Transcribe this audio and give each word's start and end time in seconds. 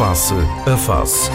Face 0.00 0.32
a 0.32 0.76
Face. 0.78 1.30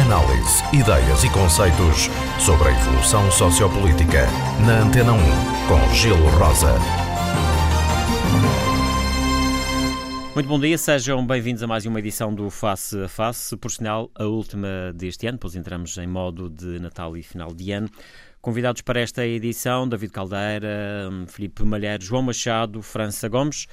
Análise, 0.00 0.62
ideias 0.72 1.24
e 1.24 1.30
conceitos 1.30 2.08
sobre 2.38 2.68
a 2.68 2.70
evolução 2.70 3.28
sociopolítica. 3.32 4.28
Na 4.64 4.82
Antena 4.82 5.12
1, 5.12 5.18
com 5.66 5.92
Gelo 5.92 6.28
Rosa. 6.38 6.76
Muito 10.36 10.46
bom 10.46 10.60
dia, 10.60 10.78
sejam 10.78 11.26
bem-vindos 11.26 11.64
a 11.64 11.66
mais 11.66 11.84
uma 11.84 11.98
edição 11.98 12.32
do 12.32 12.48
Face 12.48 12.96
a 12.96 13.08
Face, 13.08 13.56
por 13.56 13.72
sinal, 13.72 14.08
a 14.14 14.26
última 14.26 14.92
deste 14.94 15.26
ano, 15.26 15.38
pois 15.38 15.56
entramos 15.56 15.98
em 15.98 16.06
modo 16.06 16.48
de 16.48 16.78
Natal 16.78 17.16
e 17.16 17.24
final 17.24 17.52
de 17.52 17.72
ano. 17.72 17.90
Convidados 18.40 18.82
para 18.82 19.00
esta 19.00 19.26
edição, 19.26 19.88
David 19.88 20.12
Caldeira, 20.12 21.10
Felipe 21.26 21.64
Malheiro, 21.64 22.04
João 22.04 22.22
Machado, 22.22 22.80
França 22.82 23.28
Gomes. 23.28 23.66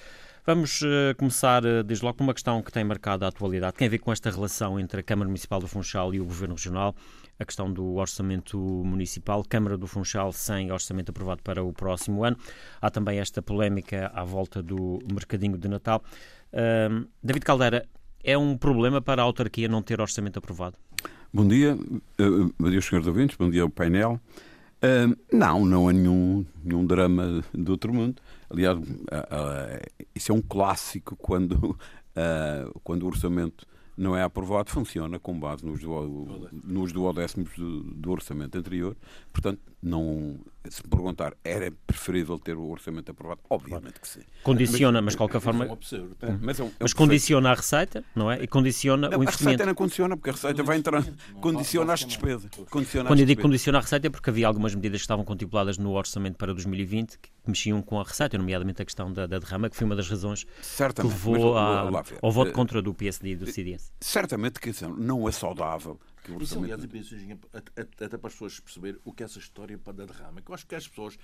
Vamos 0.49 0.81
uh, 0.81 1.13
começar, 1.15 1.63
uh, 1.63 1.83
desde 1.83 2.03
logo, 2.03 2.17
por 2.17 2.23
uma 2.23 2.33
questão 2.33 2.59
que 2.63 2.71
tem 2.71 2.83
marcado 2.83 3.23
a 3.23 3.27
atualidade, 3.27 3.75
tem 3.77 3.87
a 3.87 3.91
ver 3.91 3.99
com 3.99 4.11
esta 4.11 4.31
relação 4.31 4.79
entre 4.79 5.01
a 5.01 5.03
Câmara 5.03 5.27
Municipal 5.27 5.59
do 5.59 5.67
Funchal 5.67 6.11
e 6.11 6.19
o 6.19 6.25
Governo 6.25 6.55
Regional, 6.55 6.95
a 7.37 7.45
questão 7.45 7.71
do 7.71 7.97
orçamento 7.97 8.57
municipal, 8.57 9.43
Câmara 9.47 9.77
do 9.77 9.85
Funchal 9.85 10.31
sem 10.31 10.71
orçamento 10.71 11.11
aprovado 11.11 11.43
para 11.43 11.63
o 11.63 11.71
próximo 11.71 12.23
ano. 12.23 12.35
Há 12.81 12.89
também 12.89 13.19
esta 13.19 13.43
polémica 13.43 14.11
à 14.11 14.23
volta 14.23 14.63
do 14.63 14.97
mercadinho 15.13 15.55
de 15.55 15.67
Natal. 15.67 16.03
Uh, 16.51 17.07
David 17.21 17.45
Caldeira, 17.45 17.85
é 18.23 18.35
um 18.35 18.57
problema 18.57 18.99
para 18.99 19.21
a 19.21 19.25
autarquia 19.25 19.67
não 19.67 19.83
ter 19.83 20.01
orçamento 20.01 20.39
aprovado? 20.39 20.75
Bom 21.31 21.47
dia, 21.47 21.77
bom 22.57 22.71
dia, 22.71 22.81
senhores 22.81 23.05
ouvintes, 23.05 23.37
bom 23.37 23.51
dia 23.51 23.61
ao 23.61 23.69
painel. 23.69 24.19
Uh, 24.81 25.15
não, 25.31 25.63
não 25.63 25.89
há 25.89 25.93
nenhum, 25.93 26.43
nenhum 26.63 26.87
drama 26.87 27.43
do 27.53 27.71
outro 27.71 27.93
mundo. 27.93 28.19
Aliás, 28.49 28.77
uh, 28.77 28.81
uh, 28.81 30.05
isso 30.15 30.31
é 30.31 30.35
um 30.35 30.41
clássico 30.41 31.15
quando, 31.15 31.77
quando 32.83 33.03
o 33.03 33.07
orçamento 33.07 33.65
não 33.95 34.15
é 34.15 34.23
aprovado, 34.23 34.71
funciona 34.71 35.19
com 35.19 35.37
base 35.39 35.65
nos, 35.65 35.81
nos 36.63 36.91
duodécimos 36.91 37.51
do, 37.57 37.83
do 37.83 38.11
orçamento 38.11 38.57
anterior. 38.57 38.95
Portanto, 39.31 39.59
não, 39.81 40.37
se 40.69 40.83
me 40.83 40.89
perguntar, 40.89 41.33
era 41.43 41.71
preferível 41.87 42.37
ter 42.37 42.57
o 42.57 42.69
orçamento 42.69 43.11
aprovado? 43.11 43.39
Obviamente 43.49 43.99
que 43.99 44.07
sim. 44.07 44.19
Condiciona, 44.43 45.01
mas, 45.01 45.05
mas 45.05 45.13
de 45.13 45.17
qualquer 45.17 45.39
forma. 45.39 45.65
É 45.65 45.69
um 45.69 45.73
absurdo. 45.73 46.17
É, 46.21 46.31
mas, 46.41 46.59
é 46.59 46.63
um, 46.63 46.67
é 46.67 46.69
um 46.69 46.73
mas 46.81 46.93
condiciona 46.93 47.51
a 47.51 47.53
receita, 47.53 48.03
não 48.13 48.29
é? 48.29 48.43
E 48.43 48.47
condiciona 48.47 49.09
não, 49.09 49.19
o 49.19 49.23
investimento. 49.23 49.47
A 49.47 49.51
receita 49.51 49.65
não 49.65 49.75
condiciona, 49.75 50.17
porque 50.17 50.29
a 50.29 50.33
receita 50.33 50.63
vai 50.63 50.77
entrar. 50.77 51.03
Condiciona 51.39 51.93
as 51.93 52.01
despesas. 52.01 52.51
Condiciona 52.69 53.07
Quando 53.07 53.19
eu 53.21 53.25
digo 53.25 53.41
condiciona 53.41 53.77
a 53.77 53.81
receita 53.81 54.07
é 54.07 54.09
porque 54.09 54.29
havia 54.29 54.47
algumas 54.47 54.75
medidas 54.75 54.99
que 54.99 55.05
estavam 55.05 55.23
contempladas 55.23 55.77
no 55.77 55.91
orçamento 55.93 56.35
para 56.35 56.53
2020 56.53 57.17
que 57.17 57.29
mexiam 57.47 57.81
com 57.81 57.99
a 57.99 58.03
receita, 58.03 58.37
nomeadamente 58.37 58.81
a 58.81 58.85
questão 58.85 59.11
da, 59.11 59.25
da 59.25 59.39
derrama, 59.39 59.69
que 59.69 59.75
foi 59.77 59.85
uma 59.85 59.95
das 59.95 60.09
razões 60.09 60.45
Certamente, 60.61 61.13
que 61.13 61.29
levou 61.29 61.53
mas, 61.53 62.11
a, 62.11 62.15
ao 62.21 62.31
voto 62.31 62.49
eh, 62.49 62.53
contra 62.53 62.81
do 62.81 62.93
PSD 62.93 63.31
e 63.31 63.35
do 63.35 63.47
CDS. 63.47 63.91
Certamente 64.01 64.59
que 64.59 64.71
não 64.97 65.27
é 65.27 65.31
saudável 65.31 65.99
que 66.23 66.43
Isso, 66.43 66.59
aliás, 66.59 66.83
eu 66.83 66.89
penso, 66.89 67.15
até 67.53 68.17
para 68.17 68.27
as 68.27 68.33
pessoas 68.33 68.59
perceber 68.59 68.99
o 69.03 69.13
que 69.13 69.23
é 69.23 69.25
essa 69.25 69.39
história 69.39 69.77
da 69.77 70.05
derrama, 70.05 70.41
que 70.41 70.51
eu 70.51 70.55
acho 70.55 70.65
que 70.65 70.75
as 70.75 70.87
pessoas 70.87 71.17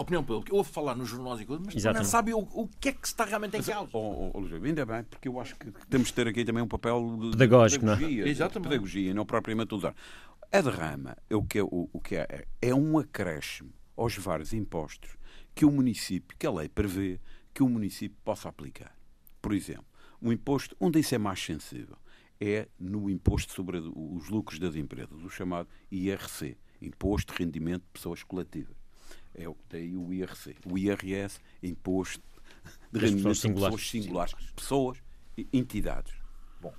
a 0.00 0.02
opinião 0.02 0.24
pública, 0.24 0.54
ouve 0.54 0.70
falar 0.70 0.94
nos 0.94 1.10
jornais 1.10 1.40
e 1.40 1.44
coisas, 1.44 1.66
mas 1.66 1.76
Exatamente. 1.76 2.04
não 2.04 2.10
sabe 2.10 2.32
o, 2.32 2.38
o 2.38 2.68
que 2.80 2.88
é 2.88 2.92
que 2.92 3.06
se 3.06 3.12
está 3.12 3.26
realmente 3.26 3.58
em 3.58 3.62
causa. 3.62 3.90
Oh, 3.92 4.32
oh, 4.34 4.40
oh, 4.40 4.64
ainda 4.64 4.86
bem, 4.86 5.04
porque 5.04 5.28
eu 5.28 5.38
acho 5.38 5.54
que 5.56 5.70
temos 5.90 6.08
de 6.08 6.14
ter 6.14 6.26
aqui 6.26 6.42
também 6.42 6.62
um 6.62 6.68
papel 6.68 7.18
de 7.20 7.30
pedagógico, 7.32 7.84
pedagogia, 7.84 8.24
não 8.24 8.46
é? 8.46 8.48
De 8.48 8.60
pedagogia, 8.60 9.14
não 9.14 9.26
propriamente 9.26 9.74
usar. 9.74 9.94
A 10.50 10.60
derrama, 10.62 11.16
é 11.28 11.36
o 11.36 11.42
que 11.42 11.58
é, 11.58 11.62
o, 11.62 11.88
o 11.92 12.00
que 12.00 12.16
é, 12.16 12.46
é 12.62 12.74
um 12.74 12.98
acréscimo 12.98 13.72
aos 13.94 14.16
vários 14.16 14.54
impostos 14.54 15.10
que 15.54 15.66
o 15.66 15.70
município, 15.70 16.34
que 16.38 16.46
a 16.46 16.50
lei 16.50 16.68
prevê, 16.68 17.20
que 17.52 17.62
o 17.62 17.68
município 17.68 18.16
possa 18.24 18.48
aplicar. 18.48 18.96
Por 19.42 19.52
exemplo, 19.52 19.84
um 20.22 20.32
imposto 20.32 20.74
onde 20.80 20.98
isso 20.98 21.14
é 21.14 21.18
mais 21.18 21.44
sensível 21.44 21.98
é 22.40 22.66
no 22.78 23.10
imposto 23.10 23.52
sobre 23.52 23.78
os 23.78 24.28
lucros 24.30 24.58
das 24.58 24.74
empresas, 24.74 25.22
o 25.22 25.28
chamado 25.28 25.68
IRC, 25.90 26.56
Imposto 26.80 27.34
de 27.34 27.44
Rendimento 27.44 27.82
de 27.82 27.90
Pessoas 27.92 28.22
Coletivas. 28.22 28.74
É 29.34 29.46
o 29.46 29.54
que 29.54 29.64
tem 29.64 29.96
o 29.96 30.12
IRC. 30.12 30.56
O 30.64 30.78
IRS, 30.78 31.38
Imposto 31.62 32.22
de 32.90 32.98
Rendimento 32.98 33.40
de 33.40 33.52
Pessoas 33.52 33.90
Singulares, 33.90 34.34
pessoas 34.56 34.98
e 35.36 35.46
entidades. 35.52 36.14
Bom, 36.60 36.72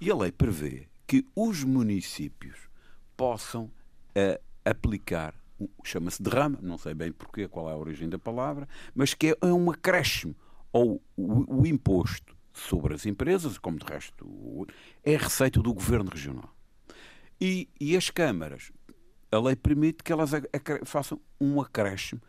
e 0.00 0.10
a 0.10 0.14
lei 0.14 0.30
prevê 0.30 0.88
que 1.06 1.26
os 1.34 1.64
municípios 1.64 2.68
possam 3.16 3.64
uh, 3.64 4.40
aplicar, 4.64 5.34
chama-se 5.84 6.22
derrama, 6.22 6.58
não 6.62 6.78
sei 6.78 6.94
bem 6.94 7.10
porquê, 7.10 7.48
qual 7.48 7.68
é 7.68 7.72
a 7.72 7.76
origem 7.76 8.08
da 8.08 8.18
palavra, 8.18 8.68
mas 8.94 9.12
que 9.12 9.36
é 9.42 9.46
um 9.46 9.70
acréscimo 9.70 10.36
ou 10.72 11.02
o, 11.16 11.62
o 11.62 11.66
imposto 11.66 12.36
sobre 12.52 12.94
as 12.94 13.06
empresas, 13.06 13.58
como 13.58 13.78
de 13.78 13.86
resto 13.86 14.66
é 15.04 15.16
receita 15.16 15.60
do 15.60 15.72
governo 15.72 16.10
regional. 16.10 16.54
E, 17.40 17.68
e 17.80 17.96
as 17.96 18.10
câmaras, 18.10 18.70
a 19.32 19.38
lei 19.38 19.56
permite 19.56 20.02
que 20.02 20.12
elas 20.12 20.30
façam 20.84 21.20
um 21.40 21.60
acréscimo, 21.60 22.20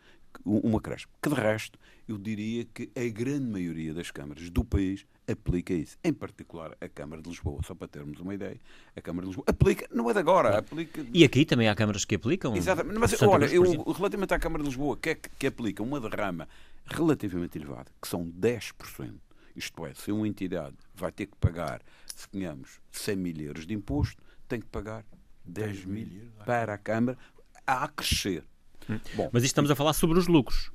um 0.44 0.76
acréscimo, 0.76 1.12
que 1.20 1.28
de 1.28 1.34
resto 1.34 1.78
eu 2.08 2.18
diria 2.18 2.64
que 2.64 2.90
a 2.96 3.08
grande 3.08 3.46
maioria 3.46 3.94
das 3.94 4.10
câmaras 4.10 4.48
do 4.50 4.64
país 4.64 5.06
aplica 5.28 5.72
isso. 5.72 5.96
Em 6.02 6.12
particular 6.12 6.76
a 6.80 6.88
Câmara 6.88 7.22
de 7.22 7.28
Lisboa, 7.28 7.60
só 7.64 7.74
para 7.74 7.88
termos 7.88 8.18
uma 8.20 8.34
ideia, 8.34 8.58
a 8.96 9.00
Câmara 9.00 9.24
de 9.24 9.28
Lisboa 9.28 9.44
aplica, 9.46 9.86
não 9.92 10.08
é 10.10 10.12
de 10.12 10.18
agora, 10.18 10.58
aplica... 10.58 11.04
E 11.12 11.24
aqui 11.24 11.44
também 11.44 11.68
há 11.68 11.74
câmaras 11.74 12.04
que 12.04 12.14
aplicam? 12.14 12.56
Exatamente, 12.56 12.98
mas 12.98 13.22
olha, 13.22 13.46
eu, 13.46 13.62
relativamente 13.92 14.34
à 14.34 14.38
Câmara 14.38 14.62
de 14.62 14.68
Lisboa, 14.68 14.96
que, 14.96 15.10
é, 15.10 15.14
que 15.14 15.46
aplica 15.46 15.82
uma 15.82 16.00
derrama 16.00 16.48
relativamente 16.86 17.58
elevada, 17.58 17.90
que 18.00 18.08
são 18.08 18.24
10%, 18.24 19.14
isto 19.56 19.86
é, 19.86 19.94
se 19.94 20.12
uma 20.12 20.26
entidade 20.26 20.76
vai 20.94 21.12
ter 21.12 21.26
que 21.26 21.36
pagar, 21.36 21.82
suponhamos, 22.14 22.80
100 22.90 23.16
mil 23.16 23.40
euros 23.40 23.66
de 23.66 23.74
imposto, 23.74 24.22
tem 24.48 24.60
que 24.60 24.66
pagar 24.66 25.04
10 25.44 25.84
mil 25.84 26.08
para 26.44 26.74
a 26.74 26.78
Câmara 26.78 27.18
a 27.66 27.88
crescer. 27.88 28.44
Hum. 28.88 28.98
Bom, 29.14 29.30
Mas 29.32 29.42
isto 29.42 29.52
estamos 29.52 29.70
a 29.70 29.76
falar 29.76 29.92
sobre 29.92 30.18
os 30.18 30.26
lucros. 30.26 30.70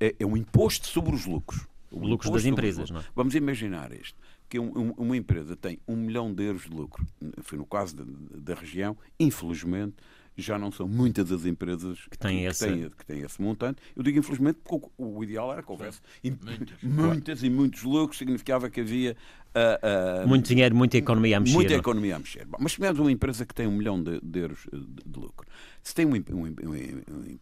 É, 0.00 0.14
é 0.18 0.26
um 0.26 0.36
imposto 0.36 0.86
sobre 0.86 1.14
os 1.14 1.24
lucros. 1.26 1.66
O 1.90 2.06
lucros 2.06 2.32
das 2.32 2.46
empresas, 2.46 2.90
não 2.90 3.00
é? 3.00 3.04
Vamos 3.14 3.34
imaginar 3.34 3.92
isto, 3.92 4.18
que 4.48 4.58
um, 4.58 4.72
um, 4.76 4.90
uma 4.92 5.16
empresa 5.16 5.54
tem 5.54 5.78
um 5.86 5.94
milhão 5.94 6.32
de 6.32 6.42
euros 6.42 6.62
de 6.62 6.70
lucro, 6.70 7.06
foi 7.42 7.58
no 7.58 7.66
caso 7.66 7.94
da, 7.94 8.04
da 8.38 8.54
região, 8.54 8.96
infelizmente, 9.20 9.96
já 10.36 10.58
não 10.58 10.72
são 10.72 10.88
muitas 10.88 11.30
as 11.30 11.44
empresas 11.44 11.98
que 12.10 12.18
têm, 12.18 12.40
que, 12.40 12.46
essa... 12.46 12.66
têm, 12.66 12.90
que 12.90 13.06
têm 13.06 13.20
esse 13.20 13.40
montante. 13.40 13.82
Eu 13.94 14.02
digo 14.02 14.18
infelizmente 14.18 14.58
porque 14.64 14.88
o, 14.96 15.18
o 15.18 15.24
ideal 15.24 15.52
era 15.52 15.62
que 15.62 15.70
houvesse 15.70 16.00
muitas, 16.22 16.76
muitas 16.82 17.42
e 17.42 17.50
muitos 17.50 17.82
lucros, 17.82 18.18
significava 18.18 18.70
que 18.70 18.80
havia. 18.80 19.16
Uh, 19.54 20.24
uh, 20.24 20.28
muito 20.28 20.48
dinheiro, 20.48 20.74
muita 20.74 20.96
economia 20.96 21.36
a 21.36 21.40
mexer. 21.40 21.54
Muita 21.54 21.74
economia 21.74 22.16
a 22.16 22.18
mexer. 22.18 22.46
Bom, 22.46 22.56
mas 22.60 22.72
se 22.72 22.76
tivermos 22.76 23.00
uma 23.00 23.12
empresa 23.12 23.44
que 23.44 23.54
tem 23.54 23.66
um 23.66 23.76
milhão 23.76 24.02
de, 24.02 24.20
de 24.22 24.38
euros 24.40 24.66
de, 24.72 25.10
de, 25.10 25.20
lucro, 25.20 25.46
se 25.82 25.94
tem 25.94 26.06
um, 26.06 26.14
um, 26.14 26.46
um, 26.46 27.38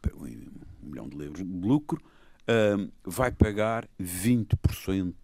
um 0.83 0.89
milhão 0.89 1.09
de 1.09 1.25
euros 1.25 1.39
de 1.39 1.45
lucro, 1.45 2.03
uh, 2.43 2.91
vai 3.05 3.31
pagar 3.31 3.89
20%. 4.01 5.15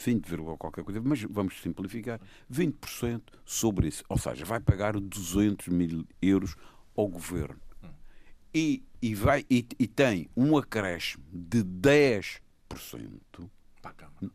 20, 0.00 0.36
qualquer 0.58 0.84
coisa, 0.84 1.00
mas 1.02 1.22
vamos 1.22 1.60
simplificar, 1.60 2.20
20% 2.52 3.20
sobre 3.44 3.88
isso. 3.88 4.04
Ou 4.08 4.16
seja, 4.16 4.44
vai 4.44 4.60
pagar 4.60 4.92
200 4.92 5.66
mil 5.66 6.06
euros 6.22 6.54
ao 7.00 7.06
governo 7.06 7.60
e, 8.52 8.82
e, 9.00 9.14
vai, 9.14 9.44
e, 9.48 9.64
e 9.78 9.86
tem 9.86 10.28
um 10.36 10.56
acréscimo 10.56 11.24
de 11.32 11.62
10% 11.62 12.40
para 13.80 13.90
a, 13.90 13.92
Câmara. 13.92 14.32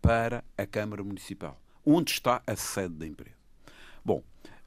para 0.00 0.44
a 0.56 0.66
Câmara 0.66 1.04
Municipal, 1.04 1.60
onde 1.84 2.12
está 2.12 2.42
a 2.46 2.56
sede 2.56 2.94
da 2.94 3.06
empresa. 3.06 3.36
Bom, 4.02 4.22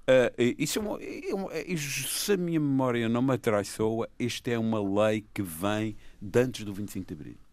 uh, 0.07 0.41
isso 0.57 0.77
é 0.77 0.81
uma, 0.81 0.99
é 1.01 1.33
uma, 1.33 1.53
é, 1.53 1.75
se 1.75 2.33
a 2.33 2.37
minha 2.37 2.59
memória 2.59 3.09
não 3.09 3.21
me 3.21 3.33
atraiçoa, 3.33 4.07
esta 4.19 4.51
é 4.51 4.59
uma 4.59 5.07
lei 5.07 5.25
que 5.33 5.41
vem 5.41 5.97
de 6.21 6.39
antes 6.39 6.63
do 6.63 6.73
25 6.73 7.07
de 7.07 7.13
Abril 7.13 7.48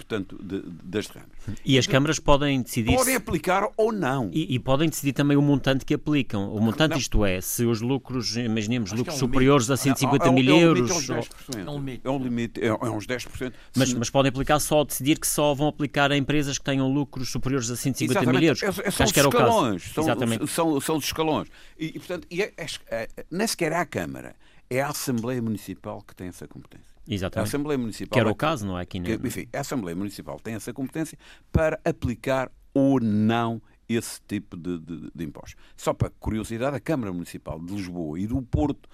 portanto, 0.00 0.38
de, 0.42 0.62
das 0.82 1.06
derramas. 1.08 1.30
E 1.64 1.78
as 1.78 1.86
câmaras 1.86 2.18
podem 2.18 2.62
decidir... 2.62 2.96
Podem 2.96 3.14
aplicar 3.14 3.68
ou 3.76 3.92
não. 3.92 4.30
E, 4.32 4.54
e, 4.54 4.58
podem 4.58 4.88
decidir 4.88 5.12
também 5.12 5.36
o 5.36 5.42
montante 5.42 5.84
que 5.84 5.92
aplicam. 5.94 6.50
O 6.52 6.60
montante, 6.60 6.92
não. 6.92 6.98
isto 6.98 7.24
é, 7.24 7.40
se 7.40 7.66
os 7.66 7.82
lucros, 7.82 8.36
imaginemos, 8.36 8.92
lucros 8.92 9.14
é 9.14 9.16
um 9.16 9.20
superiores 9.20 9.66
limite. 9.66 9.90
a 9.90 9.94
150 9.94 10.26
é, 10.26 10.32
mil 10.32 10.50
é 10.50 10.54
um 10.54 10.60
euros... 10.60 11.10
É 11.10 11.70
um 11.70 11.78
limite, 11.78 12.00
é 12.04 12.10
um 12.10 12.18
limite, 12.18 12.64
é, 12.64 12.72
uns 12.72 13.06
10%. 13.06 13.52
Mas, 13.76 13.92
mas 13.92 14.10
podem 14.10 14.30
aplicar 14.30 14.58
só, 14.58 14.84
decidir 14.84 15.18
que 15.18 15.26
só 15.26 15.54
vão 15.54 15.68
aplicar 15.68 16.10
a 16.10 16.16
empresas 16.16 16.56
que 16.56 16.64
tenham 16.64 16.90
lucros 16.90 17.30
superiores 17.30 17.70
a 17.70 17.76
150 17.76 18.18
Exatamente. 18.18 18.40
mil 18.40 18.48
euros. 18.48 18.62
É, 18.62 18.90
são 18.90 19.04
Acho 19.04 19.12
que 19.12 19.20
era 19.20 19.28
escalões. 19.28 19.82
São, 19.92 20.04
Exatamente. 20.04 20.46
São, 20.48 20.80
são 20.80 20.96
os 20.96 21.04
escalões. 21.04 21.48
E, 21.78 21.86
e 21.86 21.98
portanto, 21.98 22.26
e 22.30 22.42
é, 22.42 22.52
é, 22.56 23.08
nem 23.30 23.46
sequer 23.46 23.72
é 23.72 23.76
a 23.76 23.86
Câmara, 23.86 24.34
é 24.68 24.80
a 24.80 24.88
Assembleia 24.88 25.42
Municipal 25.42 26.02
que 26.02 26.14
tem 26.14 26.28
essa 26.28 26.46
competência. 26.46 26.89
Exatamente. 27.10 27.46
A 27.46 27.48
Assembleia 27.48 27.78
Municipal. 27.78 28.12
Que 28.12 28.20
era 28.20 28.30
o 28.30 28.34
caso, 28.34 28.64
não 28.64 28.78
é? 28.78 28.82
Aqui, 28.82 29.00
que, 29.00 29.12
enfim, 29.14 29.48
a 29.52 29.60
Assembleia 29.60 29.96
Municipal 29.96 30.38
tem 30.38 30.54
essa 30.54 30.72
competência 30.72 31.18
para 31.52 31.80
aplicar 31.84 32.50
ou 32.72 33.00
não 33.00 33.60
esse 33.88 34.20
tipo 34.28 34.56
de, 34.56 34.78
de, 34.78 35.10
de 35.12 35.24
impostos. 35.24 35.56
Só 35.76 35.92
para 35.92 36.10
curiosidade, 36.10 36.76
a 36.76 36.80
Câmara 36.80 37.12
Municipal 37.12 37.58
de 37.58 37.74
Lisboa 37.74 38.20
e 38.20 38.26
do 38.26 38.40
Porto. 38.40 38.88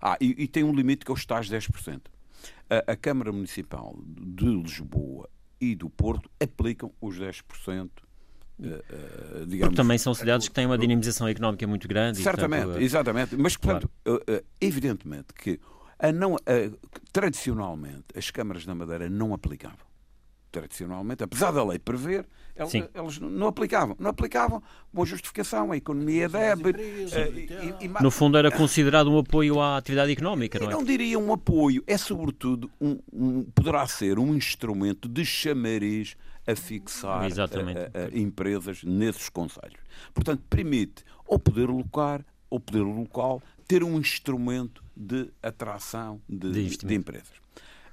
Ah, 0.00 0.16
e, 0.18 0.44
e 0.44 0.48
tem 0.48 0.64
um 0.64 0.72
limite 0.72 1.04
que 1.04 1.10
é 1.10 1.14
os 1.14 1.26
tais 1.26 1.50
10%. 1.50 2.00
A, 2.70 2.92
a 2.92 2.96
Câmara 2.96 3.30
Municipal 3.30 3.94
de 4.06 4.46
Lisboa 4.46 5.28
e 5.60 5.74
do 5.74 5.90
Porto 5.90 6.30
aplicam 6.40 6.92
os 7.00 7.20
10% 7.20 7.90
Uh, 8.56 9.46
digamos, 9.46 9.70
Porque 9.70 9.76
também 9.76 9.98
são 9.98 10.14
cidades 10.14 10.48
que 10.48 10.54
têm 10.54 10.64
uma 10.64 10.78
dinamização 10.78 11.26
económica 11.26 11.66
muito 11.66 11.88
grande. 11.88 12.18
Certamente, 12.18 12.60
e, 12.60 12.64
portanto, 12.64 12.82
exatamente. 12.82 13.36
Mas, 13.36 13.56
portanto, 13.56 13.90
claro. 14.04 14.44
evidentemente 14.60 15.34
que 15.34 15.58
a 15.98 16.12
não, 16.12 16.36
a, 16.36 16.38
tradicionalmente 17.12 18.04
as 18.16 18.30
câmaras 18.30 18.64
da 18.64 18.74
Madeira 18.74 19.08
não 19.08 19.34
aplicavam. 19.34 19.94
Tradicionalmente, 20.50 21.24
apesar 21.24 21.50
da 21.50 21.64
lei 21.64 21.80
prever, 21.80 22.24
elas, 22.54 22.72
elas 22.94 23.18
não 23.18 23.48
aplicavam. 23.48 23.96
Não 23.98 24.10
aplicavam 24.10 24.62
com 24.94 25.04
justificação, 25.04 25.72
a 25.72 25.76
economia 25.76 26.28
débil. 26.28 26.72
No 28.00 28.08
fundo, 28.08 28.38
era 28.38 28.52
considerado 28.52 29.10
um 29.10 29.18
apoio 29.18 29.60
à 29.60 29.76
atividade 29.76 30.12
económica, 30.12 30.60
não 30.60 30.66
é? 30.66 30.72
Eu 30.72 30.76
não 30.76 30.84
diria 30.84 31.18
um 31.18 31.32
apoio, 31.32 31.82
é 31.88 31.98
sobretudo 31.98 32.70
um, 32.80 33.00
um, 33.12 33.42
poderá 33.42 33.84
ser 33.88 34.20
um 34.20 34.32
instrumento 34.32 35.08
de 35.08 35.24
chamariz 35.24 36.16
a 36.46 36.54
fixar 36.54 37.24
a, 37.24 37.24
a, 37.24 38.06
a 38.06 38.16
empresas 38.16 38.84
nesses 38.84 39.28
conselhos. 39.28 39.80
Portanto, 40.12 40.42
permite 40.48 41.04
ao 41.28 41.38
poder 41.38 41.68
local, 41.68 42.20
ao 42.48 42.60
poder 42.60 42.82
local 42.82 43.42
ter 43.66 43.82
um 43.82 43.98
instrumento 43.98 44.82
de 44.96 45.30
atração 45.42 46.20
de, 46.28 46.52
de, 46.52 46.76
de 46.78 46.94
empresas. 46.94 47.44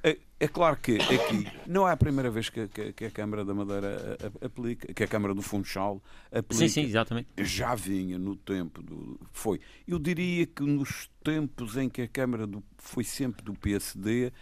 É, 0.03 0.17
é, 0.39 0.47
claro 0.47 0.77
que 0.77 0.97
aqui 0.97 1.47
não 1.67 1.87
é 1.87 1.91
a 1.91 1.97
primeira 1.97 2.31
vez 2.31 2.49
que, 2.49 2.67
que, 2.67 2.91
que, 2.91 3.05
a 3.05 3.11
Câmara 3.11 3.45
da 3.45 3.53
Madeira 3.53 4.17
aplica, 4.43 4.91
que 4.91 5.03
a 5.03 5.07
Câmara 5.07 5.35
do 5.35 5.43
Funchal 5.43 6.01
aplica. 6.31 6.55
Sim, 6.55 6.67
sim, 6.67 6.81
exatamente. 6.81 7.27
Já 7.37 7.75
vinha 7.75 8.17
no 8.17 8.35
tempo 8.35 8.81
do. 8.81 9.19
Foi. 9.31 9.59
Eu 9.87 9.99
diria 9.99 10.47
que 10.47 10.63
nos 10.63 11.07
tempos 11.23 11.77
em 11.77 11.87
que 11.87 12.01
a 12.01 12.07
Câmara 12.07 12.47
do, 12.47 12.63
foi 12.77 13.03
sempre 13.03 13.43
do 13.43 13.53
PSD, 13.53 14.33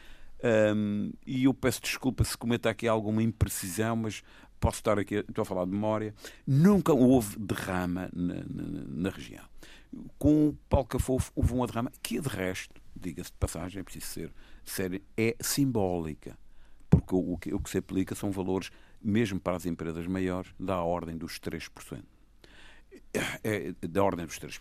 um, 0.74 1.12
e 1.28 1.44
eu 1.44 1.54
peço 1.54 1.82
desculpa 1.82 2.24
se 2.24 2.38
cometa 2.38 2.70
aqui 2.70 2.88
alguma 2.88 3.22
imprecisão, 3.22 3.98
mas 3.98 4.24
posso 4.62 4.78
estar 4.78 4.98
aqui, 4.98 5.16
estou 5.16 5.42
a 5.42 5.46
falar 5.46 5.66
de 5.66 5.72
memória, 5.72 6.14
nunca 6.48 6.94
houve 6.94 7.38
derrama 7.38 8.10
na, 8.14 8.36
na, 8.36 8.84
na 8.88 9.10
região. 9.10 9.44
Com 10.18 10.50
o 10.50 10.54
Paulo 10.70 10.88
Cafofo 10.88 11.32
houve 11.36 11.54
uma 11.54 11.66
derrama 11.66 11.92
que, 12.02 12.20
de 12.20 12.30
resto, 12.30 12.82
diga-se 12.96 13.32
de 13.32 13.38
passagem, 13.38 13.80
é 13.80 13.84
preciso 13.84 14.06
ser 14.06 14.34
sério, 14.64 15.02
é 15.18 15.36
simbólica. 15.40 16.38
Porque 16.90 17.16
o, 17.16 17.34
o, 17.34 17.38
que, 17.38 17.54
o 17.54 17.60
que 17.60 17.70
se 17.70 17.78
aplica 17.78 18.16
são 18.16 18.32
valores, 18.32 18.72
mesmo 19.02 19.40
para 19.40 19.56
as 19.56 19.66
empresas 19.66 20.06
maiores, 20.08 20.52
da 20.60 20.82
ordem 20.82 21.18
dos 21.18 21.40
3%. 21.40 22.04
É, 23.14 23.20
é, 23.44 23.88
da 23.88 24.04
ordem 24.04 24.26
dos 24.26 24.40
3%. 24.40 24.60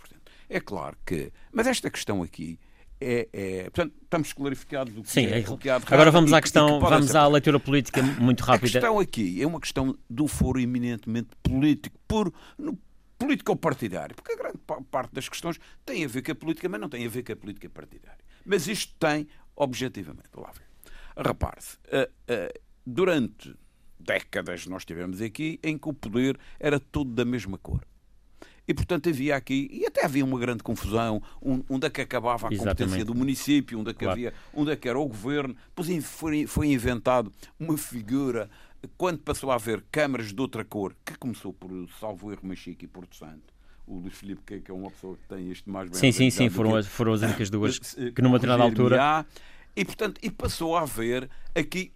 É 0.48 0.60
claro 0.60 0.96
que. 1.04 1.32
Mas 1.52 1.66
esta 1.66 1.90
questão 1.90 2.22
aqui 2.22 2.58
é, 3.00 3.28
é, 3.32 3.62
portanto, 3.64 3.94
estamos 4.02 4.32
clarificados 4.32 4.92
do 4.92 5.02
que 5.02 5.10
Sim, 5.10 5.26
é, 5.26 5.38
é, 5.38 5.42
que 5.42 5.70
Agora 5.70 6.10
vamos 6.10 6.32
à 6.32 6.40
questão, 6.40 6.80
vamos 6.80 7.14
à 7.14 7.26
leitura 7.28 7.60
política 7.60 8.02
muito 8.02 8.40
rápida. 8.40 8.66
A 8.66 8.72
questão 8.72 8.98
aqui 8.98 9.40
é 9.40 9.46
uma 9.46 9.60
questão 9.60 9.96
do 10.10 10.26
foro 10.26 10.58
eminentemente 10.58 11.28
político, 11.42 11.96
puro, 12.08 12.34
no, 12.58 12.76
político 13.18 13.52
ou 13.52 13.56
partidário, 13.56 14.14
porque 14.14 14.32
a 14.32 14.36
grande 14.36 14.58
parte 14.90 15.12
das 15.12 15.28
questões 15.28 15.58
tem 15.84 16.04
a 16.04 16.08
ver 16.08 16.22
com 16.22 16.32
a 16.32 16.34
política, 16.34 16.68
mas 16.68 16.80
não 16.80 16.88
tem 16.88 17.04
a 17.04 17.08
ver 17.08 17.22
com 17.22 17.32
a 17.32 17.36
política 17.36 17.68
partidária. 17.68 18.24
Mas 18.44 18.68
isto 18.68 18.94
tem, 18.98 19.26
objetivamente, 19.56 20.30
lá 20.36 20.52
ver. 20.52 20.66
Repare-se, 21.16 21.76
uh, 21.76 22.08
uh, 22.32 22.60
durante 22.86 23.54
décadas 23.98 24.66
nós 24.66 24.84
tivemos 24.84 25.20
aqui 25.20 25.58
em 25.62 25.76
que 25.76 25.88
o 25.88 25.92
poder 25.92 26.38
era 26.60 26.78
todo 26.78 27.10
da 27.10 27.24
mesma 27.24 27.58
cor. 27.58 27.84
E, 28.68 28.74
portanto, 28.74 29.08
havia 29.08 29.34
aqui, 29.34 29.66
e 29.72 29.86
até 29.86 30.04
havia 30.04 30.22
uma 30.22 30.38
grande 30.38 30.62
confusão, 30.62 31.22
onde 31.40 31.86
é 31.86 31.90
que 31.90 32.02
acabava 32.02 32.48
a 32.48 32.52
Exatamente. 32.52 32.76
competência 32.76 33.04
do 33.06 33.14
município, 33.14 33.80
onde 33.80 33.90
é 33.90 33.92
que, 33.94 34.00
claro. 34.00 34.12
havia, 34.12 34.34
onde 34.52 34.70
é 34.70 34.76
que 34.76 34.86
era 34.86 34.98
o 34.98 35.06
governo. 35.06 35.56
Depois 35.74 36.04
foi, 36.04 36.46
foi 36.46 36.66
inventado 36.66 37.32
uma 37.58 37.78
figura, 37.78 38.50
quando 38.96 39.18
passou 39.20 39.50
a 39.50 39.54
haver 39.54 39.84
câmaras 39.90 40.32
de 40.32 40.40
outra 40.40 40.64
cor, 40.64 40.94
que 41.04 41.16
começou 41.16 41.52
por 41.52 41.70
Salvo 41.98 42.30
Erro, 42.32 42.40
Machique 42.44 42.84
e 42.84 42.88
Porto 42.88 43.16
Santo, 43.16 43.52
o 43.86 43.98
Luís 43.98 44.14
Filipe, 44.14 44.60
que 44.60 44.70
é 44.70 44.74
uma 44.74 44.90
pessoa 44.90 45.16
que 45.16 45.26
tem 45.28 45.50
isto 45.50 45.70
mais 45.70 45.90
bem. 45.90 45.98
Sim, 45.98 46.12
sim, 46.12 46.30
sim, 46.30 46.50
foram, 46.50 46.76
as, 46.76 46.86
foram 46.86 47.12
as 47.12 47.22
únicas 47.22 47.48
duas 47.50 47.78
que 47.78 48.22
numa 48.22 48.38
determinada 48.38 48.62
altura. 48.62 49.26
E, 49.74 49.84
portanto, 49.84 50.18
e 50.22 50.30
passou 50.30 50.76
a 50.76 50.82
haver 50.82 51.30
aqui 51.54 51.92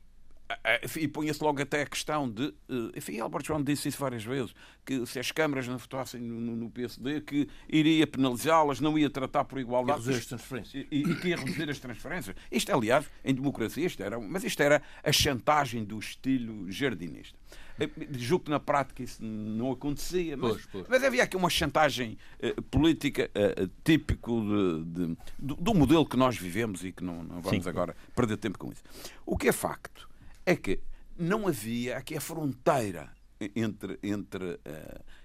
e 0.96 1.08
punha-se 1.08 1.43
logo 1.43 1.60
até 1.60 1.82
a 1.82 1.87
questão 1.87 2.28
de. 2.28 2.54
Eh, 2.69 2.99
enfim, 2.99 3.20
Albert 3.20 3.44
João 3.44 3.62
disse 3.62 3.88
isso 3.88 3.99
várias 3.99 4.25
vezes, 4.25 4.54
que 4.84 5.04
se 5.06 5.19
as 5.19 5.31
câmaras 5.31 5.69
não 5.69 5.78
votassem 5.78 6.20
no, 6.20 6.56
no 6.56 6.70
PSD, 6.70 7.20
que 7.20 7.49
iria 7.69 8.06
penalizá-las, 8.06 8.81
não 8.81 8.99
ia 8.99 9.10
tratar 9.10 9.44
por 9.44 9.58
igualdade. 9.58 10.00
E 10.00 10.04
reduzir 10.04 10.19
as 10.19 10.26
transferências. 10.26 10.87
E, 10.90 10.96
e, 10.99 11.14
que 11.16 11.28
ia 11.28 11.37
reduzir 11.37 11.70
as 11.70 11.78
transferências. 11.78 12.37
Isto, 12.50 12.72
aliás, 12.72 13.06
em 13.25 13.34
democracia, 13.34 13.87
isto 13.87 14.02
era, 14.02 14.19
mas 14.19 14.44
isto 14.44 14.60
era 14.62 14.82
a 15.02 15.12
chantagem 15.12 15.84
do 15.84 15.99
estilo 15.99 16.70
jardinista. 16.70 17.38
Eh, 17.78 17.88
julgo 18.12 18.44
que 18.46 18.50
na 18.50 18.60
prática 18.60 19.02
isso 19.02 19.22
não 19.22 19.72
acontecia, 19.72 20.37
mas, 20.37 20.52
pois, 20.52 20.66
pois. 20.70 20.87
mas 20.88 21.05
havia 21.05 21.22
aqui 21.22 21.37
uma 21.37 21.50
chantagem 21.50 22.19
uh, 22.43 22.62
política 22.62 23.31
uh, 23.34 23.70
típico 23.84 24.40
de, 24.40 24.84
de, 24.84 25.16
do, 25.38 25.55
do, 25.56 25.75
modelo 25.75 26.06
que 26.06 26.16
nós 26.16 26.37
vivemos 26.37 26.84
e 26.84 26.93
que 26.93 27.02
não, 27.02 27.22
não 27.22 27.40
vamos 27.40 27.64
Sim. 27.64 27.70
agora 27.70 27.96
perder 28.14 28.37
tempo 28.37 28.58
com 28.58 28.70
isso. 28.70 28.82
O 29.25 29.37
que 29.37 29.48
é 29.48 29.52
facto 29.52 30.11
é 30.44 30.56
que 30.56 30.80
não 31.18 31.46
havia 31.46 31.96
aqui 31.96 32.16
a 32.16 32.20
fronteira 32.20 33.10
entre. 33.54 33.98
entre 34.02 34.54
uh, 34.54 35.22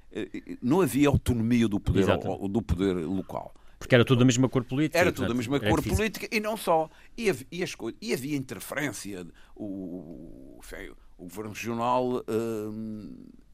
não 0.61 0.81
havia 0.81 1.09
autonomia 1.09 1.67
do 1.67 1.79
poder, 1.79 2.05
do 2.49 2.61
poder 2.61 2.93
local. 3.05 3.53
Porque 3.77 3.93
era 3.93 4.03
tudo 4.03 4.19
da 4.19 4.25
mesma 4.25 4.49
cor 4.49 4.63
política. 4.63 4.97
Era 4.97 5.11
tudo 5.11 5.27
da 5.27 5.33
mesma 5.33 5.59
cor 5.59 5.77
difícil. 5.79 5.97
política 5.97 6.27
e 6.31 6.39
não 6.39 6.57
só. 6.57 6.89
E 7.15 7.29
havia, 7.29 7.47
e, 7.51 7.61
as, 7.63 7.75
e 8.01 8.13
havia 8.13 8.35
interferência. 8.35 9.27
O, 9.55 10.59
o, 11.19 11.25
governo 11.25 11.51
regional 11.51 12.07
uh, 12.07 12.23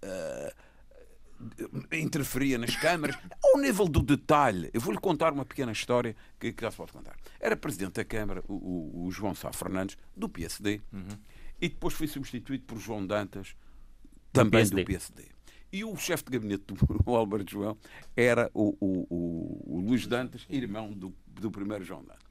uh, 0.03 0.53
interferia 1.91 2.57
nas 2.57 2.75
câmaras, 2.75 3.17
ao 3.43 3.59
nível 3.59 3.87
do 3.87 4.01
detalhe. 4.01 4.69
Eu 4.73 4.79
vou-lhe 4.79 4.99
contar 4.99 5.33
uma 5.33 5.45
pequena 5.45 5.71
história 5.71 6.15
que, 6.39 6.53
que 6.53 6.61
já 6.61 6.71
se 6.71 6.77
pode 6.77 6.93
contar. 6.93 7.15
Era 7.39 7.57
presidente 7.57 7.93
da 7.93 8.05
Câmara 8.05 8.43
o, 8.47 8.53
o, 8.53 9.05
o 9.05 9.11
João 9.11 9.35
Sá 9.35 9.51
Fernandes, 9.51 9.97
do 10.15 10.29
PSD. 10.29 10.81
Uhum 10.91 11.17
e 11.63 11.69
depois 11.69 11.93
foi 11.93 12.07
substituído 12.07 12.65
por 12.65 12.77
João 12.77 13.07
Dantas, 13.07 13.55
também 14.33 14.65
do 14.65 14.75
PSD. 14.75 14.81
Do 14.81 14.85
PSD. 14.85 15.23
E 15.71 15.85
o 15.85 15.95
chefe 15.95 16.25
de 16.25 16.31
gabinete 16.31 16.65
do 16.65 16.75
Álvaro 17.15 17.45
João 17.49 17.77
era 18.17 18.51
o, 18.53 18.75
o, 18.81 19.07
o, 19.09 19.77
o 19.77 19.79
Luís 19.79 20.05
Dantas, 20.05 20.45
irmão 20.49 20.91
do, 20.91 21.15
do 21.25 21.49
primeiro 21.49 21.85
João 21.85 22.03
Dantas. 22.03 22.21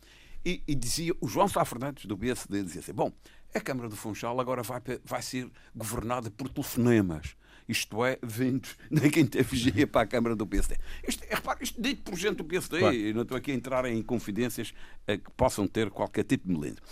E, 0.44 0.62
e, 0.69 0.75
dizia, 0.75 1.14
o 1.19 1.26
João 1.26 1.49
Sá 1.49 1.64
Fernandes, 1.64 2.05
do 2.05 2.19
PSD, 2.19 2.62
dizia 2.62 2.81
assim: 2.82 2.93
bom, 2.93 3.11
a 3.55 3.61
Câmara 3.61 3.88
do 3.88 3.96
Funchal 3.96 4.38
agora 4.38 4.62
vai, 4.62 4.82
vai 5.02 5.23
ser 5.23 5.50
governada 5.75 6.30
por 6.30 6.50
telefonemas. 6.50 7.35
Isto 7.66 8.04
é, 8.04 8.18
vindos 8.23 8.76
da 8.92 9.09
quinta 9.09 9.42
vigia 9.42 9.87
para 9.87 10.02
a 10.02 10.07
Câmara 10.07 10.37
do 10.37 10.47
PSD. 10.47 10.76
Isto, 11.09 11.25
é, 11.25 11.35
repare, 11.37 11.64
isto 11.64 11.80
dito 11.80 12.02
por 12.02 12.18
gente 12.18 12.37
do 12.37 12.45
PSD, 12.45 12.80
claro. 12.80 12.95
e 12.95 13.14
não 13.14 13.23
estou 13.23 13.38
aqui 13.38 13.50
a 13.50 13.54
entrar 13.54 13.87
em 13.87 14.02
confidências 14.02 14.75
eh, 15.07 15.16
que 15.16 15.30
possam 15.30 15.66
ter 15.66 15.88
qualquer 15.88 16.25
tipo 16.25 16.47
de 16.47 16.52
melindre. 16.52 16.83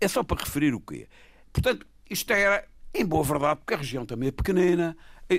É 0.00 0.08
só 0.08 0.24
para 0.24 0.42
referir 0.42 0.74
o 0.74 0.80
quê? 0.80 1.06
Portanto, 1.52 1.86
isto 2.08 2.32
era, 2.32 2.64
em 2.94 3.04
boa 3.04 3.22
verdade, 3.22 3.60
porque 3.60 3.74
a 3.74 3.76
região 3.76 4.06
também 4.06 4.28
é 4.28 4.32
pequenina, 4.32 4.96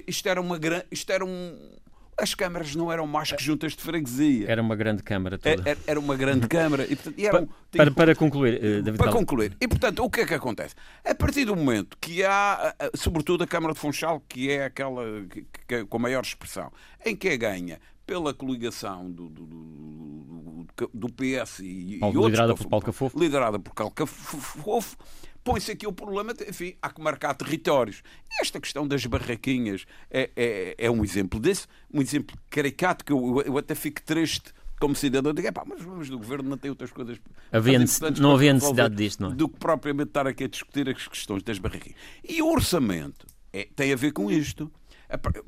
isto 0.07 0.27
era 0.27 0.41
uma 0.41 0.57
grande. 0.57 0.85
Isto 0.91 1.11
era 1.11 1.25
um. 1.25 1.71
As 2.15 2.35
câmaras 2.35 2.75
não 2.75 2.91
eram 2.91 3.07
mais 3.07 3.31
que 3.31 3.43
juntas 3.43 3.75
de 3.75 3.81
freguesia. 3.81 4.45
Era 4.47 4.61
uma 4.61 4.75
grande 4.75 5.01
câmara 5.01 5.35
toda. 5.35 5.67
Era, 5.67 5.79
era 5.87 5.99
uma 5.99 6.15
grande 6.15 6.47
câmara. 6.47 6.83
E, 6.83 6.95
portanto, 6.95 7.15
e 7.17 7.27
para, 7.27 7.47
para, 7.71 7.91
para, 7.91 8.15
concluir, 8.15 8.57
uh, 8.57 8.83
David 8.83 8.97
Para 8.97 9.11
concluir. 9.11 9.57
E, 9.59 9.67
portanto, 9.67 10.03
o 10.03 10.09
que 10.11 10.21
é 10.21 10.25
que 10.27 10.33
acontece? 10.35 10.75
A 11.03 11.15
partir 11.15 11.45
do 11.45 11.55
momento 11.55 11.97
que 11.99 12.23
há, 12.23 12.75
sobretudo 12.93 13.43
a 13.43 13.47
Câmara 13.47 13.73
de 13.73 13.79
Funchal, 13.79 14.21
que 14.29 14.51
é 14.51 14.65
aquela 14.65 15.03
que, 15.27 15.45
que, 15.67 15.85
com 15.85 15.97
a 15.97 15.99
maior 15.99 16.21
expressão, 16.21 16.71
em 17.03 17.15
que 17.15 17.29
é 17.29 17.35
ganha 17.35 17.79
pela 18.05 18.31
coligação 18.31 19.09
do, 19.09 19.27
do, 19.29 19.45
do, 19.45 20.67
do 20.93 21.07
PS 21.07 21.61
e, 21.61 21.97
Paulo, 21.99 22.13
e 22.13 22.17
outros... 22.17 22.25
Liderada 22.25 22.55
por 22.55 22.67
Paulo 22.67 22.85
Cafofo. 22.85 23.19
Liderada 23.19 23.59
por 23.59 23.73
Paulo 23.73 23.91
Cafofo 23.91 24.97
põe-se 25.43 25.71
aqui 25.71 25.85
o 25.85 25.91
problema, 25.91 26.33
enfim, 26.47 26.75
há 26.81 26.89
que 26.89 27.01
marcar 27.01 27.33
territórios. 27.33 28.01
Esta 28.39 28.59
questão 28.59 28.87
das 28.87 29.05
barraquinhas 29.05 29.85
é, 30.09 30.29
é, 30.35 30.75
é 30.77 30.91
um 30.91 31.03
exemplo 31.03 31.39
desse, 31.39 31.67
um 31.93 32.01
exemplo 32.01 32.35
caricato 32.49 33.03
que 33.03 33.11
eu, 33.11 33.41
eu 33.41 33.57
até 33.57 33.75
fico 33.75 34.01
triste 34.01 34.53
como 34.79 34.95
cidadão, 34.95 35.33
digo, 35.33 35.51
pá, 35.53 35.63
mas 35.65 35.81
vamos 35.81 36.09
do 36.09 36.17
governo 36.17 36.49
não 36.49 36.57
tem 36.57 36.69
outras 36.69 36.91
coisas. 36.91 37.17
Havia 37.51 37.79
não 38.19 38.33
havia 38.33 38.53
necessidade 38.53 38.95
disto, 38.95 39.23
não 39.23 39.31
é? 39.31 39.33
Do 39.33 39.47
que 39.47 39.57
propriamente 39.57 40.09
estar 40.09 40.27
aqui 40.27 40.43
a 40.43 40.47
discutir 40.47 40.89
as 40.89 41.07
questões 41.07 41.41
das 41.41 41.57
barraquinhas. 41.57 41.97
E 42.27 42.41
o 42.41 42.51
orçamento 42.51 43.25
é, 43.53 43.69
tem 43.75 43.93
a 43.93 43.95
ver 43.95 44.11
com 44.11 44.29
isto. 44.29 44.69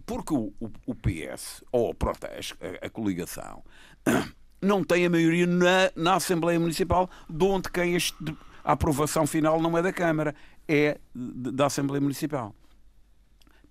Porque 0.05 0.33
o, 0.33 0.53
o, 0.59 0.69
o 0.85 0.95
PS, 0.95 1.63
ou 1.71 1.93
pronto, 1.93 2.23
a, 2.23 2.85
a, 2.85 2.89
coligação, 2.89 3.63
não 4.61 4.83
tem 4.83 5.05
a 5.05 5.09
maioria 5.09 5.47
na, 5.47 5.91
na 5.95 6.15
Assembleia 6.15 6.59
Municipal, 6.59 7.09
de 7.27 7.43
onde 7.43 7.69
quem 7.71 7.95
este 7.95 8.15
a 8.65 8.71
aprovação 8.71 9.27
final 9.27 9.61
não 9.61 9.77
é 9.77 9.81
da 9.83 9.93
Câmara, 9.93 10.33
é 10.67 10.97
da 11.13 11.67
Assembleia 11.67 12.01
Municipal. 12.01 12.55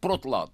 Por 0.00 0.12
outro 0.12 0.30
lado, 0.30 0.52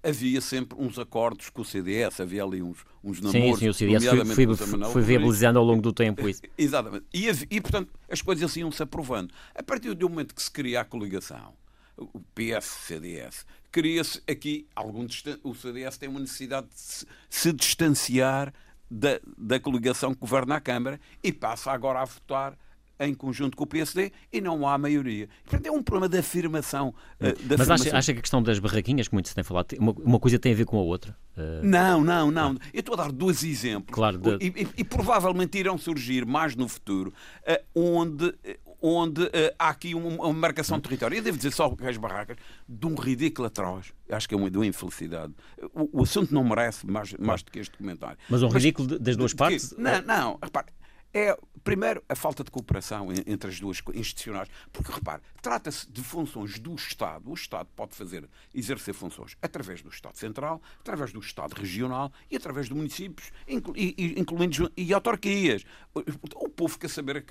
havia 0.00 0.40
sempre 0.40 0.78
uns 0.80 0.96
acordos 0.96 1.50
com 1.50 1.62
o 1.62 1.64
CDS, 1.64 2.20
havia 2.20 2.44
ali 2.44 2.62
uns, 2.62 2.78
uns 3.02 3.20
namoros. 3.20 3.58
Sim, 3.58 3.64
sim, 3.64 3.68
o 3.68 3.74
CDS 3.74 4.04
foi, 4.32 4.56
foi, 4.56 4.92
foi 4.92 5.02
viabilizando 5.02 5.58
ao 5.58 5.64
longo 5.64 5.82
do 5.82 5.92
tempo 5.92 6.28
isso. 6.28 6.40
Exatamente. 6.56 7.04
E, 7.12 7.26
e 7.50 7.60
portanto, 7.60 7.90
as 8.08 8.22
coisas 8.22 8.56
iam-se 8.56 8.80
aprovando. 8.80 9.34
A 9.54 9.62
partir 9.62 9.92
do 9.94 10.08
momento 10.08 10.36
que 10.36 10.42
se 10.42 10.50
cria 10.50 10.82
a 10.82 10.84
coligação, 10.84 11.52
o 11.96 12.20
PS-CDS. 12.34 13.44
Cria-se 13.72 14.22
aqui 14.28 14.68
algum 14.74 15.06
o 15.42 15.54
CDS 15.54 15.98
tem 15.98 16.08
uma 16.08 16.20
necessidade 16.20 16.68
de 16.68 17.06
se 17.28 17.52
distanciar 17.52 18.54
da, 18.88 19.20
da 19.36 19.58
coligação 19.58 20.14
que 20.14 20.20
governa 20.20 20.56
a 20.56 20.60
Câmara 20.60 21.00
e 21.22 21.32
passa 21.32 21.72
agora 21.72 22.00
a 22.00 22.04
votar 22.04 22.56
em 23.00 23.14
conjunto 23.14 23.56
com 23.56 23.64
o 23.64 23.66
PSD 23.66 24.12
e 24.32 24.40
não 24.40 24.68
há 24.68 24.76
maioria. 24.76 25.28
Portanto, 25.44 25.66
é 25.66 25.70
um 25.70 25.82
problema 25.82 26.08
de 26.08 26.18
afirmação. 26.18 26.94
Uh, 27.18 27.32
de 27.32 27.48
Mas 27.48 27.60
afirmação. 27.62 27.74
Acha, 27.74 27.96
acha, 27.96 28.12
que 28.12 28.18
a 28.18 28.22
questão 28.22 28.42
das 28.42 28.58
barraquinhas, 28.58 29.08
que 29.08 29.14
muito 29.14 29.28
se 29.28 29.34
tem 29.34 29.42
falado, 29.42 29.74
uma, 29.78 29.92
uma 29.92 30.20
coisa 30.20 30.38
tem 30.38 30.52
a 30.52 30.54
ver 30.54 30.66
com 30.66 30.78
a 30.78 30.82
outra? 30.82 31.16
Uh... 31.36 31.64
Não, 31.64 32.04
não, 32.04 32.30
não. 32.30 32.56
Ah. 32.60 32.66
Eu 32.72 32.80
estou 32.80 32.94
a 32.94 32.98
dar 32.98 33.10
dois 33.10 33.42
exemplos. 33.42 33.94
Claro, 33.94 34.18
de... 34.18 34.36
e, 34.44 34.62
e, 34.62 34.68
e, 34.78 34.84
provavelmente 34.84 35.58
irão 35.58 35.78
surgir 35.78 36.26
mais 36.26 36.54
no 36.54 36.68
futuro, 36.68 37.12
uh, 37.48 37.64
onde 37.74 38.34
onde 38.80 39.22
uh, 39.24 39.30
há 39.58 39.68
aqui 39.68 39.94
uma, 39.94 40.08
uma 40.08 40.32
marcação 40.32 40.78
de 40.78 40.84
território. 40.84 41.18
Eu 41.18 41.22
devo 41.22 41.36
dizer 41.36 41.52
só 41.52 41.68
que 41.70 41.86
as 41.86 41.96
barracas, 41.96 42.36
de 42.68 42.86
um 42.86 42.94
ridículo 42.94 43.46
atroz. 43.46 43.92
Acho 44.10 44.28
que 44.28 44.34
é 44.34 44.38
uma, 44.38 44.50
de 44.50 44.56
uma 44.56 44.66
infelicidade. 44.66 45.34
O, 45.74 46.00
o 46.00 46.02
assunto 46.02 46.32
não 46.32 46.42
merece 46.42 46.86
mais, 46.86 47.12
mais 47.14 47.42
do 47.42 47.50
que 47.50 47.58
este 47.58 47.76
comentário. 47.76 48.16
Mas 48.28 48.42
um 48.42 48.48
ridículo 48.48 48.88
Mas, 48.90 49.00
das 49.00 49.16
duas 49.16 49.34
partes? 49.34 49.72
Que, 49.72 49.80
não, 49.80 50.02
não, 50.02 50.38
repare. 50.42 50.66
É, 51.12 51.36
primeiro, 51.64 52.02
a 52.08 52.14
falta 52.14 52.44
de 52.44 52.50
cooperação 52.50 53.08
entre 53.26 53.50
as 53.50 53.58
duas 53.58 53.82
institucionais. 53.94 54.48
Porque, 54.72 54.92
repare, 54.92 55.22
trata-se 55.42 55.90
de 55.90 56.02
funções 56.02 56.58
do 56.58 56.74
Estado. 56.74 57.30
O 57.30 57.34
Estado 57.34 57.68
pode 57.74 57.94
fazer, 57.94 58.28
exercer 58.54 58.94
funções 58.94 59.36
através 59.42 59.82
do 59.82 59.88
Estado 59.88 60.16
Central, 60.16 60.62
através 60.80 61.12
do 61.12 61.20
Estado 61.20 61.54
Regional 61.54 62.12
e 62.30 62.36
através 62.36 62.66
de 62.66 62.74
municípios, 62.74 63.30
incluindo 63.48 64.70
e 64.76 64.92
autarquias. 64.94 65.64
O 65.94 66.48
povo 66.48 66.78
quer 66.78 66.88
saber 66.88 67.24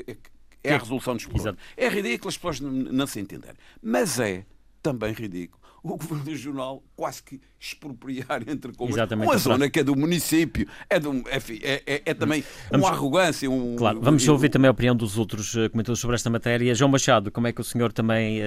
é 0.64 0.74
a 0.74 0.78
resolução 0.78 1.16
dos 1.16 1.26
problemas. 1.26 1.60
É 1.78 1.88
ridículo, 1.88 2.30
as 2.30 2.38
pessoas 2.38 2.60
não 2.60 3.08
se 3.08 3.20
entenderem. 3.20 3.58
Mas 3.82 4.20
é 4.20 4.46
também 4.82 5.14
ridículo 5.14 5.59
o 5.84 5.98
Governo 5.98 6.24
Regional 6.24 6.84
quase 6.96 7.24
que 7.24 7.40
expropriar 7.60 8.44
entre 8.48 8.74
comuns 8.74 8.96
uma 9.12 9.38
zona 9.38 9.70
que 9.70 9.80
é 9.80 9.84
do 9.84 9.96
município. 9.96 10.68
É, 10.90 11.00
do, 11.00 11.24
é, 11.28 11.84
é, 11.86 12.02
é 12.06 12.14
também 12.14 12.44
vamos, 12.70 12.88
uma 12.88 12.96
arrogância. 12.96 13.50
Um, 13.50 13.76
claro, 13.76 14.02
vamos 14.02 14.28
um, 14.28 14.32
ouvir 14.32 14.50
também 14.50 14.68
a 14.68 14.72
opinião 14.72 14.96
dos 14.96 15.18
outros 15.18 15.56
eh, 15.56 15.70
comentadores 15.70 16.00
sobre 16.00 16.16
esta 16.16 16.30
matéria. 16.30 16.74
João 16.76 16.90
Machado, 16.90 17.32
como 17.32 17.48
é 17.48 17.54
que 17.54 17.62
o 17.62 17.64
senhor 17.64 17.92
também 17.92 18.42
uh, 18.42 18.44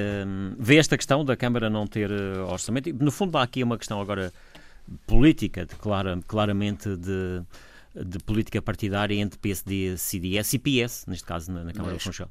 vê 0.59 0.77
esta 0.77 0.97
questão 0.97 1.25
da 1.25 1.37
Câmara 1.37 1.69
não 1.69 1.87
ter 1.87 2.11
uh, 2.11 2.47
orçamento? 2.51 2.89
E, 2.89 2.93
no 2.93 3.11
fundo, 3.11 3.37
há 3.39 3.43
aqui 3.43 3.63
uma 3.63 3.79
questão 3.79 4.01
agora 4.01 4.33
política, 5.07 5.65
de, 5.65 5.75
clara, 5.77 6.19
claramente 6.27 6.97
de 6.97 7.43
de 7.95 8.19
política 8.21 8.63
partidária 8.63 9.15
entre 9.15 9.39
PSD, 9.39 9.97
CDS 9.99 10.55
e 10.55 10.59
PS, 10.59 11.05
neste 11.07 11.25
caso 11.25 11.53
na, 11.53 11.65
na 11.65 11.73
Câmara 11.73 11.93
Mas, 11.93 12.03
do 12.03 12.07
Funchal. 12.07 12.31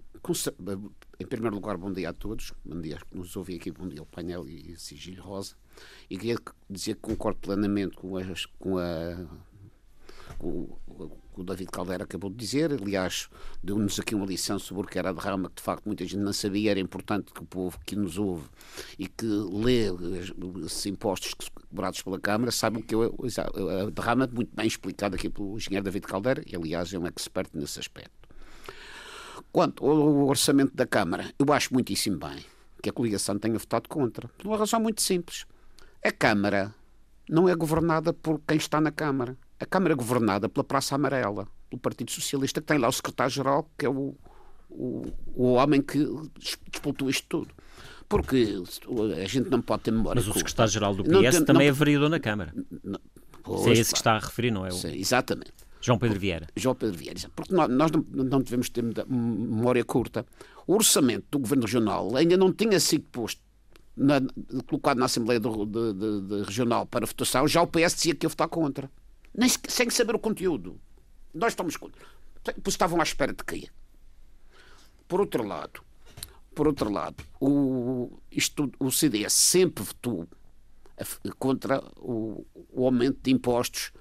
Em 1.20 1.26
primeiro 1.26 1.56
lugar, 1.56 1.78
bom 1.78 1.92
dia 1.92 2.10
a 2.10 2.14
todos. 2.14 2.54
Bom 2.64 2.80
dia 2.80 2.98
que 2.98 3.18
nos 3.18 3.36
ouvem 3.36 3.56
aqui, 3.56 3.72
bom 3.72 3.88
dia 3.88 4.02
ao 4.02 4.06
painel 4.06 4.48
e 4.48 4.78
Sigilho 4.78 5.24
Rosa. 5.24 5.56
E 6.10 6.16
queria 6.16 6.38
dizer 6.70 6.94
que 6.94 7.02
concordo 7.02 7.40
plenamente 7.40 7.98
com, 7.98 8.16
as, 8.16 8.46
com 8.46 8.78
a 8.78 9.18
com, 10.38 10.78
o 11.36 11.44
David 11.44 11.72
Caldeira 11.72 12.04
acabou 12.04 12.30
de 12.30 12.36
dizer. 12.36 12.72
Aliás, 12.72 13.30
deu-nos 13.64 14.00
aqui 14.00 14.14
uma 14.14 14.28
lição 14.28 14.60
sobre 14.60 14.84
o 14.84 14.88
que 14.88 15.00
era 15.00 15.10
a 15.10 15.14
derrama, 15.14 15.50
que 15.50 15.56
de 15.56 15.62
facto 15.64 15.86
muita 15.88 16.04
gente 16.06 16.22
não 16.22 16.34
sabia. 16.34 16.70
Era 16.70 16.80
importante 16.80 17.34
que 17.34 17.42
o 17.42 17.46
povo 17.46 17.80
que 17.84 17.96
nos 17.96 18.20
ouve 18.20 18.48
e 19.00 19.08
que 19.08 19.26
lê 19.26 19.88
esses 20.64 20.86
impostos 20.86 21.34
cobrados 21.50 22.02
pela 22.04 22.20
Câmara 22.20 22.52
saibam 22.52 22.82
que 22.84 22.94
a 22.94 23.90
derrama 23.90 24.26
é 24.26 24.28
muito 24.28 24.56
bem 24.56 24.68
explicada 24.68 25.16
aqui 25.16 25.30
pelo 25.30 25.58
engenheiro 25.58 25.84
David 25.84 26.06
Caldeira, 26.06 26.44
e 26.46 26.56
aliás 26.56 26.94
é 26.94 27.00
um 27.00 27.08
expert 27.08 27.50
nesse 27.56 27.80
aspecto. 27.80 28.21
Quanto 29.52 29.86
ao 29.86 30.28
orçamento 30.28 30.76
da 30.76 30.86
Câmara, 30.86 31.34
eu 31.38 31.52
acho 31.54 31.74
muitíssimo 31.74 32.18
bem 32.18 32.46
que 32.82 32.90
a 32.90 32.94
coligação 32.94 33.38
tenha 33.38 33.58
votado 33.58 33.88
contra, 33.90 34.28
por 34.30 34.48
uma 34.48 34.58
razão 34.58 34.80
muito 34.80 35.02
simples. 35.02 35.46
A 36.04 36.12
Câmara 36.12 36.74
não 37.30 37.48
é 37.48 37.56
governada 37.56 38.12
por 38.14 38.42
quem 38.48 38.58
está 38.58 38.82
na 38.82 38.92
Câmara 38.92 39.38
a 39.62 39.66
Câmara 39.66 39.94
é 39.94 39.96
governada 39.96 40.50
pela 40.50 40.64
Praça 40.64 40.96
Amarela, 40.96 41.48
pelo 41.70 41.80
Partido 41.80 42.10
Socialista, 42.10 42.60
que 42.60 42.66
tem 42.66 42.80
lá 42.80 42.88
o 42.88 42.92
secretário-geral, 42.92 43.70
que 43.78 43.86
é 43.86 43.90
o, 43.90 44.16
o, 44.72 45.06
o 45.36 45.54
homem 45.54 45.84
que 45.84 46.04
disputou 46.72 47.08
isto 47.08 47.28
tudo. 47.30 47.54
Porque 48.10 48.58
a 49.24 49.28
gente 49.28 49.50
não 49.52 49.62
pode 49.62 49.84
ter 49.84 49.92
memória. 49.92 50.20
Mas 50.20 50.28
o 50.28 50.34
secretário-geral 50.34 50.96
do 50.96 51.04
PS 51.04 51.12
tem, 51.12 51.46
também 51.46 51.68
não, 51.68 51.70
é 51.70 51.72
vereador 51.72 52.10
na 52.10 52.20
Câmara. 52.20 52.54
Não, 52.84 53.00
pois, 53.44 53.62
Se 53.62 53.70
é 53.70 53.74
esse 53.74 53.92
que 53.92 54.00
está 54.00 54.14
a 54.14 54.20
referir, 54.20 54.50
não 54.50 54.66
é? 54.66 54.70
O... 54.70 54.72
Sim, 54.72 54.94
exatamente. 54.96 55.54
João 55.82 55.98
Pedro 55.98 56.20
Vieira. 56.20 56.48
João 56.56 56.76
Pedro 56.76 56.98
Vieira. 56.98 57.20
Porque 57.36 57.54
nós, 57.54 57.92
não, 57.92 58.42
devemos 58.42 58.70
ter 58.70 58.84
memória 58.84 59.84
curta. 59.84 60.26
O 60.68 60.76
orçamento 60.76 61.26
do 61.32 61.40
Governo 61.40 61.66
Regional 61.66 62.16
ainda 62.16 62.38
não 62.38 62.54
tinha 62.54 62.80
sido 62.80 63.06
posto, 63.12 63.42
na, 63.98 64.22
colocado 64.68 64.98
na 64.98 65.06
Assembleia 65.06 65.40
do, 65.40 65.66
de, 65.66 65.94
de, 65.94 66.22
de 66.22 66.44
Regional 66.44 66.86
para 66.86 67.06
votação, 67.06 67.48
já 67.48 67.62
o 67.62 67.68
PS 67.68 67.96
dizia 67.96 68.16
que 68.16 68.26
ia 68.26 68.30
votar 68.30 68.48
contra 68.48 68.90
nem 69.34 69.50
sem 69.50 69.90
saber 69.90 70.16
o 70.16 70.20
conteúdo. 70.20 70.80
Nós 71.34 71.54
estamos. 71.54 71.78
Pois 71.78 71.94
estavam 72.68 73.00
à 73.00 73.04
espera 73.04 73.34
de 73.34 73.44
quê? 73.44 73.70
Por 75.08 75.22
outro 75.22 75.44
lado, 75.44 75.82
por 76.56 76.68
outro 76.68 76.90
lado, 76.90 77.24
o, 77.40 78.20
isto, 78.32 78.72
o 78.80 78.92
CDS 78.92 79.34
sempre 79.34 79.84
votou 79.84 80.28
contra 81.38 81.84
o, 81.98 82.46
o 82.72 82.86
aumento 82.86 83.20
de 83.22 83.32
impostos 83.32 83.92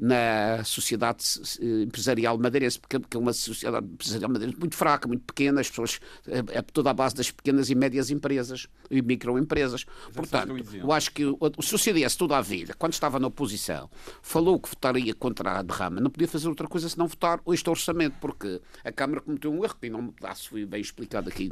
na 0.00 0.62
sociedade 0.64 1.24
empresarial 1.60 2.38
madeirense, 2.38 2.78
porque 2.78 2.96
é 2.96 3.18
uma 3.18 3.32
sociedade 3.32 3.86
empresarial 3.86 4.30
madeirense 4.30 4.58
muito 4.58 4.76
fraca, 4.76 5.08
muito 5.08 5.24
pequena, 5.24 5.60
as 5.60 5.68
pessoas 5.68 6.00
é, 6.26 6.58
é 6.58 6.62
toda 6.62 6.90
a 6.90 6.94
base 6.94 7.16
das 7.16 7.30
pequenas 7.30 7.68
e 7.68 7.74
médias 7.74 8.10
empresas 8.10 8.68
e 8.90 9.02
microempresas. 9.02 9.84
Portanto, 10.14 10.54
eu 10.74 10.92
acho 10.92 11.10
que 11.12 11.24
o, 11.24 11.38
o 11.40 11.62
CDS 11.62 12.14
toda 12.16 12.36
a 12.36 12.40
vida, 12.40 12.74
quando 12.78 12.92
estava 12.92 13.18
na 13.18 13.26
oposição, 13.26 13.90
falou 14.22 14.58
que 14.60 14.68
votaria 14.68 15.14
contra 15.14 15.58
a 15.58 15.62
derrama, 15.62 16.00
não 16.00 16.10
podia 16.10 16.28
fazer 16.28 16.48
outra 16.48 16.68
coisa 16.68 16.88
senão 16.88 17.08
votar 17.08 17.40
este 17.48 17.68
orçamento, 17.68 18.16
porque 18.20 18.60
a 18.84 18.92
Câmara 18.92 19.20
cometeu 19.20 19.52
um 19.52 19.64
erro, 19.64 19.76
que 19.80 19.90
não 19.90 20.02
me 20.02 20.14
foi 20.48 20.64
bem 20.64 20.80
explicado 20.80 21.28
aqui 21.28 21.50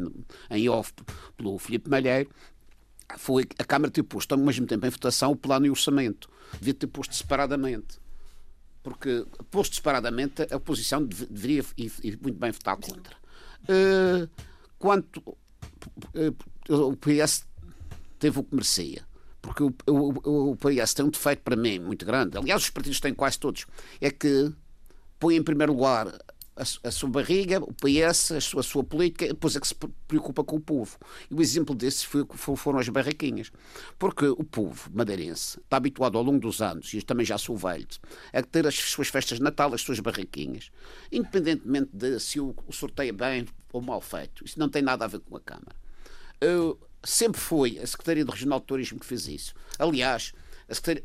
em 0.50 0.68
off 0.68 0.92
pelo 1.36 1.58
Filipe 1.58 1.90
Malheiro, 1.90 2.30
foi 3.16 3.44
a 3.58 3.64
Câmara 3.64 3.90
ter 3.90 4.02
posto 4.02 4.32
ao 4.32 4.38
mesmo 4.38 4.66
tempo 4.66 4.86
em 4.86 4.90
votação 4.90 5.32
o 5.32 5.36
plano 5.36 5.66
e 5.66 5.68
o 5.68 5.72
orçamento. 5.72 6.28
Devia 6.58 6.74
ter 6.74 6.86
posto 6.86 7.14
separadamente 7.14 7.98
porque, 8.86 9.26
posto 9.50 9.74
separadamente, 9.74 10.46
a 10.48 10.58
oposição 10.58 11.04
deveria 11.04 11.64
e, 11.76 11.90
muito 12.22 12.38
bem 12.38 12.52
votar 12.52 12.76
contra. 12.76 13.16
Uh, 13.64 14.30
quanto 14.78 15.18
uh, 15.26 16.92
o 16.92 16.96
PS 16.96 17.44
teve 18.20 18.38
o 18.38 18.44
que 18.44 18.54
merecia, 18.54 19.04
porque 19.42 19.64
o, 19.64 19.74
o, 19.88 20.50
o 20.52 20.56
PS 20.56 20.94
tem 20.94 21.04
um 21.04 21.10
defeito 21.10 21.42
para 21.42 21.56
mim 21.56 21.80
muito 21.80 22.06
grande, 22.06 22.38
aliás, 22.38 22.62
os 22.62 22.70
partidos 22.70 23.00
têm 23.00 23.12
quase 23.12 23.40
todos, 23.40 23.66
é 24.00 24.08
que 24.08 24.52
põe 25.18 25.34
em 25.34 25.42
primeiro 25.42 25.72
lugar 25.72 26.06
a, 26.56 26.88
a, 26.88 26.90
sua 26.90 27.08
barriga, 27.08 27.60
o 27.60 27.72
PS, 27.72 28.32
a 28.32 28.40
sua, 28.40 28.60
a 28.60 28.62
sua 28.62 28.82
política, 28.82 29.28
depois 29.28 29.54
é 29.54 29.60
que 29.60 29.68
se 29.68 29.74
preocupa 30.08 30.42
com 30.42 30.56
o 30.56 30.60
povo. 30.60 30.98
E 31.30 31.34
o 31.34 31.42
exemplo 31.42 31.74
desse 31.74 32.06
foi, 32.06 32.26
foram 32.56 32.78
as 32.78 32.88
barraquinhas. 32.88 33.52
Porque 33.98 34.26
o 34.26 34.42
povo 34.42 34.90
madeirense 34.92 35.60
está 35.60 35.76
habituado 35.76 36.16
ao 36.16 36.24
longo 36.24 36.40
dos 36.40 36.62
anos, 36.62 36.92
e 36.94 36.96
eu 36.96 37.02
também 37.02 37.26
já 37.26 37.36
sou 37.36 37.56
velho, 37.56 37.86
a 38.32 38.42
ter 38.42 38.66
as 38.66 38.74
suas 38.74 39.08
festas 39.08 39.38
de 39.38 39.44
Natal, 39.44 39.74
as 39.74 39.82
suas 39.82 40.00
barraquinhas, 40.00 40.70
independentemente 41.12 41.90
de 41.92 42.18
se 42.18 42.40
o, 42.40 42.54
o 42.66 42.72
sorteio 42.72 43.10
é 43.10 43.12
bem 43.12 43.46
ou 43.72 43.82
mal 43.82 44.00
feito. 44.00 44.44
Isso 44.44 44.58
não 44.58 44.68
tem 44.68 44.82
nada 44.82 45.04
a 45.04 45.08
ver 45.08 45.20
com 45.20 45.36
a 45.36 45.40
Câmara. 45.40 45.76
Eu, 46.40 46.78
sempre 47.04 47.40
foi 47.40 47.78
a 47.78 47.86
Secretaria 47.86 48.24
do 48.24 48.32
Regional 48.32 48.60
de 48.60 48.66
Turismo 48.66 48.98
que 48.98 49.06
fez 49.06 49.28
isso. 49.28 49.54
Aliás, 49.78 50.32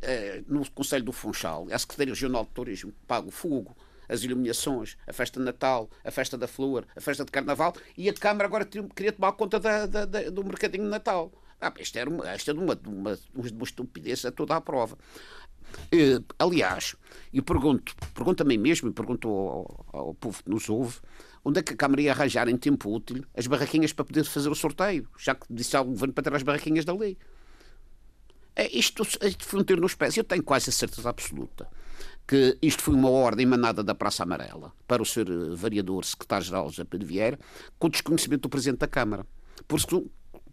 eh, 0.01 0.43
no 0.47 0.69
Conselho 0.71 1.05
do 1.05 1.11
Funchal, 1.11 1.67
é 1.69 1.75
a 1.75 1.79
Secretaria 1.79 2.13
Regional 2.13 2.43
de 2.45 2.51
Turismo 2.51 2.91
que 2.91 3.05
paga 3.07 3.27
o 3.27 3.31
fogo, 3.31 3.75
as 4.11 4.23
iluminações, 4.23 4.97
a 5.07 5.13
festa 5.13 5.39
de 5.39 5.45
Natal, 5.45 5.89
a 6.03 6.11
festa 6.11 6.37
da 6.37 6.47
Flor, 6.47 6.85
a 6.95 6.99
festa 6.99 7.23
de 7.23 7.31
Carnaval, 7.31 7.73
e 7.97 8.09
a 8.09 8.13
Câmara 8.13 8.45
agora 8.45 8.65
queria 8.65 9.13
tomar 9.13 9.31
conta 9.31 9.59
da, 9.59 9.85
da, 9.85 10.05
da, 10.05 10.29
do 10.29 10.43
mercadinho 10.43 10.83
de 10.83 10.89
Natal. 10.89 11.31
Ah, 11.61 11.71
isto 11.79 11.97
era 11.97 12.09
uma, 12.09 12.35
isto 12.35 12.51
era 12.51 12.59
uma, 12.59 12.77
uma, 12.85 13.17
uma 13.33 13.63
estupidez 13.63 14.25
a 14.25 14.31
toda 14.31 14.55
a 14.55 14.61
prova. 14.61 14.97
Uh, 15.93 16.25
aliás, 16.37 16.95
eu 17.33 17.41
pergunto, 17.41 17.95
pergunto 18.13 18.43
a 18.43 18.45
mim 18.45 18.57
mesmo 18.57 18.89
e 18.89 18.91
pergunto 18.91 19.29
ao, 19.29 19.85
ao, 19.93 20.13
povo 20.15 20.43
que 20.43 20.49
nos 20.49 20.67
ouve, 20.67 20.99
onde 21.45 21.59
é 21.59 21.63
que 21.63 21.73
a 21.73 21.77
Câmara 21.77 22.01
ia 22.01 22.11
arranjar 22.11 22.49
em 22.49 22.57
tempo 22.57 22.93
útil 22.93 23.23
as 23.37 23.47
barraquinhas 23.47 23.93
para 23.93 24.03
poder 24.03 24.25
fazer 24.25 24.49
o 24.49 24.55
sorteio, 24.55 25.07
já 25.17 25.33
que 25.33 25.45
disse 25.49 25.77
ao 25.77 25.85
Governo 25.85 26.13
para 26.13 26.23
ter 26.25 26.35
as 26.35 26.43
barraquinhas 26.43 26.83
da 26.83 26.93
lei. 26.93 27.17
É, 28.53 28.67
isto, 28.77 29.03
isto 29.03 29.45
foi 29.45 29.61
um 29.61 29.63
tiro 29.63 29.79
nos 29.79 29.95
pés. 29.95 30.17
Eu 30.17 30.25
tenho 30.25 30.43
quase 30.43 30.69
a 30.69 30.73
certeza 30.73 31.09
absoluta 31.09 31.69
que 32.27 32.57
isto 32.61 32.83
foi 32.83 32.93
uma 32.93 33.09
ordem 33.09 33.45
emanada 33.45 33.83
da 33.83 33.93
Praça 33.93 34.23
Amarela 34.23 34.71
para 34.87 35.01
o 35.01 35.05
Sr. 35.05 35.55
Variador, 35.55 36.05
Secretário-Geral 36.05 36.69
Pedro 36.89 37.07
Vieira, 37.07 37.39
com 37.77 37.89
desconhecimento 37.89 38.43
do 38.43 38.49
Presidente 38.49 38.79
da 38.79 38.87
Câmara. 38.87 39.25
Porque 39.67 40.03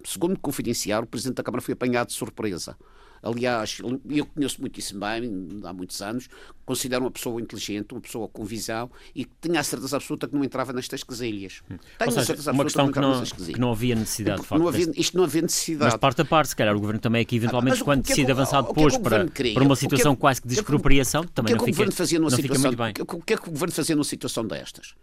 segundo 0.05 0.39
confidenciar, 0.39 1.03
o 1.03 1.07
Presidente 1.07 1.37
da 1.37 1.43
Câmara 1.43 1.63
foi 1.63 1.75
apanhado 1.75 2.09
de 2.09 2.15
surpresa. 2.15 2.77
Aliás, 3.23 3.79
eu 4.09 4.27
conheço 4.27 4.61
muitíssimo 4.61 5.01
bem, 5.01 5.61
há 5.65 5.73
muitos 5.73 6.01
anos, 6.01 6.29
considero 6.65 7.05
uma 7.05 7.11
pessoa 7.11 7.41
inteligente, 7.41 7.93
uma 7.93 8.01
pessoa 8.01 8.29
com 8.29 8.45
visão 8.45 8.91
e 9.15 9.25
que 9.25 9.33
tinha 9.41 9.61
a 9.61 9.63
certeza 9.63 9.97
absoluta 9.97 10.29
que 10.29 10.35
não 10.35 10.45
entrava 10.45 10.73
nestas 10.73 11.03
quesilhas. 11.03 11.63
Hum. 11.71 11.77
Tenho 11.99 12.11
seja, 12.11 12.21
a 12.21 12.25
certeza 12.25 12.53
uma 12.53 12.65
questão 12.65 12.93
que 12.93 13.01
não, 13.01 13.23
que 13.23 13.61
não 13.61 13.73
havia 13.73 13.95
necessidade, 13.95 14.43
de 14.43 14.47
facto. 14.47 14.61
Não 14.61 14.69
havia, 14.69 14.93
isto 14.97 15.17
não 15.17 15.25
havia 15.25 15.43
necessidade. 15.43 15.93
Mas 15.93 16.01
parte 16.01 16.21
a 16.21 16.25
parte, 16.25 16.51
se 16.51 16.57
calhar 16.57 16.77
o 16.77 16.81
Governo 16.81 17.01
também 17.01 17.23
aqui, 17.23 17.37
eventualmente, 17.37 17.83
quando 17.83 18.01
é 18.01 18.09
decide 18.09 18.31
avançar 18.31 18.63
depois 18.63 18.95
é 18.95 18.99
para, 18.99 19.27
para 19.27 19.65
uma 19.65 19.77
situação 19.77 20.15
quase 20.15 20.43
que 20.43 20.49
de 20.49 20.55
expropriação, 20.55 21.25
também 21.25 21.55
não 21.55 21.65
fica, 21.65 21.85
não 21.85 22.31
fica 22.31 22.59
muito 22.59 22.77
bem. 22.77 22.95
O 23.01 23.23
que 23.23 23.35
é 23.35 23.37
que 23.37 23.49
o 23.49 23.53
Governo 23.53 23.75
fazia 23.75 23.95
numa 23.95 24.05
situação 24.05 24.47
destas? 24.47 24.95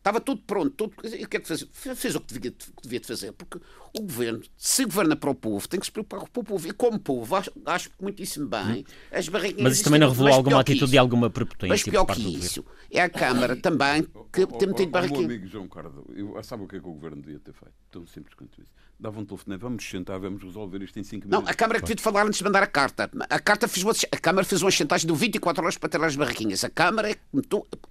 Estava 0.00 0.18
tudo 0.18 0.40
pronto. 0.46 0.70
Tudo, 0.70 0.94
e 1.14 1.24
o 1.24 1.28
que 1.28 1.36
é 1.36 1.40
que 1.40 1.46
fez? 1.46 1.68
Fez 1.72 2.14
o 2.14 2.20
que 2.20 2.32
devia, 2.32 2.54
devia 2.82 3.00
fazer. 3.04 3.32
Porque 3.32 3.58
o 3.98 4.00
governo, 4.00 4.40
se 4.56 4.86
governa 4.86 5.14
para 5.14 5.28
o 5.28 5.34
povo, 5.34 5.68
tem 5.68 5.78
que 5.78 5.84
se 5.84 5.92
preocupar 5.92 6.20
com 6.20 6.40
o 6.40 6.44
povo. 6.44 6.66
E 6.66 6.72
como 6.72 6.98
povo, 6.98 7.36
acho, 7.36 7.52
acho 7.66 7.90
muitíssimo 8.00 8.48
bem. 8.48 8.86
As 9.12 9.28
barriguinhas. 9.28 9.62
Mas 9.62 9.74
isso 9.74 9.84
também 9.84 10.00
não 10.00 10.08
revelou 10.08 10.32
alguma 10.32 10.60
atitude 10.60 10.92
de 10.92 10.96
alguma 10.96 11.28
prepotência. 11.28 11.68
Mas 11.68 11.82
pior 11.82 12.06
que 12.06 12.22
isso, 12.34 12.64
é 12.90 13.02
a 13.02 13.10
Câmara 13.10 13.54
também 13.56 14.02
que 14.32 14.46
tem 14.46 14.68
metido 14.68 14.90
barriguinhas. 14.90 15.26
Meu 15.26 15.36
amigo 15.36 15.46
João 15.46 15.68
Cardo, 15.68 16.06
eu, 16.16 16.42
sabe 16.42 16.64
o 16.64 16.66
que 16.66 16.76
é 16.76 16.80
que 16.80 16.88
o 16.88 16.92
governo 16.94 17.20
devia 17.20 17.38
ter 17.38 17.52
feito? 17.52 17.74
Tão 17.90 18.06
simples 18.06 18.32
quanto 18.32 18.58
isso. 18.58 18.72
Dava 19.00 19.18
um 19.18 19.24
telefone, 19.24 19.56
vamos 19.56 19.88
sentar, 19.88 20.20
vamos 20.20 20.42
resolver 20.42 20.82
isto 20.82 20.98
em 20.98 21.02
5 21.02 21.26
minutos. 21.26 21.44
Não, 21.44 21.50
a 21.50 21.54
Câmara 21.54 21.80
devia 21.80 21.96
falar 21.96 22.26
antes 22.26 22.38
de 22.38 22.44
mandar 22.44 22.62
a 22.62 22.66
carta. 22.66 23.10
A, 23.30 23.38
carta 23.40 23.66
fez 23.66 23.82
uma, 23.82 23.92
a 24.12 24.16
Câmara 24.18 24.44
fez 24.44 24.60
uma 24.60 24.70
chantagem 24.70 25.06
de 25.06 25.14
24 25.14 25.62
horas 25.62 25.78
para 25.78 25.88
ter 25.88 26.04
as 26.04 26.14
barraquinhas. 26.14 26.62
A 26.64 26.68
Câmara 26.68 27.10
é 27.10 27.14
que. 27.14 27.20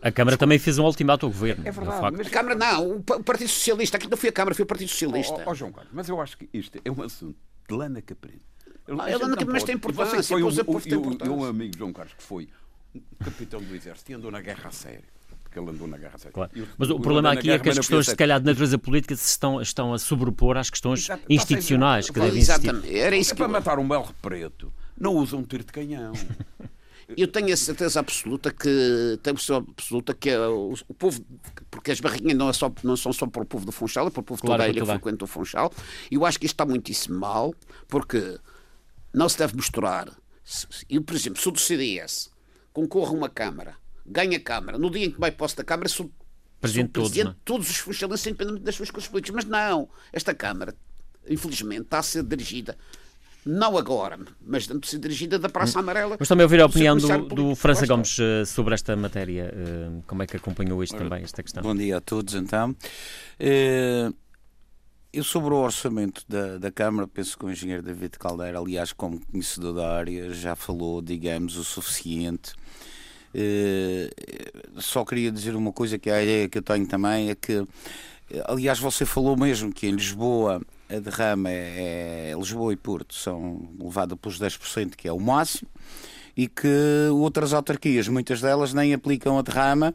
A 0.03 0.11
Câmara 0.11 0.37
também 0.37 0.59
fez 0.59 0.77
um 0.77 0.83
ultimato 0.83 1.25
ao 1.25 1.31
governo. 1.31 1.67
É 1.67 1.71
verdade. 1.71 2.15
Mas 2.15 2.27
a 2.27 2.29
Câmara 2.29 2.53
não, 2.53 2.97
o 2.97 3.01
Partido 3.01 3.49
Socialista. 3.49 3.97
Aqui 3.97 4.07
não 4.07 4.17
foi 4.17 4.29
a 4.29 4.31
Câmara, 4.31 4.53
foi 4.53 4.63
o 4.63 4.67
Partido 4.67 4.89
Socialista. 4.89 5.33
Ó 5.33 5.43
oh, 5.47 5.49
oh, 5.49 5.55
João 5.55 5.71
Carlos, 5.71 5.91
mas 5.91 6.07
eu 6.07 6.21
acho 6.21 6.37
que 6.37 6.47
isto 6.53 6.79
é 6.85 6.91
um 6.91 7.01
assunto 7.01 7.37
de 7.67 7.75
lana 7.75 8.03
caprina. 8.03 8.41
Ah, 8.99 9.09
ela 9.09 9.27
não, 9.27 9.37
mas 9.47 9.63
tem 9.63 9.75
importância. 9.75 10.21
Foi 10.21 10.43
um, 10.43 10.47
um, 10.47 11.31
um, 11.31 11.39
um 11.39 11.43
amigo 11.43 11.75
João 11.75 11.91
Carlos 11.91 12.13
que 12.13 12.23
foi 12.23 12.49
capitão 13.23 13.59
do 13.61 13.75
exército 13.75 14.11
e 14.11 14.13
andou 14.13 14.29
na 14.29 14.41
guerra 14.41 14.69
a 14.69 14.71
sério 14.71 15.18
porque 15.49 15.59
ele 15.59 15.69
andou 15.71 15.87
na 15.87 15.97
guerra 15.97 16.17
séria. 16.17 16.31
Claro. 16.31 16.51
Mas 16.77 16.89
o, 16.89 16.95
o 16.95 16.99
problema 16.99 17.31
aqui 17.31 17.49
é 17.49 17.57
que 17.57 17.69
as 17.69 17.77
questões, 17.77 18.05
se 18.05 18.15
calhar, 18.15 18.39
de 18.39 18.45
natureza 18.45 18.77
política 18.77 19.15
se 19.15 19.27
estão, 19.27 19.59
estão 19.59 19.93
a 19.93 19.99
sobrepor 19.99 20.55
às 20.57 20.69
questões 20.69 21.01
Exato, 21.01 21.23
institucionais 21.27 22.09
que 22.09 22.19
devem 22.19 22.39
existir. 22.39 22.51
Exatamente. 22.51 22.97
Era 22.97 23.17
isso 23.17 23.31
é 23.31 23.35
que 23.35 23.37
para 23.41 23.47
matar 23.47 23.79
um 23.79 23.87
belo 23.87 24.13
preto, 24.21 24.71
não 24.97 25.15
usam 25.15 25.39
um 25.39 25.43
tiro 25.43 25.63
de 25.63 25.71
canhão. 25.71 26.13
Eu 27.17 27.27
tenho 27.27 27.51
a 27.51 27.57
certeza 27.57 27.99
absoluta 27.99 28.51
que 28.51 29.19
tenho 29.23 29.35
a 29.35 29.39
certeza 29.39 29.57
absoluta 29.57 30.13
que 30.13 30.29
é 30.29 30.39
o, 30.47 30.75
o, 30.87 30.93
povo, 30.93 31.25
porque 31.71 31.89
as 31.89 31.99
barrinhas 31.99 32.37
não, 32.37 32.49
é 32.49 32.53
só, 32.53 32.71
não 32.83 32.95
são 32.95 33.11
só 33.11 33.25
para 33.25 33.41
o 33.41 33.45
povo 33.45 33.65
do 33.65 33.71
Funchal, 33.71 34.05
é 34.05 34.09
para 34.11 34.19
o 34.19 34.23
povo 34.23 34.39
claro, 34.39 34.61
toda 34.61 34.63
a 34.65 34.69
ilha 34.69 34.81
que 34.81 34.87
frequenta 34.87 35.25
o 35.25 35.27
Funchal. 35.27 35.73
E 36.11 36.13
eu 36.13 36.23
acho 36.23 36.39
que 36.39 36.45
isto 36.45 36.53
está 36.53 36.67
muitíssimo 36.67 37.19
mal, 37.19 37.51
porque 37.87 38.37
não 39.11 39.27
se 39.27 39.39
deve 39.39 39.55
misturar. 39.55 40.07
Eu, 40.87 41.01
por 41.01 41.15
exemplo, 41.15 41.41
sou 41.41 41.51
do 41.51 41.59
CDS, 41.59 42.29
concorro 42.71 43.15
a 43.15 43.17
uma 43.17 43.29
Câmara, 43.29 43.75
ganha 44.09 44.37
a 44.37 44.41
Câmara, 44.41 44.77
no 44.77 44.89
dia 44.89 45.05
em 45.05 45.11
que 45.11 45.19
vai 45.19 45.31
posse 45.31 45.55
da 45.55 45.63
Câmara, 45.63 45.87
sou 45.87 46.11
presidente, 46.59 46.91
sou 46.95 47.03
presidente 47.03 47.29
de 47.29 47.35
todos, 47.43 47.67
todos 47.67 47.69
os 47.69 47.77
funcionários, 47.77 48.25
independente 48.25 48.61
das 48.61 48.75
suas 48.75 48.91
coisas 48.91 49.09
políticas. 49.09 49.43
Mas 49.43 49.45
não, 49.45 49.89
esta 50.11 50.33
Câmara, 50.33 50.75
infelizmente, 51.27 51.83
está 51.83 51.99
a 51.99 52.03
ser 52.03 52.23
dirigida 52.23 52.77
não 53.45 53.77
agora, 53.77 54.19
mas 54.45 54.67
de 54.67 54.87
ser 54.87 54.99
dirigida 54.99 55.39
da 55.39 55.49
Praça 55.49 55.79
hum. 55.79 55.81
Amarela. 55.81 56.17
Mas 56.19 56.27
também 56.27 56.43
ouvir 56.43 56.61
a 56.61 56.65
opinião 56.65 56.97
do, 56.97 57.19
do 57.29 57.55
França 57.55 57.87
Gomes 57.87 58.17
uh, 58.19 58.45
sobre 58.45 58.73
esta 58.73 58.95
matéria. 58.95 59.53
Uh, 59.53 60.03
como 60.05 60.21
é 60.21 60.27
que 60.27 60.35
acompanhou 60.35 60.83
isto 60.83 60.97
também, 60.97 61.23
esta 61.23 61.41
questão? 61.41 61.63
Bom 61.63 61.75
dia 61.75 61.97
a 61.97 62.01
todos, 62.01 62.35
então. 62.35 62.71
Uh, 63.39 64.13
eu 65.11 65.23
sobre 65.23 65.53
o 65.53 65.57
orçamento 65.57 66.23
da, 66.27 66.57
da 66.59 66.71
Câmara, 66.71 67.07
penso 67.07 67.37
que 67.37 67.45
o 67.45 67.49
engenheiro 67.49 67.81
David 67.81 68.19
Caldeira, 68.19 68.59
aliás, 68.59 68.93
como 68.93 69.19
conhecedor 69.25 69.73
da 69.73 69.95
área, 69.95 70.31
já 70.31 70.55
falou, 70.55 71.01
digamos, 71.01 71.57
o 71.57 71.63
suficiente 71.63 72.53
eh, 72.53 72.68
só 74.77 75.05
queria 75.05 75.31
dizer 75.31 75.55
uma 75.55 75.71
coisa 75.71 75.97
que 75.97 76.09
é 76.09 76.13
a 76.13 76.23
ideia 76.23 76.49
que 76.49 76.57
eu 76.57 76.61
tenho 76.61 76.87
também 76.87 77.29
é 77.29 77.35
que, 77.35 77.65
aliás, 78.45 78.79
você 78.79 79.05
falou 79.05 79.37
mesmo 79.37 79.71
que 79.71 79.87
em 79.87 79.91
Lisboa 79.91 80.61
a 80.89 80.99
derrama 80.99 81.49
é, 81.49 82.31
é 82.31 82.35
Lisboa 82.35 82.73
e 82.73 82.75
Porto 82.75 83.13
são 83.13 83.69
levadas 83.79 84.17
pelos 84.19 84.39
10%, 84.39 84.95
que 84.95 85.07
é 85.07 85.13
o 85.13 85.19
máximo, 85.19 85.69
e 86.35 86.47
que 86.47 86.67
outras 87.11 87.53
autarquias, 87.53 88.07
muitas 88.07 88.41
delas, 88.41 88.73
nem 88.73 88.93
aplicam 88.93 89.37
a 89.37 89.41
derrama 89.41 89.93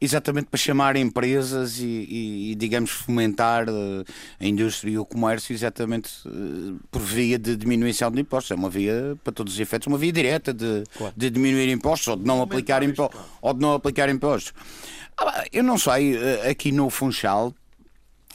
exatamente 0.00 0.46
para 0.46 0.58
chamar 0.58 0.96
empresas 0.96 1.78
e, 1.78 1.84
e, 1.84 2.52
e 2.52 2.54
digamos, 2.54 2.90
fomentar 2.90 3.68
uh, 3.68 4.04
a 4.38 4.46
indústria 4.46 4.92
e 4.92 4.98
o 4.98 5.04
comércio 5.04 5.52
exatamente 5.52 6.10
uh, 6.26 6.78
por 6.90 7.02
via 7.02 7.38
de 7.38 7.54
diminuição 7.56 8.10
de 8.10 8.20
impostos. 8.20 8.50
É 8.50 8.54
uma 8.54 8.70
via, 8.70 9.16
para 9.22 9.32
todos 9.32 9.54
os 9.54 9.60
efeitos, 9.60 9.86
uma 9.86 9.98
via 9.98 10.12
direta 10.12 10.54
de, 10.54 10.84
claro. 10.96 11.12
de 11.16 11.30
diminuir 11.30 11.70
impostos 11.70 12.08
ou 12.08 12.16
de 12.16 12.24
não 12.24 12.40
aplicar, 12.40 12.82
impo 12.82 13.10
ou 13.42 13.52
de 13.52 13.60
não 13.60 13.74
aplicar 13.74 14.08
impostos. 14.08 14.54
Ah, 15.18 15.44
eu 15.52 15.62
não 15.62 15.76
sei, 15.76 16.16
uh, 16.16 16.50
aqui 16.50 16.72
no 16.72 16.88
Funchal, 16.88 17.54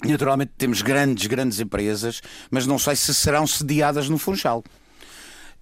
Naturalmente 0.03 0.51
temos 0.57 0.81
grandes, 0.81 1.25
grandes 1.25 1.59
empresas, 1.59 2.21
mas 2.51 2.67
não 2.67 2.77
sei 2.77 2.95
se 2.97 3.13
serão 3.13 3.47
sediadas 3.47 4.09
no 4.09 4.17
Funchal. 4.17 4.63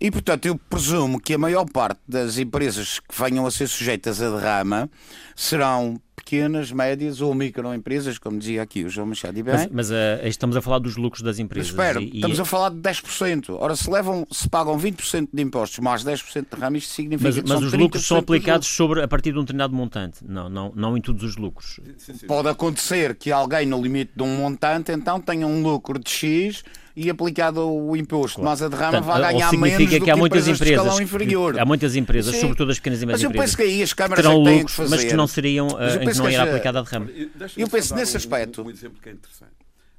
E, 0.04 0.12
portanto, 0.12 0.46
eu 0.46 0.58
presumo 0.58 1.18
que 1.18 1.34
a 1.34 1.38
maior 1.38 1.64
parte 1.64 2.02
das 2.06 2.38
empresas 2.38 3.00
que 3.00 3.18
venham 3.18 3.46
a 3.46 3.52
ser 3.52 3.70
sujeitas 3.70 4.22
a 4.22 4.30
derrama 4.30 4.90
serão 5.34 5.98
pequenas, 6.14 6.74
médias 6.74 7.22
ou 7.22 7.34
microempresas, 7.34 8.18
como 8.18 8.38
dizia 8.38 8.62
aqui 8.62 8.84
o 8.84 8.90
João 8.90 9.08
Machado 9.08 9.40
e 9.40 9.42
bem. 9.42 9.54
Mas, 9.54 9.70
mas 9.72 9.92
uh, 9.92 10.28
estamos 10.28 10.58
a 10.58 10.62
falar 10.62 10.80
dos 10.80 10.98
lucros 10.98 11.22
das 11.22 11.40
empresas. 11.40 11.72
Mas 11.72 11.88
espera, 11.88 12.04
e, 12.04 12.16
estamos 12.16 12.38
e... 12.38 12.42
a 12.42 12.44
falar 12.44 12.72
de 12.72 12.80
10%. 12.80 13.56
Ora, 13.58 13.78
se, 13.78 13.90
levam, 13.90 14.28
se 14.30 14.50
pagam 14.50 14.78
20% 14.78 15.30
de 15.32 15.42
impostos 15.42 15.80
mais 15.80 16.04
10% 16.04 16.34
de 16.34 16.48
derrama, 16.52 16.78
isto 16.78 16.94
significa 16.94 17.30
mas, 17.30 17.42
que 17.42 17.48
Mas 17.48 17.64
os 17.64 17.72
lucros 17.72 18.06
são 18.06 18.18
aplicados 18.18 18.68
sobre, 18.68 19.02
a 19.02 19.08
partir 19.08 19.32
de 19.32 19.38
um 19.38 19.44
determinado 19.44 19.74
montante, 19.74 20.20
não, 20.28 20.50
não, 20.50 20.74
não 20.76 20.98
em 20.98 21.02
todos 21.02 21.24
os 21.24 21.38
lucros. 21.38 21.80
Pode 22.28 22.50
acontecer 22.50 23.16
que 23.16 23.32
alguém 23.32 23.66
no 23.66 23.82
limite 23.82 24.12
de 24.14 24.24
um 24.24 24.36
montante, 24.36 24.92
então, 24.92 25.22
tenha 25.22 25.48
um 25.48 25.64
lucro 25.64 25.98
de 25.98 26.10
X 26.10 26.62
e 26.96 27.10
aplicado 27.10 27.68
o 27.68 27.96
imposto, 27.96 28.36
claro. 28.36 28.52
mas 28.52 28.62
a 28.62 28.68
derrama 28.68 29.02
Portanto, 29.02 29.22
vai 29.22 29.34
ganhar 29.34 29.52
menos 29.54 29.90
do 29.90 30.06
que, 30.06 30.12
há 30.12 30.16
muitas 30.16 30.48
empresas, 30.48 31.00
inferior. 31.00 31.60
Há 31.60 31.66
muitas 31.66 31.96
empresas, 31.96 32.36
Sim. 32.36 32.42
sobretudo 32.42 32.72
as 32.72 32.78
pequenas 32.78 33.02
e 33.02 33.06
médias 33.06 33.24
empresas, 33.24 33.36
mas 33.36 33.52
eu 33.52 33.58
penso 33.58 33.58
que 33.58 33.64
aí 33.64 33.84
as 33.84 33.94
câmaras 33.94 34.24
terão 34.24 34.48
é 34.48 34.52
lucros, 34.58 34.90
mas 34.90 35.04
que 35.04 35.14
não 35.14 35.28
seriam, 35.28 35.68
uh, 35.68 36.00
que 36.00 36.18
não 36.18 36.30
irá 36.30 36.44
aplicada 36.44 36.80
a 36.80 36.82
derrama. 36.84 37.10
Eu 37.58 37.68
penso 37.68 37.96
nesse 37.96 38.16
aspecto. 38.16 38.62
Um, 38.62 38.66
um 38.68 38.70
exemplo 38.70 39.02
que 39.02 39.10
é 39.10 39.12
interessante. 39.12 39.54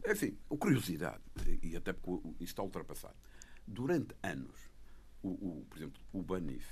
Enfim, 0.06 0.36
a 0.50 0.56
curiosidade, 0.56 1.20
e 1.62 1.76
até 1.76 1.92
porque 1.92 2.28
isto 2.40 2.44
está 2.44 2.62
ultrapassado. 2.62 3.14
Durante 3.66 4.14
anos, 4.22 4.54
o, 5.22 5.30
o 5.30 5.66
por 5.68 5.78
exemplo, 5.78 6.00
o 6.12 6.22
Banif, 6.22 6.66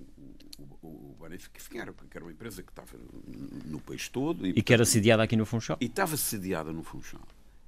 o, 0.00 0.62
o, 0.82 0.88
o 0.88 1.16
Banif, 1.20 1.50
que 1.50 1.78
era, 1.78 1.92
que 1.92 2.16
era 2.16 2.24
uma 2.24 2.32
empresa 2.32 2.62
que 2.62 2.72
estava 2.72 2.96
no 3.66 3.80
país 3.80 4.08
todo. 4.08 4.46
E, 4.46 4.54
e 4.56 4.62
que 4.62 4.72
era 4.72 4.84
sediada 4.84 5.22
aqui 5.22 5.36
no 5.36 5.44
Funchal. 5.44 5.76
E 5.80 5.84
estava 5.84 6.16
sediada 6.16 6.72
no 6.72 6.82
Funchal 6.82 7.20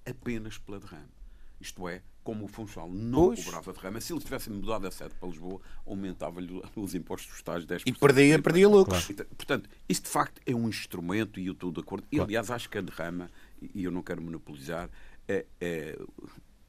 apenas 0.05 0.59
pela 0.59 0.81
derrama. 0.81 1.21
Isto 1.62 1.88
é, 1.88 2.03
como 2.25 2.44
o 2.44 2.48
Funchal 2.48 2.90
não 2.90 3.27
pois. 3.27 3.44
cobrava 3.44 3.72
derrama, 3.72 4.01
se 4.01 4.12
eles 4.12 4.25
tivessem 4.25 4.53
mudado 4.53 4.87
a 4.87 4.90
sede 4.90 5.14
para 5.14 5.29
Lisboa, 5.29 5.61
aumentava-lhe 5.87 6.61
os 6.75 6.94
impostos 6.94 7.40
tais 7.42 7.64
10%. 7.64 7.83
E 7.87 7.92
perdia, 7.92 8.42
perdia 8.42 8.68
lucros. 8.68 9.07
Claro. 9.07 9.27
Portanto, 9.37 9.70
isso 9.88 10.03
de 10.03 10.09
facto 10.09 10.40
é 10.44 10.55
um 10.55 10.68
instrumento 10.68 11.38
e 11.38 11.46
eu 11.46 11.53
estou 11.53 11.70
de 11.70 11.81
acordo. 11.81 12.05
E, 12.11 12.18
aliás, 12.20 12.51
acho 12.51 12.68
que 12.68 12.79
a 12.79 12.81
derrama, 12.81 13.31
e 13.75 13.85
eu 13.85 13.92
não 13.92 14.03
quero 14.03 14.20
monopolizar, 14.20 14.90
é, 15.29 15.46
é, 15.61 15.98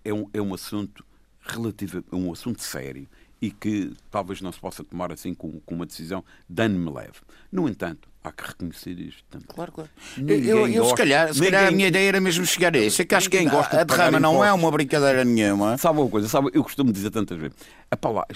é, 0.05 0.13
um, 0.13 0.29
é 0.31 0.41
um 0.41 0.53
assunto 0.53 1.03
relativo, 1.41 2.03
é 2.11 2.15
um 2.15 2.31
assunto 2.31 2.61
sério 2.61 3.07
e 3.41 3.51
que 3.51 3.91
talvez 4.09 4.41
não 4.41 4.51
se 4.51 4.59
possa 4.59 4.83
tomar 4.83 5.11
assim 5.11 5.33
com, 5.33 5.59
com 5.61 5.75
uma 5.75 5.85
decisão 5.85 6.23
dano-me 6.47 6.89
leve. 6.89 7.19
No 7.51 7.67
entanto, 7.67 8.09
há 8.23 8.31
que 8.31 8.47
reconhecer 8.47 8.97
isto 8.99 9.23
também. 9.29 9.47
Claro, 9.47 9.71
claro. 9.71 9.89
Eu, 10.27 10.67
eu, 10.67 10.85
se 10.85 10.95
calhar, 10.95 11.33
se 11.33 11.39
ninguém... 11.39 11.51
calhar 11.51 11.67
a 11.67 11.71
minha 11.71 11.87
ideia 11.87 12.07
era 12.07 12.21
mesmo 12.21 12.45
chegar 12.45 12.75
a 12.75 12.79
isso. 12.79 13.01
É 13.01 13.05
que 13.05 13.15
acho 13.15 13.29
que 13.29 13.37
quem 13.37 13.47
gosta 13.47 13.81
a 13.81 13.83
derrama 13.83 14.19
não 14.19 14.43
é 14.43 14.51
uma 14.53 14.71
brincadeira 14.71 15.23
nenhuma. 15.25 15.77
Sabe 15.77 15.99
uma 15.99 16.09
coisa? 16.09 16.27
Sabe, 16.27 16.49
eu 16.53 16.63
costumo 16.63 16.91
dizer 16.91 17.09
tantas 17.09 17.37
vezes. 17.37 17.55
A 17.91 17.97
palavra, 17.97 18.27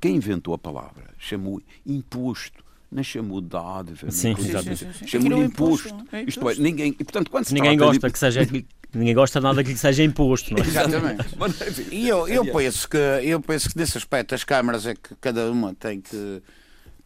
quem 0.00 0.16
inventou 0.16 0.54
a 0.54 0.58
palavra 0.58 1.04
chamou 1.18 1.60
imposto 1.86 2.64
não 2.90 3.02
chamou 3.02 3.40
de 3.40 3.48
dádiva. 3.48 4.08
Sim, 4.08 4.36
exatamente. 4.38 5.08
Chamou 5.08 5.28
de 5.28 5.46
imposto. 5.46 6.06
É 6.12 6.22
Isto 6.22 6.48
é, 6.48 6.54
ninguém, 6.54 6.90
e, 6.90 7.04
portanto, 7.04 7.28
quando 7.28 7.50
ninguém 7.50 7.76
gosta 7.76 8.06
de... 8.06 8.12
que 8.12 8.18
seja 8.18 8.46
Ninguém 8.94 9.14
gosta 9.14 9.40
de 9.40 9.44
nada 9.44 9.64
que 9.64 9.76
seja 9.76 10.04
imposto, 10.04 10.54
não 10.54 10.62
é? 10.62 10.66
Exatamente. 10.66 11.88
e 11.90 12.08
eu, 12.08 12.28
eu, 12.28 12.44
penso 12.52 12.88
que, 12.88 12.96
eu 12.96 13.40
penso 13.40 13.68
que 13.68 13.76
nesse 13.76 13.98
aspecto 13.98 14.34
as 14.34 14.44
câmaras 14.44 14.86
é 14.86 14.94
que 14.94 15.16
cada 15.20 15.50
uma 15.50 15.74
tem 15.74 16.00
que, 16.00 16.40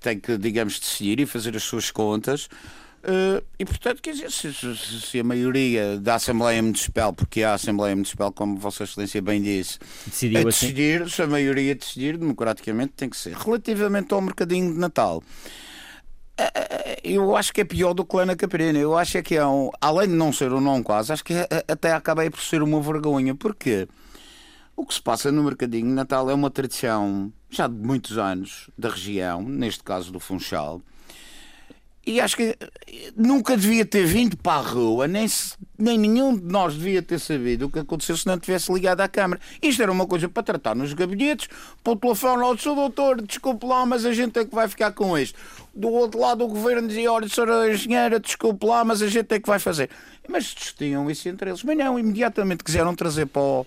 tem 0.00 0.18
que 0.18 0.36
digamos, 0.38 0.78
decidir 0.78 1.20
e 1.20 1.26
fazer 1.26 1.56
as 1.56 1.62
suas 1.62 1.90
contas. 1.90 2.48
Uh, 2.98 3.42
e 3.58 3.64
portanto, 3.64 4.02
quer 4.02 4.12
dizer, 4.12 4.30
se, 4.30 4.52
se, 4.52 5.20
a 5.20 5.24
maioria 5.24 5.98
da 6.00 6.16
Assembleia 6.16 6.60
Municipal, 6.60 7.12
porque 7.12 7.44
a 7.44 7.54
Assembleia 7.54 7.94
Municipal, 7.94 8.32
como 8.32 8.58
Vossa 8.58 8.82
Excelência 8.82 9.22
bem 9.22 9.40
disse, 9.40 9.78
Decidiu 10.04 10.38
é 10.38 10.40
assim? 10.40 10.66
decidir, 10.66 11.02
assim? 11.02 11.10
se 11.12 11.22
a 11.22 11.26
maioria 11.28 11.74
decidir 11.76 12.18
democraticamente, 12.18 12.94
tem 12.96 13.08
que 13.08 13.16
ser. 13.16 13.34
Relativamente 13.34 14.12
ao 14.12 14.20
mercadinho 14.20 14.72
de 14.72 14.78
Natal, 14.78 15.22
Eu 17.04 17.36
acho 17.36 17.52
que 17.52 17.60
é 17.60 17.64
pior 17.64 17.94
do 17.94 18.04
que 18.04 18.16
lá 18.16 18.26
na 18.26 18.36
Caprina. 18.36 18.78
Eu 18.78 18.96
acho 18.96 19.16
é 19.16 19.22
que 19.22 19.36
é 19.36 19.46
um, 19.46 19.70
além 19.80 20.08
de 20.08 20.14
não 20.14 20.32
ser 20.32 20.52
um 20.52 20.60
não 20.60 20.82
quase, 20.82 21.12
acho 21.12 21.24
que 21.24 21.34
até 21.68 21.92
acabei 21.92 22.28
por 22.30 22.40
ser 22.40 22.62
uma 22.62 22.80
vergonha. 22.80 23.34
Porquê? 23.34 23.88
O 24.78 24.86
que 24.86 24.94
se 24.94 25.02
passa 25.02 25.32
no 25.32 25.42
Mercadinho 25.42 25.92
Natal 25.92 26.30
é 26.30 26.34
uma 26.34 26.48
tradição 26.52 27.32
já 27.50 27.66
de 27.66 27.74
muitos 27.74 28.16
anos 28.16 28.70
da 28.78 28.88
região, 28.88 29.42
neste 29.42 29.82
caso 29.82 30.12
do 30.12 30.20
Funchal. 30.20 30.80
E 32.06 32.20
acho 32.20 32.36
que 32.36 32.56
nunca 33.16 33.56
devia 33.56 33.84
ter 33.84 34.06
vindo 34.06 34.36
para 34.36 34.60
a 34.60 34.62
rua, 34.62 35.08
nem, 35.08 35.26
se, 35.26 35.56
nem 35.76 35.98
nenhum 35.98 36.38
de 36.38 36.44
nós 36.44 36.76
devia 36.76 37.02
ter 37.02 37.18
sabido 37.18 37.66
o 37.66 37.70
que 37.70 37.80
aconteceu 37.80 38.16
se 38.16 38.24
não 38.28 38.38
tivesse 38.38 38.72
ligado 38.72 39.00
à 39.00 39.08
Câmara. 39.08 39.40
Isto 39.60 39.82
era 39.82 39.90
uma 39.90 40.06
coisa 40.06 40.28
para 40.28 40.44
tratar 40.44 40.76
nos 40.76 40.92
gabinetes, 40.92 41.48
para 41.82 41.94
o 41.94 41.96
telefone 41.96 42.44
ao 42.44 42.56
seu 42.56 42.76
doutor, 42.76 43.20
desculpe 43.20 43.66
lá, 43.66 43.84
mas 43.84 44.06
a 44.06 44.12
gente 44.12 44.38
é 44.38 44.44
que 44.44 44.54
vai 44.54 44.68
ficar 44.68 44.92
com 44.92 45.18
isto. 45.18 45.36
Do 45.74 45.88
outro 45.88 46.20
lado, 46.20 46.44
o 46.44 46.48
governo 46.48 46.86
dizia: 46.86 47.10
olha, 47.10 47.28
senhora 47.28 47.68
engenheira, 47.68 48.20
desculpe 48.20 48.64
lá, 48.64 48.84
mas 48.84 49.02
a 49.02 49.08
gente 49.08 49.34
é 49.34 49.40
que 49.40 49.48
vai 49.48 49.58
fazer. 49.58 49.90
Mas 50.28 50.44
distinham 50.44 51.10
isso 51.10 51.28
entre 51.28 51.50
eles. 51.50 51.64
Mas 51.64 51.76
não, 51.76 51.98
imediatamente 51.98 52.62
quiseram 52.62 52.94
trazer 52.94 53.26
para, 53.26 53.42
o, 53.42 53.66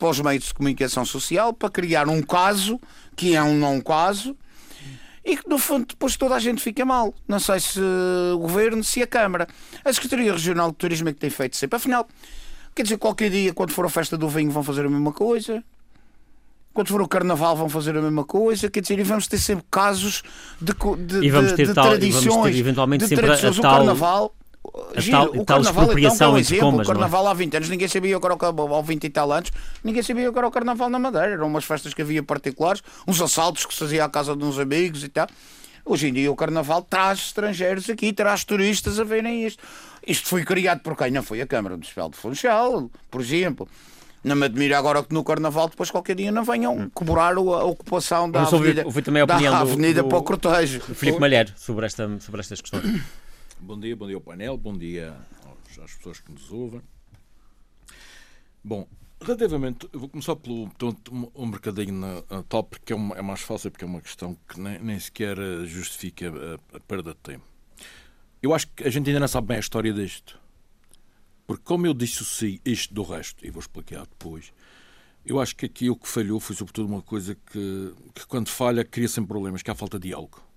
para 0.00 0.08
os 0.08 0.18
meios 0.18 0.44
de 0.44 0.54
comunicação 0.54 1.04
social 1.04 1.52
para 1.52 1.68
criar 1.68 2.08
um 2.08 2.22
caso, 2.22 2.80
que 3.14 3.36
é 3.36 3.42
um 3.42 3.54
não 3.56 3.80
caso 3.80 4.34
e 5.24 5.36
que, 5.36 5.48
no 5.48 5.58
fundo, 5.58 5.86
depois 5.86 6.16
toda 6.16 6.34
a 6.34 6.38
gente 6.38 6.62
fica 6.62 6.84
mal. 6.84 7.14
Não 7.28 7.38
sei 7.38 7.60
se 7.60 7.78
o 8.34 8.38
Governo, 8.38 8.82
se 8.82 9.02
a 9.02 9.06
Câmara. 9.06 9.46
A 9.84 9.92
Secretaria 9.92 10.32
Regional 10.32 10.70
de 10.70 10.76
Turismo 10.76 11.10
é 11.10 11.12
que 11.12 11.20
tem 11.20 11.28
feito 11.28 11.56
sempre. 11.56 11.76
Afinal, 11.76 12.08
quer 12.74 12.82
dizer, 12.82 12.96
qualquer 12.96 13.30
dia, 13.30 13.52
quando 13.52 13.72
for 13.72 13.84
a 13.84 13.90
festa 13.90 14.16
do 14.16 14.28
vinho, 14.28 14.50
vão 14.50 14.62
fazer 14.62 14.86
a 14.86 14.88
mesma 14.88 15.12
coisa. 15.12 15.62
Quando 16.72 16.88
for 16.88 17.02
o 17.02 17.08
Carnaval, 17.08 17.54
vão 17.54 17.68
fazer 17.68 17.96
a 17.96 18.00
mesma 18.00 18.24
coisa. 18.24 18.70
Quer 18.70 18.80
dizer, 18.80 18.98
e 18.98 19.02
vamos 19.02 19.26
ter 19.26 19.38
sempre 19.38 19.66
casos 19.70 20.22
de, 20.60 20.72
de, 21.04 21.26
e 21.26 21.30
vamos 21.30 21.52
ter 21.52 21.66
de, 21.66 21.74
tal, 21.74 21.88
tradições. 21.88 22.24
vamos 22.24 22.50
ter 22.50 22.58
eventualmente 22.58 23.04
de 23.04 23.08
sempre 23.08 23.26
tradições. 23.26 23.58
a 23.58 23.62
tal... 23.62 23.72
O 23.72 23.76
Carnaval 23.76 24.34
Giro, 24.96 25.16
tal, 25.16 25.26
o 25.28 25.44
tal 25.44 25.62
Carnaval 25.62 25.98
então, 25.98 26.28
é 26.28 26.32
um 26.32 26.38
exemplo, 26.38 26.70
comas, 26.70 26.86
o 26.86 26.90
Carnaval 26.90 27.26
é? 27.26 27.30
há 27.30 27.34
20 27.34 27.56
anos, 27.56 27.68
ninguém 27.70 27.88
sabia 27.88 28.16
o 28.16 28.20
que 28.20 28.26
era 28.26 28.34
o, 28.34 28.74
há 28.76 28.82
20 28.82 29.04
e 29.04 29.10
tal 29.10 29.32
anos, 29.32 29.50
ninguém 29.82 30.02
sabia 30.02 30.28
o 30.28 30.32
que 30.32 30.38
era 30.38 30.46
o 30.46 30.50
Carnaval 30.50 30.90
na 30.90 30.98
Madeira, 30.98 31.30
eram 31.30 31.46
umas 31.46 31.64
festas 31.64 31.94
que 31.94 32.02
havia 32.02 32.22
particulares, 32.22 32.82
uns 33.06 33.20
assaltos 33.20 33.64
que 33.64 33.72
se 33.72 33.80
fazia 33.80 34.04
à 34.04 34.08
casa 34.08 34.36
de 34.36 34.44
uns 34.44 34.58
amigos 34.58 35.02
e 35.02 35.08
tal. 35.08 35.26
Hoje 35.84 36.08
em 36.08 36.12
dia 36.12 36.30
o 36.30 36.36
Carnaval 36.36 36.82
traz 36.82 37.18
estrangeiros 37.20 37.88
aqui, 37.88 38.12
traz 38.12 38.44
turistas 38.44 39.00
a 39.00 39.04
verem 39.04 39.46
isto. 39.46 39.62
Isto 40.06 40.28
foi 40.28 40.44
criado 40.44 40.80
por 40.80 40.96
quem? 40.96 41.10
Não 41.10 41.22
foi 41.22 41.40
a 41.40 41.46
Câmara 41.46 41.76
Municipal 41.76 42.10
de 42.10 42.16
Funchal, 42.16 42.90
por 43.10 43.20
exemplo. 43.22 43.66
Não 44.22 44.36
me 44.36 44.44
admira 44.44 44.78
agora 44.78 45.02
que 45.02 45.14
no 45.14 45.24
Carnaval 45.24 45.70
depois 45.70 45.90
qualquer 45.90 46.14
dia 46.14 46.30
não 46.30 46.44
venham 46.44 46.76
hum. 46.76 46.90
cobrar 46.92 47.34
a 47.34 47.64
ocupação 47.64 48.30
da 48.30 48.42
avenida, 48.42 48.84
ouvi, 48.84 49.00
também 49.00 49.22
a 49.22 49.24
opinião 49.24 49.52
da 49.52 49.60
avenida 49.60 50.02
do, 50.02 50.02
do, 50.02 50.08
para 50.10 50.18
o 50.18 50.22
cortejo. 50.22 50.80
Filipe 50.80 51.18
Malher 51.18 51.50
sobre, 51.56 51.86
esta, 51.86 52.06
sobre 52.20 52.40
estas 52.40 52.60
questões. 52.60 53.00
Bom 53.62 53.78
dia, 53.78 53.94
bom 53.94 54.06
dia 54.06 54.16
ao 54.16 54.22
painel, 54.22 54.56
bom 54.56 54.76
dia 54.76 55.14
às 55.82 55.94
pessoas 55.94 56.18
que 56.18 56.32
nos 56.32 56.50
ouvem. 56.50 56.80
Bom, 58.64 58.88
relativamente, 59.20 59.86
vou 59.92 60.08
começar 60.08 60.34
pelo 60.34 60.64
portanto, 60.70 61.30
um 61.34 61.46
mercadinho 61.46 61.92
na, 61.92 62.42
top, 62.44 62.70
porque 62.70 62.94
é, 62.94 62.96
uma, 62.96 63.14
é, 63.16 63.20
mais 63.20 63.42
fácil, 63.42 63.70
porque 63.70 63.84
é 63.84 63.86
uma 63.86 64.00
questão 64.00 64.34
que 64.48 64.58
nem, 64.58 64.78
nem 64.78 64.98
sequer 64.98 65.38
eh, 65.38 65.66
justifica 65.66 66.30
a, 66.30 66.76
a, 66.76 66.80
perda 66.80 67.10
de 67.10 67.18
tempo. 67.18 67.44
Eu 68.42 68.54
acho 68.54 68.66
que 68.68 68.82
a 68.82 68.90
gente 68.90 69.08
ainda 69.08 69.20
não 69.20 69.28
sabe 69.28 69.48
bem 69.48 69.58
a 69.58 69.60
história 69.60 69.92
disto. 69.92 70.40
Porque 71.46 71.62
como 71.62 71.86
eu 71.86 71.92
dissociei 71.92 72.62
isto 72.64 72.94
do 72.94 73.02
resto, 73.02 73.46
e 73.46 73.50
vou 73.50 73.60
explicar 73.60 74.06
depois, 74.06 74.54
eu 75.24 75.38
acho 75.38 75.54
que 75.54 75.66
aqui 75.66 75.90
o 75.90 75.96
que 75.96 76.08
falhou 76.08 76.40
foi 76.40 76.56
sobretudo 76.56 76.88
uma 76.88 77.02
coisa 77.02 77.34
que, 77.34 77.94
que 78.14 78.26
quando 78.26 78.48
falha 78.48 78.86
cria 78.86 79.06
sempre 79.06 79.28
problemas, 79.28 79.62
que 79.62 79.70
é 79.70 79.72
a 79.72 79.76
falta 79.76 79.98
de 79.98 80.08
diálogo 80.08 80.49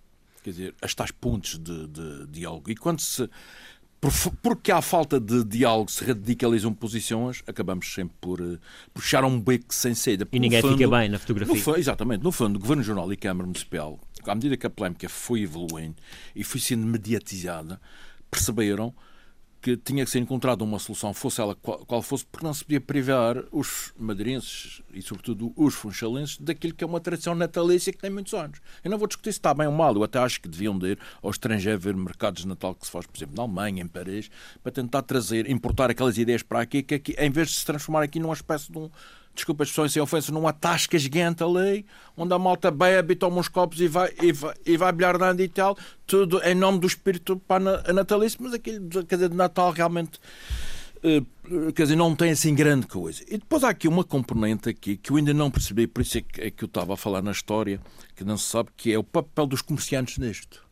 quer 0.43 0.49
dizer, 0.51 0.75
as 0.81 0.93
tais 0.93 1.11
pontes 1.11 1.57
de, 1.57 1.87
de, 1.87 2.27
diálogo. 2.27 2.69
E 2.69 2.75
quando 2.75 2.99
se. 2.99 3.29
Porque 4.41 4.69
há 4.69 4.81
falta 4.81 5.17
de 5.17 5.45
diálogo, 5.45 5.89
se 5.89 6.03
radicalizam 6.03 6.73
posições, 6.73 7.41
acabamos 7.47 7.93
sempre 7.93 8.13
por 8.19 8.41
uh, 8.41 8.59
puxar 8.93 9.23
um 9.23 9.39
beco 9.39 9.73
sem 9.73 9.95
saída. 9.95 10.27
E 10.29 10.39
ninguém 10.39 10.61
fundo, 10.61 10.77
fica 10.77 10.89
bem 10.89 11.07
na 11.07 11.17
fotografia. 11.17 11.55
Fundo, 11.55 11.77
exatamente. 11.77 12.21
No 12.21 12.29
fundo, 12.29 12.57
o 12.57 12.59
Governo 12.59 12.83
Jornal 12.83 13.13
e 13.13 13.15
Câmara 13.15 13.47
Municipal, 13.47 13.97
à 14.25 14.35
medida 14.35 14.57
que 14.57 14.67
a 14.67 14.69
polémica 14.69 15.07
foi 15.07 15.43
evoluindo 15.43 15.95
e 16.35 16.43
foi 16.43 16.59
sendo 16.59 16.85
mediatizada, 16.85 17.79
perceberam 18.29 18.93
que 19.63 19.77
tinha 19.77 20.03
que 20.03 20.11
ser 20.11 20.19
encontrada 20.19 20.61
uma 20.61 20.77
solução, 20.77 21.13
fosse 21.13 21.39
ela 21.39 21.55
qual, 21.55 22.01
fosse, 22.01 22.25
porque 22.25 22.45
não 22.45 22.53
se 22.53 22.65
podia 22.65 22.81
privar 22.81 23.45
os 23.49 23.93
madeirenses 23.97 24.81
e, 24.93 25.01
sobretudo, 25.01 25.53
os 25.55 25.73
funchalenses 25.73 26.37
daquilo 26.37 26.73
que 26.73 26.83
é 26.83 26.87
uma 26.87 26.99
tradição 26.99 27.33
natalícia 27.33 27.93
que 27.93 27.97
tem 27.97 28.09
muitos 28.09 28.33
anos. 28.33 28.59
Eu 28.83 28.91
não 28.91 28.97
vou 28.97 29.07
discutir 29.07 29.31
se 29.31 29.39
está 29.39 29.53
bem 29.53 29.65
ou 29.65 29.71
mal, 29.71 29.95
eu 29.95 30.03
até 30.03 30.19
acho 30.19 30.41
que 30.41 30.49
deviam 30.49 30.77
ir 30.85 30.99
ao 31.21 31.31
estrangeiro 31.31 31.79
ver 31.79 31.95
mercados 31.95 32.41
de 32.41 32.47
Natal 32.49 32.75
que 32.75 32.85
se 32.85 32.91
faz, 32.91 33.07
por 33.07 33.17
exemplo, 33.17 33.37
na 33.37 33.43
Alemanha, 33.43 33.81
em 33.81 33.87
Paris, 33.87 34.29
para 34.61 34.73
tentar 34.73 35.01
trazer, 35.01 35.49
importar 35.49 35.89
aquelas 35.89 36.17
ideias 36.17 36.43
para 36.43 36.59
aqui, 36.59 36.83
que 36.83 36.95
aqui, 36.95 37.15
em 37.17 37.29
vez 37.29 37.47
de 37.47 37.55
se 37.55 37.65
transformar 37.65 38.03
aqui 38.03 38.19
numa 38.19 38.33
espécie 38.33 38.69
de 38.69 38.77
um 38.77 38.89
desculpa 39.33 39.63
as 39.63 39.69
expressões 39.69 39.93
sem 39.93 40.01
ofensa, 40.01 40.31
numa 40.31 40.53
tasca 40.53 40.97
gigante 40.97 41.43
ali, 41.43 41.85
onde 42.15 42.33
a 42.33 42.39
malta 42.39 42.69
bebe 42.69 43.15
toma 43.15 43.39
uns 43.39 43.47
copos 43.47 43.79
e 43.81 43.87
vai, 43.87 44.11
e 44.21 44.31
vai, 44.31 44.53
e 44.65 44.77
vai 44.77 44.91
bilhardando 44.91 45.41
e 45.41 45.47
tal, 45.47 45.77
tudo 46.05 46.41
em 46.43 46.55
nome 46.55 46.79
do 46.79 46.87
espírito 46.87 47.41
a 47.49 47.93
natalício, 47.93 48.39
mas 48.41 48.53
aquilo, 48.53 49.05
quer 49.05 49.15
dizer, 49.15 49.29
de 49.29 49.35
Natal 49.35 49.71
realmente 49.71 50.19
uh, 51.03 51.73
quer 51.73 51.83
dizer, 51.83 51.95
não 51.95 52.15
tem 52.15 52.31
assim 52.31 52.55
grande 52.55 52.87
coisa. 52.87 53.23
E 53.27 53.37
depois 53.37 53.63
há 53.63 53.69
aqui 53.69 53.87
uma 53.87 54.03
componente 54.03 54.69
aqui 54.69 54.97
que 54.97 55.11
eu 55.11 55.17
ainda 55.17 55.33
não 55.33 55.51
percebi, 55.51 55.87
por 55.87 56.01
isso 56.01 56.17
é 56.17 56.21
que, 56.21 56.41
é 56.41 56.51
que 56.51 56.63
eu 56.63 56.67
estava 56.67 56.93
a 56.93 56.97
falar 56.97 57.21
na 57.21 57.31
história, 57.31 57.79
que 58.15 58.23
não 58.23 58.37
se 58.37 58.45
sabe, 58.45 58.69
que 58.75 58.93
é 58.93 58.97
o 58.97 59.03
papel 59.03 59.45
dos 59.45 59.61
comerciantes 59.61 60.17
nisto. 60.17 60.63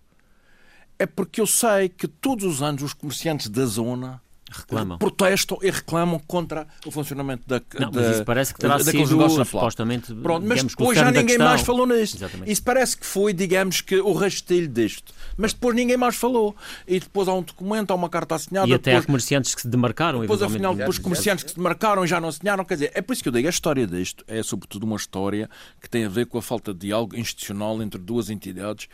É 0.98 1.06
porque 1.06 1.42
eu 1.42 1.48
sei 1.48 1.90
que 1.90 2.08
todos 2.08 2.46
os 2.46 2.62
anos 2.62 2.84
os 2.84 2.94
comerciantes 2.94 3.50
da 3.50 3.66
zona 3.66 4.22
reclamam. 4.52 4.98
protestam 4.98 5.58
e 5.62 5.70
reclamam 5.70 6.20
contra 6.28 6.68
o 6.86 6.92
funcionamento 6.92 7.48
da 7.48 7.62
Não, 7.80 7.90
da, 7.90 8.02
mas 8.02 8.16
isso 8.16 8.26
parece 8.26 8.54
que 8.54 8.60
terá 8.60 8.78
da, 8.78 8.84
sido 8.84 9.30
supostamente 9.46 10.14
Pronto, 10.14 10.46
mas 10.46 10.64
depois 10.64 10.98
já 10.98 11.12
ninguém 11.12 11.38
mais 11.38 11.62
falou 11.62 11.88
nisto. 11.88 12.18
Exatamente. 12.18 12.52
Isso 12.52 12.64
parece 12.64 12.98
que 12.98 13.06
foi, 13.06 13.34
digamos 13.34 13.82
que, 13.82 14.00
o 14.00 14.14
rastilho 14.14 14.68
disto. 14.68 15.14
Mas 15.38 15.54
depois 15.54 15.76
ninguém 15.76 15.98
mais 15.98 16.16
falou. 16.16 16.56
E 16.88 17.00
depois 17.00 17.28
há 17.28 17.34
um 17.34 17.42
documento, 17.42 17.92
há 17.92 17.96
uma 17.96 18.10
carta 18.10 18.36
assinada. 18.36 18.68
E 18.68 18.74
até 18.74 18.92
depois, 18.92 19.04
há 19.04 19.08
comerciantes 19.08 19.56
que 19.56 19.62
se 19.62 19.68
demarcaram. 19.68 20.22
Depois, 20.22 20.42
afinal, 20.42 20.76
depois 20.76 20.98
comerciantes 20.98 21.44
que 21.44 21.52
se 21.52 21.56
demarcaram 21.56 22.04
e 22.04 22.08
já 22.08 22.20
não 22.20 22.30
assinaram. 22.30 22.66
Quer 22.66 22.76
dizer, 22.76 22.92
é 22.94 23.02
por 23.02 23.14
isso 23.14 23.24
que 23.24 23.30
eu 23.30 23.34
digo, 23.34 23.48
a 23.48 23.50
história 23.50 23.88
disto 23.88 24.24
é 24.28 24.44
sobretudo 24.44 24.84
uma 24.84 24.96
história 24.96 25.50
que 25.82 25.90
tem 25.90 26.06
a 26.06 26.10
ver 26.10 26.26
com 26.26 26.38
a 26.38 26.42
falta 26.42 26.74
de 26.74 26.88
diálogo 26.88 27.16
institucional 27.16 27.82
entre 27.82 28.00
duas 28.00 28.30
entidades 28.30 28.88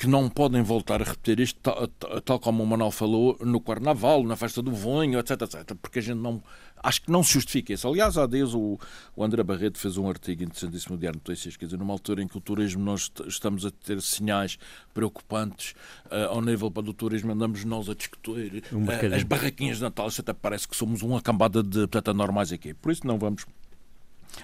que 0.00 0.08
não 0.08 0.30
podem 0.30 0.62
voltar 0.62 1.02
a 1.02 1.04
repetir 1.04 1.40
isto, 1.40 1.60
tal, 1.60 1.86
tal, 2.24 2.40
como 2.40 2.62
o 2.62 2.66
Manuel 2.66 2.90
falou, 2.90 3.36
no 3.42 3.60
Carnaval, 3.60 4.24
na 4.24 4.34
festa 4.34 4.62
do 4.62 4.72
Vonho, 4.72 5.18
etc, 5.18 5.42
etc. 5.42 5.74
Porque 5.74 5.98
a 5.98 6.02
gente 6.02 6.16
não. 6.16 6.42
Acho 6.82 7.02
que 7.02 7.10
não 7.10 7.22
se 7.22 7.34
justifica 7.34 7.74
isso. 7.74 7.86
Aliás, 7.86 8.16
há 8.16 8.26
dias 8.26 8.54
o, 8.54 8.78
o 9.14 9.22
André 9.22 9.42
Barreto 9.42 9.78
fez 9.78 9.98
um 9.98 10.08
artigo 10.08 10.42
interessantíssimo 10.42 10.94
no 10.94 10.98
Diário 10.98 11.20
Notícias, 11.22 11.54
quer 11.54 11.66
dizer, 11.66 11.76
numa 11.76 11.92
altura 11.92 12.22
em 12.22 12.26
que 12.26 12.38
o 12.38 12.40
turismo 12.40 12.82
nós 12.82 13.12
estamos 13.26 13.66
a 13.66 13.70
ter 13.70 14.00
sinais 14.00 14.58
preocupantes 14.94 15.74
uh, 16.06 16.30
ao 16.30 16.40
nível 16.40 16.70
do 16.70 16.94
turismo, 16.94 17.32
andamos 17.32 17.62
nós 17.66 17.90
a 17.90 17.94
discutir 17.94 18.64
um 18.72 18.84
uh, 18.84 19.14
as 19.14 19.22
barraquinhas 19.22 19.76
de 19.76 19.82
Natal, 19.82 20.08
até 20.18 20.32
parece 20.32 20.66
que 20.66 20.74
somos 20.74 21.02
uma 21.02 21.20
cambada 21.20 21.62
de 21.62 21.80
portanto, 21.80 22.08
anormais 22.12 22.50
aqui. 22.50 22.72
Por 22.72 22.90
isso 22.90 23.06
não 23.06 23.18
vamos 23.18 23.44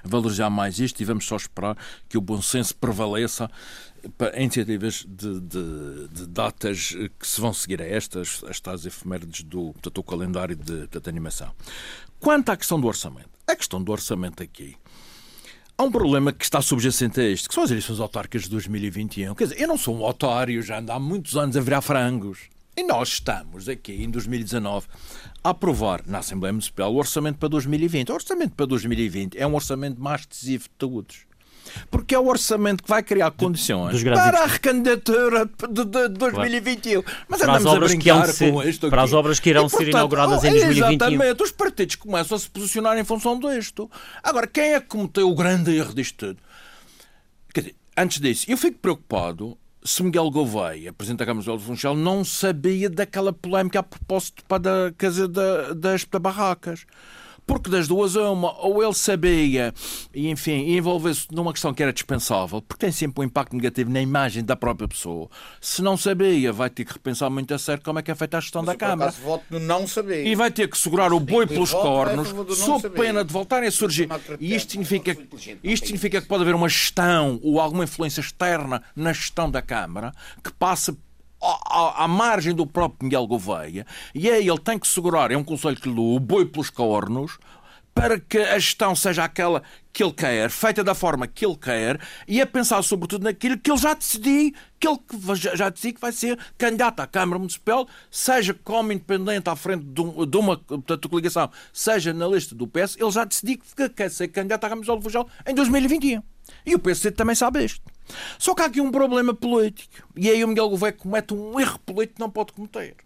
valorizar 0.04 0.50
mais 0.50 0.78
isto 0.78 1.00
e 1.00 1.04
vamos 1.04 1.26
só 1.26 1.36
esperar 1.36 1.76
que 2.08 2.18
o 2.18 2.20
bom 2.20 2.40
senso 2.40 2.74
prevaleça 2.76 3.50
para 4.16 4.40
iniciativas 4.40 5.04
de, 5.08 5.40
de, 5.40 6.08
de, 6.08 6.26
datas 6.26 6.94
que 7.18 7.26
se 7.26 7.40
vão 7.40 7.52
seguir 7.52 7.82
a 7.82 7.86
estas, 7.86 8.44
as 8.48 8.60
tais 8.60 8.86
efemérides 8.86 9.42
do, 9.42 9.74
do 9.92 10.02
calendário 10.02 10.54
de, 10.54 10.86
de 10.86 11.08
animação. 11.08 11.52
Quanto 12.20 12.50
à 12.50 12.56
questão 12.56 12.80
do 12.80 12.86
orçamento, 12.86 13.30
a 13.46 13.56
questão 13.56 13.82
do 13.82 13.90
orçamento 13.90 14.42
aqui 14.42 14.76
Há 15.78 15.82
um 15.82 15.92
problema 15.92 16.32
que 16.32 16.42
está 16.42 16.62
subjacente 16.62 17.20
a 17.20 17.24
este, 17.24 17.48
que 17.48 17.54
são 17.54 17.62
as 17.62 17.70
eleições 17.70 18.00
autárquicas 18.00 18.44
de 18.44 18.48
2021. 18.48 19.34
Quer 19.34 19.44
dizer, 19.44 19.60
eu 19.60 19.68
não 19.68 19.76
sou 19.76 19.94
um 19.94 20.02
otário, 20.02 20.62
já 20.62 20.78
ando 20.78 20.90
há 20.90 20.98
muitos 20.98 21.36
anos 21.36 21.54
a 21.54 21.60
virar 21.60 21.82
frangos. 21.82 22.48
E 22.74 22.82
nós 22.82 23.08
estamos 23.08 23.68
aqui 23.68 24.02
em 24.02 24.10
2019 24.10 24.86
a 25.35 25.35
aprovar 25.50 26.02
na 26.06 26.18
Assembleia 26.18 26.52
Municipal 26.52 26.92
o 26.92 26.96
orçamento 26.96 27.38
para 27.38 27.48
2020. 27.48 28.10
O 28.10 28.14
orçamento 28.14 28.54
para 28.54 28.66
2020 28.66 29.38
é 29.38 29.46
um 29.46 29.54
orçamento 29.54 30.00
mais 30.00 30.26
decisivo 30.26 30.64
de 30.64 30.70
todos 30.70 31.26
porque 31.90 32.14
é 32.14 32.18
o 32.18 32.26
orçamento 32.26 32.82
que 32.82 32.88
vai 32.88 33.02
criar 33.02 33.30
condições 33.32 34.02
para 34.02 34.42
a 34.42 34.46
recandidatura 34.46 35.46
de, 35.46 35.84
de, 35.84 36.08
de 36.08 36.18
2021. 36.18 37.02
Claro. 37.02 37.18
Mas 37.28 37.40
para 37.40 37.56
andamos 37.56 37.82
a 37.82 37.86
brincar 37.86 38.26
ser, 38.28 38.52
com 38.52 38.62
isto 38.62 38.88
Para 38.88 39.02
as 39.02 39.12
obras 39.12 39.40
que 39.40 39.50
irão 39.50 39.66
e, 39.66 39.70
portanto, 39.70 39.84
ser 39.84 39.90
inauguradas 39.90 40.44
em 40.44 40.50
2021. 40.50 40.88
Exatamente, 40.88 41.42
os 41.42 41.50
partidos 41.50 41.96
começam 41.96 42.36
a 42.36 42.40
se 42.40 42.48
posicionar 42.48 42.98
em 42.98 43.04
função 43.04 43.38
disto. 43.38 43.90
Agora, 44.22 44.46
quem 44.46 44.74
é 44.74 44.80
que 44.80 44.86
cometeu 44.86 45.28
o 45.30 45.34
grande 45.34 45.76
erro 45.76 45.94
disto 45.94 46.26
tudo? 46.26 46.38
Quer 47.52 47.60
dizer, 47.60 47.76
antes 47.96 48.20
disso, 48.20 48.46
eu 48.48 48.56
fico 48.56 48.78
preocupado 48.78 49.56
se 49.86 50.02
Miguel 50.02 50.30
Gouveia, 50.30 50.92
Presidente 50.92 51.20
da 51.20 51.26
Câmara 51.26 51.56
de 51.56 51.64
Funchal, 51.64 51.96
não 51.96 52.24
sabia 52.24 52.90
daquela 52.90 53.32
polémica 53.32 53.78
a 53.78 53.82
propósito 53.82 54.44
para 54.46 54.58
da 54.58 54.92
casa 54.98 55.28
da, 55.28 55.72
das 55.74 56.04
da 56.04 56.18
barracas 56.18 56.84
porque 57.46 57.70
das 57.70 57.86
duas 57.86 58.16
uma, 58.16 58.52
ou 58.60 58.82
ele 58.82 58.94
sabia 58.94 59.72
e, 60.12 60.28
enfim, 60.28 60.76
envolveu-se 60.76 61.26
numa 61.30 61.52
questão 61.52 61.72
que 61.72 61.82
era 61.82 61.92
dispensável, 61.92 62.60
porque 62.60 62.84
tem 62.84 62.92
sempre 62.92 63.22
um 63.22 63.24
impacto 63.24 63.54
negativo 63.54 63.90
na 63.90 64.00
imagem 64.00 64.44
da 64.44 64.56
própria 64.56 64.88
pessoa. 64.88 65.28
Se 65.60 65.80
não 65.80 65.96
sabia, 65.96 66.52
vai 66.52 66.68
ter 66.68 66.84
que 66.84 66.92
repensar 66.92 67.30
muito 67.30 67.54
a 67.54 67.58
sério 67.58 67.82
como 67.84 67.98
é 67.98 68.02
que 68.02 68.10
é 68.10 68.14
feita 68.14 68.38
a 68.38 68.40
gestão 68.40 68.62
Mas 68.62 68.76
da 68.76 68.86
Câmara. 68.86 69.10
voto 69.12 69.44
no 69.50 69.60
não 69.60 69.86
saber. 69.86 70.26
E 70.26 70.34
vai 70.34 70.50
ter 70.50 70.68
que 70.68 70.76
segurar 70.76 71.12
o 71.12 71.20
boi 71.20 71.46
pelos 71.46 71.72
é 71.72 71.76
cornos, 71.76 72.28
sob 72.58 72.90
pena 72.90 73.24
de 73.24 73.32
voltarem 73.32 73.68
a 73.68 73.72
surgir. 73.72 74.08
E 74.40 74.54
isto 74.54 74.72
significa, 74.72 75.16
isto 75.62 75.86
significa 75.86 76.20
que 76.20 76.26
pode 76.26 76.42
haver 76.42 76.54
uma 76.54 76.68
gestão 76.68 77.38
ou 77.42 77.60
alguma 77.60 77.84
influência 77.84 78.20
externa 78.20 78.82
na 78.94 79.12
gestão 79.12 79.50
da 79.50 79.62
Câmara 79.62 80.12
que 80.42 80.52
passa 80.52 80.96
à, 81.70 82.08
margem 82.08 82.54
do 82.54 82.66
próprio 82.66 83.04
Miguel 83.04 83.26
Gouveia. 83.26 83.86
E 84.14 84.30
aí 84.30 84.48
ele 84.48 84.58
tem 84.58 84.78
que 84.78 84.86
segurar, 84.88 85.30
é 85.30 85.36
um 85.36 85.44
conselho 85.44 85.76
que 85.76 85.88
lhe 85.88 86.00
o 86.00 86.18
boi 86.18 86.46
pelos 86.46 86.70
cornos 86.70 87.38
para 87.94 88.20
que 88.20 88.36
a 88.36 88.58
gestão 88.58 88.94
seja 88.94 89.24
aquela 89.24 89.62
que 89.90 90.04
ele 90.04 90.12
quer, 90.12 90.50
feita 90.50 90.84
da 90.84 90.94
forma 90.94 91.26
que 91.26 91.46
ele 91.46 91.56
quer, 91.56 91.98
e 92.28 92.42
a 92.42 92.46
pensar 92.46 92.82
sobretudo 92.82 93.24
naquilo 93.24 93.56
que 93.56 93.70
ele 93.70 93.78
já 93.78 93.94
decidiu, 93.94 94.52
que 94.78 94.86
ele 94.86 94.98
já 95.54 95.70
decidiu 95.70 95.94
que 95.94 96.00
vai 96.02 96.12
ser 96.12 96.38
candidato 96.58 97.00
à 97.00 97.06
Câmara 97.06 97.38
Municipal, 97.38 97.88
seja 98.10 98.52
como 98.52 98.92
independente 98.92 99.48
à 99.48 99.56
frente 99.56 99.82
de, 99.84 100.02
um- 100.02 100.26
de 100.26 100.36
uma 100.36 100.58
portanto, 100.58 101.08
coligação, 101.08 101.50
seja 101.72 102.12
na 102.12 102.28
lista 102.28 102.54
do 102.54 102.66
PS, 102.66 102.98
ele 103.00 103.10
já 103.10 103.24
decidiu 103.24 103.58
que 103.74 103.88
quer 103.88 104.10
ser 104.10 104.28
candidato 104.28 104.64
à 104.64 104.68
Câmara 104.68 104.92
Municipal 104.92 105.26
em 105.46 105.54
2021. 105.54 106.22
E 106.64 106.74
o 106.74 106.78
PC 106.78 107.12
também 107.12 107.34
sabe 107.34 107.64
isto. 107.64 107.80
Só 108.38 108.54
que 108.54 108.62
há 108.62 108.66
aqui 108.66 108.80
um 108.80 108.90
problema 108.90 109.34
político. 109.34 110.08
E 110.16 110.30
aí 110.30 110.44
o 110.44 110.48
Miguel 110.48 110.68
Gouveia 110.68 110.92
comete 110.92 111.34
um 111.34 111.58
erro 111.58 111.78
político 111.80 112.16
que 112.16 112.20
não 112.20 112.30
pode 112.30 112.52
cometer. 112.52 112.96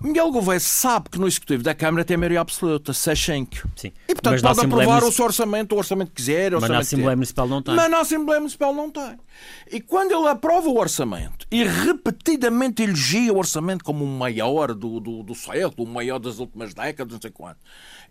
Miguel 0.00 0.30
Gouveia 0.30 0.60
sabe 0.60 1.08
que 1.08 1.18
no 1.18 1.26
Executivo 1.26 1.62
da 1.62 1.74
Câmara 1.74 2.04
tem 2.04 2.16
maioria 2.16 2.40
absoluta, 2.40 2.92
6-5. 2.92 3.64
Sim. 3.74 3.92
E, 4.06 4.14
portanto, 4.14 4.32
Mas 4.32 4.42
pode 4.42 4.66
aprovar 4.66 5.02
o 5.02 5.10
seu 5.10 5.24
orçamento, 5.24 5.74
o 5.74 5.78
orçamento 5.78 6.08
que 6.10 6.16
quiser. 6.16 6.52
Mas 6.52 6.68
na 6.68 6.78
Assembleia. 6.78 7.16
Municipal 7.16 7.48
não 7.48 7.62
tem. 7.62 7.74
Mas 7.74 7.90
na 7.90 8.00
Assembleia 8.00 8.40
Municipal 8.40 8.74
não 8.74 8.90
tem. 8.90 9.16
E 9.70 9.80
quando 9.80 10.12
ele 10.12 10.28
aprova 10.28 10.68
o 10.68 10.78
orçamento 10.78 11.46
e 11.50 11.64
repetidamente 11.64 12.82
elogia 12.82 13.32
o 13.32 13.38
orçamento 13.38 13.82
como 13.82 14.04
o 14.04 14.08
maior 14.08 14.74
do, 14.74 15.00
do, 15.00 15.22
do 15.22 15.34
século, 15.34 15.88
o 15.88 15.90
maior 15.90 16.18
das 16.18 16.38
últimas 16.38 16.74
décadas, 16.74 17.14
não 17.14 17.20
sei 17.20 17.30
quanto, 17.30 17.58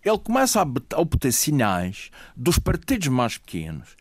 ele 0.04 0.18
começa 0.18 0.60
a 0.60 1.00
obter 1.00 1.32
sinais 1.32 2.10
dos 2.36 2.58
partidos 2.58 3.08
mais 3.08 3.38
pequenos 3.38 3.96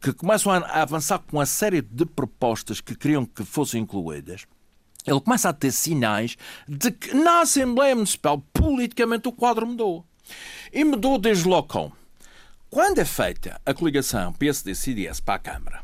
que 0.00 0.12
começam 0.12 0.52
a 0.52 0.82
avançar 0.82 1.18
com 1.18 1.36
uma 1.36 1.46
série 1.46 1.82
de 1.82 2.06
propostas 2.06 2.80
que 2.80 2.94
queriam 2.94 3.26
que 3.26 3.44
fossem 3.44 3.82
incluídas. 3.82 4.46
Ele 5.06 5.20
começa 5.20 5.48
a 5.48 5.52
ter 5.52 5.72
sinais 5.72 6.36
de 6.66 6.90
que 6.90 7.14
na 7.14 7.42
Assembleia 7.42 7.94
Municipal, 7.94 8.42
politicamente, 8.52 9.28
o 9.28 9.32
quadro 9.32 9.66
mudou. 9.66 10.04
E 10.72 10.84
mudou 10.84 11.18
desde 11.18 11.46
logo? 11.48 11.92
Quando 12.70 12.98
é 12.98 13.04
feita 13.04 13.60
a 13.64 13.74
coligação 13.74 14.32
PSD-CDS 14.32 15.20
para 15.20 15.34
a 15.34 15.38
Câmara, 15.38 15.82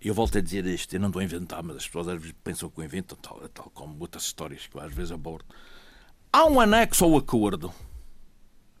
eu 0.00 0.12
volto 0.14 0.38
a 0.38 0.40
dizer 0.40 0.66
isto, 0.66 0.94
eu 0.94 1.00
não 1.00 1.08
estou 1.08 1.20
a 1.20 1.24
inventar, 1.24 1.62
mas 1.62 1.76
as 1.76 1.86
pessoas 1.86 2.08
às 2.08 2.20
vezes 2.20 2.34
pensam 2.42 2.68
que 2.68 2.80
eu 2.80 2.84
invento, 2.84 3.16
tal, 3.16 3.40
tal 3.48 3.70
como 3.74 3.94
muitas 3.94 4.24
histórias 4.24 4.66
que 4.66 4.76
eu 4.76 4.80
às 4.80 4.92
vezes 4.92 5.12
abordo. 5.12 5.46
Há 6.32 6.44
um 6.46 6.60
anexo 6.60 7.04
ao 7.04 7.16
acordo, 7.16 7.72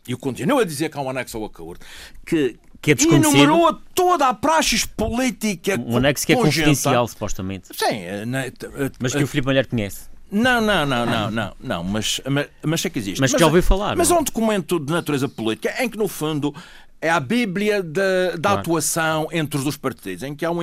e 0.08 0.12
eu 0.12 0.18
continuo 0.18 0.58
a 0.58 0.64
dizer 0.64 0.88
que 0.90 0.98
há 0.98 1.00
um 1.00 1.10
anexo 1.10 1.36
ao 1.36 1.44
acordo, 1.44 1.84
que, 2.26 2.56
Que 2.80 2.92
é 2.92 2.94
desconhecido. 2.94 3.34
enumerou 3.34 3.74
toda 3.94 4.28
a 4.28 4.34
praxis 4.34 4.84
política 4.84 5.78
Um 5.86 5.96
anexo 5.98 6.26
que 6.26 6.32
é 6.32 6.36
conjunta. 6.36 6.56
confidencial, 6.66 7.06
supostamente. 7.08 7.68
Sim, 7.76 7.84
eh, 7.96 8.24
né, 8.26 8.48
eh, 8.48 8.90
Mas 9.00 9.14
que 9.14 9.22
o 9.22 9.26
Filipe 9.26 9.46
Malher 9.46 9.66
conhece. 9.68 10.02
não, 10.30 10.60
não, 10.60 10.86
não, 10.86 11.04
não, 11.06 11.30
não, 11.30 11.52
não, 11.60 11.84
mas, 11.84 12.20
mas, 12.28 12.46
mas 12.62 12.80
sei 12.80 12.90
que 12.90 12.98
existe. 12.98 13.20
Mas 13.20 13.32
que 13.32 13.38
já 13.38 13.46
ouviu 13.46 13.62
falar, 13.62 13.96
Mas 13.96 14.08
não? 14.10 14.16
é 14.16 14.20
um 14.20 14.24
documento 14.24 14.78
de 14.80 14.92
natureza 14.92 15.28
política 15.28 15.74
em 15.82 15.88
que, 15.88 15.96
no 15.98 16.06
fundo, 16.08 16.54
é 17.00 17.08
a 17.10 17.20
Bíblia 17.20 17.82
da, 17.82 18.30
da 18.32 18.38
Claro. 18.40 18.58
atuação 18.60 19.28
entre 19.32 19.56
os 19.56 19.62
dois 19.64 19.76
partidos, 19.76 20.22
em 20.24 20.34
que 20.34 20.44
há 20.44 20.50
um, 20.50 20.58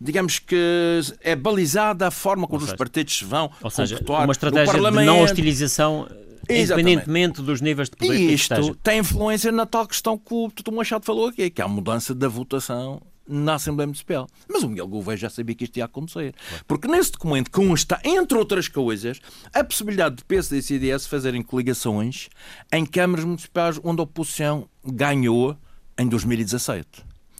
digamos 0.00 0.38
que 0.38 1.00
é 1.20 1.34
balizada 1.36 2.06
a 2.08 2.10
forma 2.10 2.46
como 2.46 2.64
os 2.64 2.72
partidos 2.74 3.22
vão 3.22 3.50
Ou 3.62 3.70
seja, 3.70 4.00
uma 4.08 4.32
estratégia 4.32 4.72
de 4.74 4.90
não 5.04 5.20
hostilização, 5.20 6.06
eh, 6.10 6.14
Exatamente. 6.48 6.92
independentemente 6.92 7.42
dos 7.42 7.60
níveis 7.60 7.88
de 7.88 7.96
poder 7.96 8.14
E 8.14 8.26
que 8.28 8.32
isto 8.34 8.54
esteja. 8.54 8.76
tem 8.82 8.98
influência 9.00 9.50
na 9.52 9.66
tal 9.66 9.86
questão 9.86 10.18
que 10.18 10.32
o 10.34 10.50
Tuto 10.50 10.72
Machado 10.72 11.04
falou 11.04 11.28
aqui, 11.28 11.50
que 11.50 11.60
é 11.60 11.64
a 11.64 11.68
mudança 11.68 12.14
da 12.14 12.28
votação 12.28 13.00
na 13.26 13.54
Assembleia 13.54 13.86
Municipal. 13.86 14.28
Mas 14.48 14.62
o 14.62 14.68
Miguel 14.68 14.86
Gouveia 14.86 15.16
já 15.16 15.30
sabia 15.30 15.54
que 15.54 15.64
isto 15.64 15.76
ia 15.78 15.86
acontecer. 15.86 16.34
Porque 16.68 16.86
nesse 16.86 17.12
documento 17.12 17.50
consta, 17.50 17.98
entre 18.04 18.36
outras 18.36 18.68
coisas, 18.68 19.18
a 19.52 19.64
possibilidade 19.64 20.16
de 20.16 20.24
PSD 20.24 20.58
e 20.58 20.62
CDS 20.62 21.06
fazerem 21.06 21.42
coligações 21.42 22.28
em 22.72 22.84
câmaras 22.84 23.24
municipais 23.24 23.80
onde 23.82 24.00
a 24.00 24.04
oposição 24.04 24.68
ganhou 24.84 25.56
em 25.98 26.06
2017. 26.06 26.86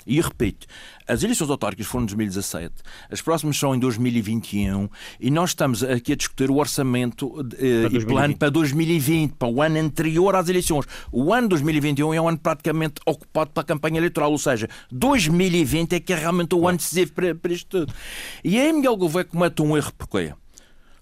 E 0.06 0.20
repito, 0.20 0.66
as 1.06 1.22
eleições 1.22 1.50
autárquicas 1.50 1.86
foram 1.86 2.04
em 2.04 2.06
2017, 2.06 2.74
as 3.10 3.20
próximas 3.20 3.56
são 3.56 3.74
em 3.74 3.78
2021 3.78 4.88
e 5.20 5.30
nós 5.30 5.50
estamos 5.50 5.82
aqui 5.82 6.12
a 6.12 6.16
discutir 6.16 6.50
o 6.50 6.56
orçamento 6.56 7.32
eh, 7.58 7.86
e 7.86 8.04
plano 8.04 8.34
2020. 8.34 8.38
para 8.38 8.50
2020, 8.50 9.32
para 9.32 9.48
o 9.48 9.62
ano 9.62 9.78
anterior 9.78 10.34
às 10.34 10.48
eleições. 10.48 10.86
O 11.10 11.32
ano 11.32 11.48
2021 11.48 12.14
é 12.14 12.20
um 12.20 12.28
ano 12.28 12.38
praticamente 12.38 13.00
ocupado 13.06 13.50
para 13.50 13.62
a 13.62 13.64
campanha 13.64 13.98
eleitoral, 13.98 14.30
ou 14.30 14.38
seja, 14.38 14.68
2020 14.90 15.94
é 15.94 16.00
que 16.00 16.12
é 16.12 16.16
realmente 16.16 16.54
o 16.54 16.68
ano 16.68 16.78
decisivo 16.78 17.12
para, 17.12 17.34
para 17.34 17.52
isto 17.52 17.68
tudo. 17.68 17.94
E 18.42 18.58
aí 18.58 18.72
Miguel 18.72 18.96
Gouveia 18.96 19.24
comete 19.24 19.62
um 19.62 19.76
erro, 19.76 19.92
porquê? 19.96 20.32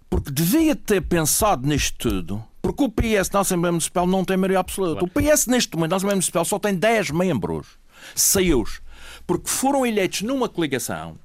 Porque 0.08 0.30
devia 0.30 0.76
ter 0.76 1.00
pensado 1.00 1.66
nisto 1.66 1.96
tudo, 1.96 2.44
porque 2.60 2.84
o 2.84 2.88
PS 2.88 3.30
na 3.32 3.40
Assembleia 3.40 3.72
Municipal 3.72 4.06
não 4.06 4.24
tem 4.24 4.36
maioria 4.36 4.60
absoluta. 4.60 5.04
O 5.04 5.08
PS 5.08 5.46
neste 5.46 5.74
momento 5.74 5.90
na 5.90 5.96
Assembleia 5.96 6.16
Municipal 6.16 6.44
só 6.44 6.58
tem 6.58 6.74
10 6.74 7.10
membros, 7.12 7.66
saiu 8.14 8.62
porque 9.32 9.48
foram 9.48 9.86
eleitos 9.86 10.20
numa 10.20 10.46
coligação 10.46 11.16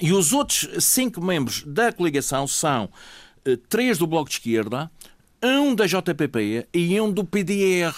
e 0.00 0.10
os 0.10 0.32
outros 0.32 0.66
cinco 0.82 1.20
membros 1.20 1.62
da 1.66 1.92
coligação 1.92 2.46
são 2.46 2.88
eh, 3.44 3.58
três 3.68 3.98
do 3.98 4.06
Bloco 4.06 4.30
de 4.30 4.36
Esquerda, 4.36 4.90
um 5.42 5.74
da 5.74 5.86
JPP 5.86 6.66
e 6.72 6.98
um 6.98 7.12
do 7.12 7.22
PDR. 7.24 7.94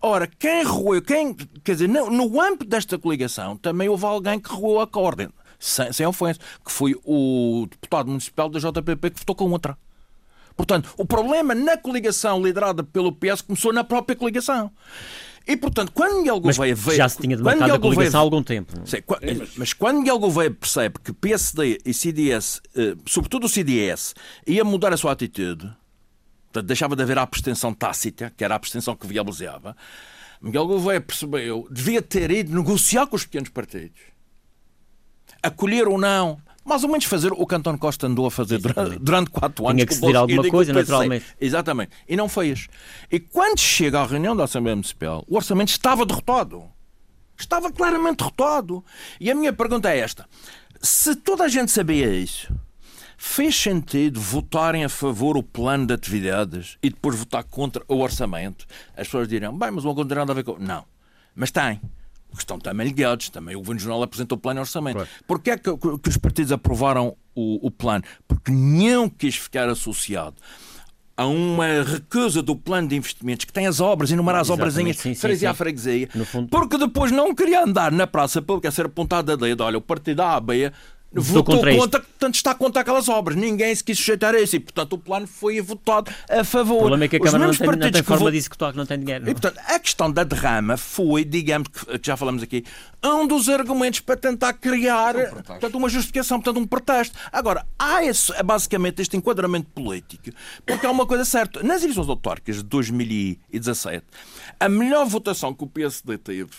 Ora, 0.00 0.26
quem 0.26 0.64
roeu, 0.64 1.00
quem, 1.00 1.32
quer 1.62 1.74
dizer, 1.74 1.88
no, 1.88 2.10
no 2.10 2.40
âmbito 2.40 2.64
desta 2.64 2.98
coligação 2.98 3.56
também 3.56 3.88
houve 3.88 4.04
alguém 4.04 4.40
que 4.40 4.52
roeu 4.52 4.80
a 4.80 4.98
ordem, 4.98 5.28
sem, 5.60 5.92
sem 5.92 6.04
ofensa, 6.04 6.40
que 6.64 6.72
foi 6.72 6.96
o 7.04 7.68
deputado 7.70 8.08
municipal 8.08 8.48
da 8.48 8.58
JPP 8.58 9.10
que 9.10 9.18
votou 9.20 9.36
contra. 9.36 9.78
Portanto, 10.56 10.92
o 10.96 11.06
problema 11.06 11.54
na 11.54 11.76
coligação 11.76 12.42
liderada 12.42 12.82
pelo 12.82 13.12
PS 13.12 13.42
começou 13.42 13.72
na 13.72 13.84
própria 13.84 14.16
coligação. 14.16 14.72
E, 15.46 15.56
portanto, 15.56 15.90
quando 15.92 16.18
Miguel 16.18 16.40
Mas 16.44 16.56
Gouveia 16.56 16.74
veio... 16.74 16.96
já 16.96 17.08
se 17.08 17.18
tinha 17.18 17.36
quando 17.36 17.38
demarcado 17.44 17.64
a 17.64 17.66
Miguel 17.66 17.80
Gouveia- 17.80 17.96
coligação 17.96 18.20
há 18.20 18.22
algum 18.22 18.42
tempo. 18.42 18.72
é? 18.80 18.86
Sim, 18.86 19.02
qua- 19.02 19.18
mas... 19.56 19.72
quando 19.72 19.98
Miguel 19.98 20.18
Gouveia 20.18 20.50
percebe 20.50 20.96
que 21.02 21.12
PSD 21.12 21.78
e 21.84 21.92
CDS, 21.92 22.60
eh, 22.76 22.94
sobretudo 23.06 23.46
o 23.46 23.48
CDS, 23.48 24.14
ia 24.46 24.64
mudar 24.64 24.92
a 24.92 24.96
sua 24.96 25.12
atitude, 25.12 25.64
portanto, 26.52 26.66
deixava 26.66 26.94
de 26.94 27.02
haver 27.02 27.18
a 27.18 27.22
abstenção 27.22 27.74
tácita, 27.74 28.32
que 28.36 28.44
era 28.44 28.54
a 28.54 28.56
abstenção 28.56 28.94
que 28.94 29.06
viabilizava, 29.06 29.76
Miguel 30.40 30.66
Gouveia 30.66 31.00
percebeu, 31.00 31.66
devia 31.70 32.00
ter 32.02 32.30
ido 32.30 32.54
negociar 32.54 33.06
com 33.06 33.16
os 33.16 33.24
pequenos 33.24 33.48
partidos. 33.48 34.00
Acolher 35.42 35.88
ou 35.88 35.98
não. 35.98 36.38
Mais 36.64 36.84
ou 36.84 36.88
menos 36.88 37.04
fazer 37.06 37.32
o 37.32 37.46
que 37.46 37.54
António 37.54 37.78
Costa 37.78 38.06
andou 38.06 38.26
a 38.26 38.30
fazer 38.30 38.58
durante, 38.58 38.98
durante 38.98 39.30
quatro 39.30 39.66
anos. 39.66 39.82
Tinha 39.82 39.86
que 39.86 39.94
o 39.94 40.00
Bloco 40.00 40.18
alguma 40.18 40.42
o 40.42 40.50
coisa, 40.50 40.72
naturalmente. 40.72 41.26
Exatamente. 41.40 41.90
E 42.08 42.16
não 42.16 42.28
fez. 42.28 42.68
E 43.10 43.18
quando 43.18 43.58
chega 43.58 44.00
à 44.00 44.06
reunião 44.06 44.36
da 44.36 44.44
Assembleia 44.44 44.76
Municipal, 44.76 45.24
o 45.28 45.36
orçamento 45.36 45.70
estava 45.70 46.06
derrotado. 46.06 46.64
Estava 47.38 47.72
claramente 47.72 48.18
derrotado. 48.18 48.84
E 49.20 49.30
a 49.30 49.34
minha 49.34 49.52
pergunta 49.52 49.90
é 49.90 49.98
esta: 49.98 50.28
se 50.80 51.16
toda 51.16 51.44
a 51.44 51.48
gente 51.48 51.72
sabia 51.72 52.12
isso, 52.14 52.54
fez 53.16 53.56
sentido 53.56 54.20
votarem 54.20 54.84
a 54.84 54.88
favor 54.88 55.36
o 55.36 55.42
plano 55.42 55.86
de 55.86 55.94
atividades 55.94 56.78
e 56.82 56.90
depois 56.90 57.16
votar 57.16 57.42
contra 57.44 57.82
o 57.88 58.00
orçamento? 58.00 58.66
As 58.96 59.08
pessoas 59.08 59.26
dirão, 59.26 59.56
bem, 59.58 59.70
mas 59.72 59.84
não 59.84 59.94
tem 59.94 60.16
nada 60.16 60.32
a 60.32 60.34
ver 60.34 60.44
com. 60.44 60.56
Não. 60.58 60.84
Mas 61.34 61.50
tem. 61.50 61.80
Porque 62.32 62.42
estão 62.42 62.58
também 62.58 62.86
ligados. 62.86 63.28
Também 63.28 63.54
o 63.54 63.58
Governo 63.58 63.80
Jornal 63.80 64.02
apresentou 64.02 64.36
o 64.36 64.40
plano 64.40 64.60
e 64.60 64.62
orçamento. 64.62 64.94
Claro. 64.94 65.08
Porquê 65.26 65.50
é 65.50 65.58
que, 65.58 65.70
que 65.76 66.08
os 66.08 66.16
partidos 66.16 66.50
aprovaram 66.50 67.14
o, 67.34 67.66
o 67.66 67.70
plano? 67.70 68.02
Porque 68.26 68.50
nenhum 68.50 69.08
quis 69.08 69.36
ficar 69.36 69.68
associado 69.68 70.36
a 71.16 71.26
uma 71.26 71.82
recusa 71.82 72.42
do 72.42 72.56
plano 72.56 72.88
de 72.88 72.96
investimentos 72.96 73.44
que 73.44 73.52
tem 73.52 73.66
as 73.66 73.80
obras, 73.80 74.10
enumerar 74.10 74.40
as 74.40 74.50
obrazinhas, 74.50 74.96
freguesia 74.96 75.50
a 75.50 75.54
freguesia, 75.54 76.08
porque 76.50 76.78
depois 76.78 77.12
não 77.12 77.34
queria 77.34 77.62
andar 77.62 77.92
na 77.92 78.06
praça 78.06 78.40
pública 78.40 78.68
a 78.68 78.72
ser 78.72 78.86
apontado 78.86 79.30
a 79.30 79.36
dedo. 79.36 79.62
Olha, 79.62 79.76
o 79.76 79.80
partido 79.80 80.20
a 80.22 80.40
B 80.40 80.72
votou 81.20 81.56
contra, 81.56 81.76
contra 81.76 82.00
portanto 82.00 82.34
está 82.34 82.54
contra 82.54 82.82
aquelas 82.82 83.08
obras. 83.08 83.36
Ninguém 83.36 83.74
se 83.74 83.84
quis 83.84 83.98
sujeitar 83.98 84.34
a 84.34 84.40
isso 84.40 84.56
e, 84.56 84.60
portanto, 84.60 84.94
o 84.94 84.98
plano 84.98 85.26
foi 85.26 85.60
votado 85.60 86.10
a 86.28 86.44
favor. 86.44 86.76
O 86.76 86.80
problema 86.80 87.04
é 87.04 87.08
que 87.08 87.16
a 87.16 87.20
Câmara 87.20 87.46
não 87.46 87.54
tem, 87.54 87.66
não 87.66 87.90
tem 87.90 88.02
forma 88.02 88.30
de 88.30 88.36
executar, 88.38 88.72
que 88.72 88.78
não 88.78 88.86
tem 88.86 88.98
dinheiro. 88.98 89.24
Não? 89.24 89.30
E, 89.30 89.34
portanto, 89.34 89.58
a 89.66 89.78
questão 89.78 90.10
da 90.10 90.24
derrama 90.24 90.76
foi, 90.76 91.24
digamos, 91.24 91.68
que 91.68 92.00
já 92.02 92.16
falamos 92.16 92.42
aqui, 92.42 92.64
um 93.04 93.26
dos 93.26 93.48
argumentos 93.48 94.00
para 94.00 94.16
tentar 94.16 94.54
criar 94.54 95.16
um 95.16 95.42
portanto, 95.42 95.74
uma 95.74 95.88
justificação, 95.88 96.40
portanto, 96.40 96.62
um 96.62 96.66
protesto. 96.66 97.18
Agora, 97.30 97.66
há 97.78 98.04
esse, 98.04 98.32
basicamente 98.42 99.02
este 99.02 99.16
enquadramento 99.16 99.68
político, 99.70 100.30
porque 100.64 100.86
há 100.86 100.90
uma 100.90 101.06
coisa 101.06 101.24
certa. 101.24 101.62
Nas 101.62 101.82
eleições 101.82 102.08
autárquicas 102.08 102.56
de 102.56 102.64
2017, 102.64 104.04
a 104.58 104.68
melhor 104.68 105.04
votação 105.06 105.52
que 105.52 105.64
o 105.64 105.66
PSD 105.66 106.18
teve, 106.18 106.50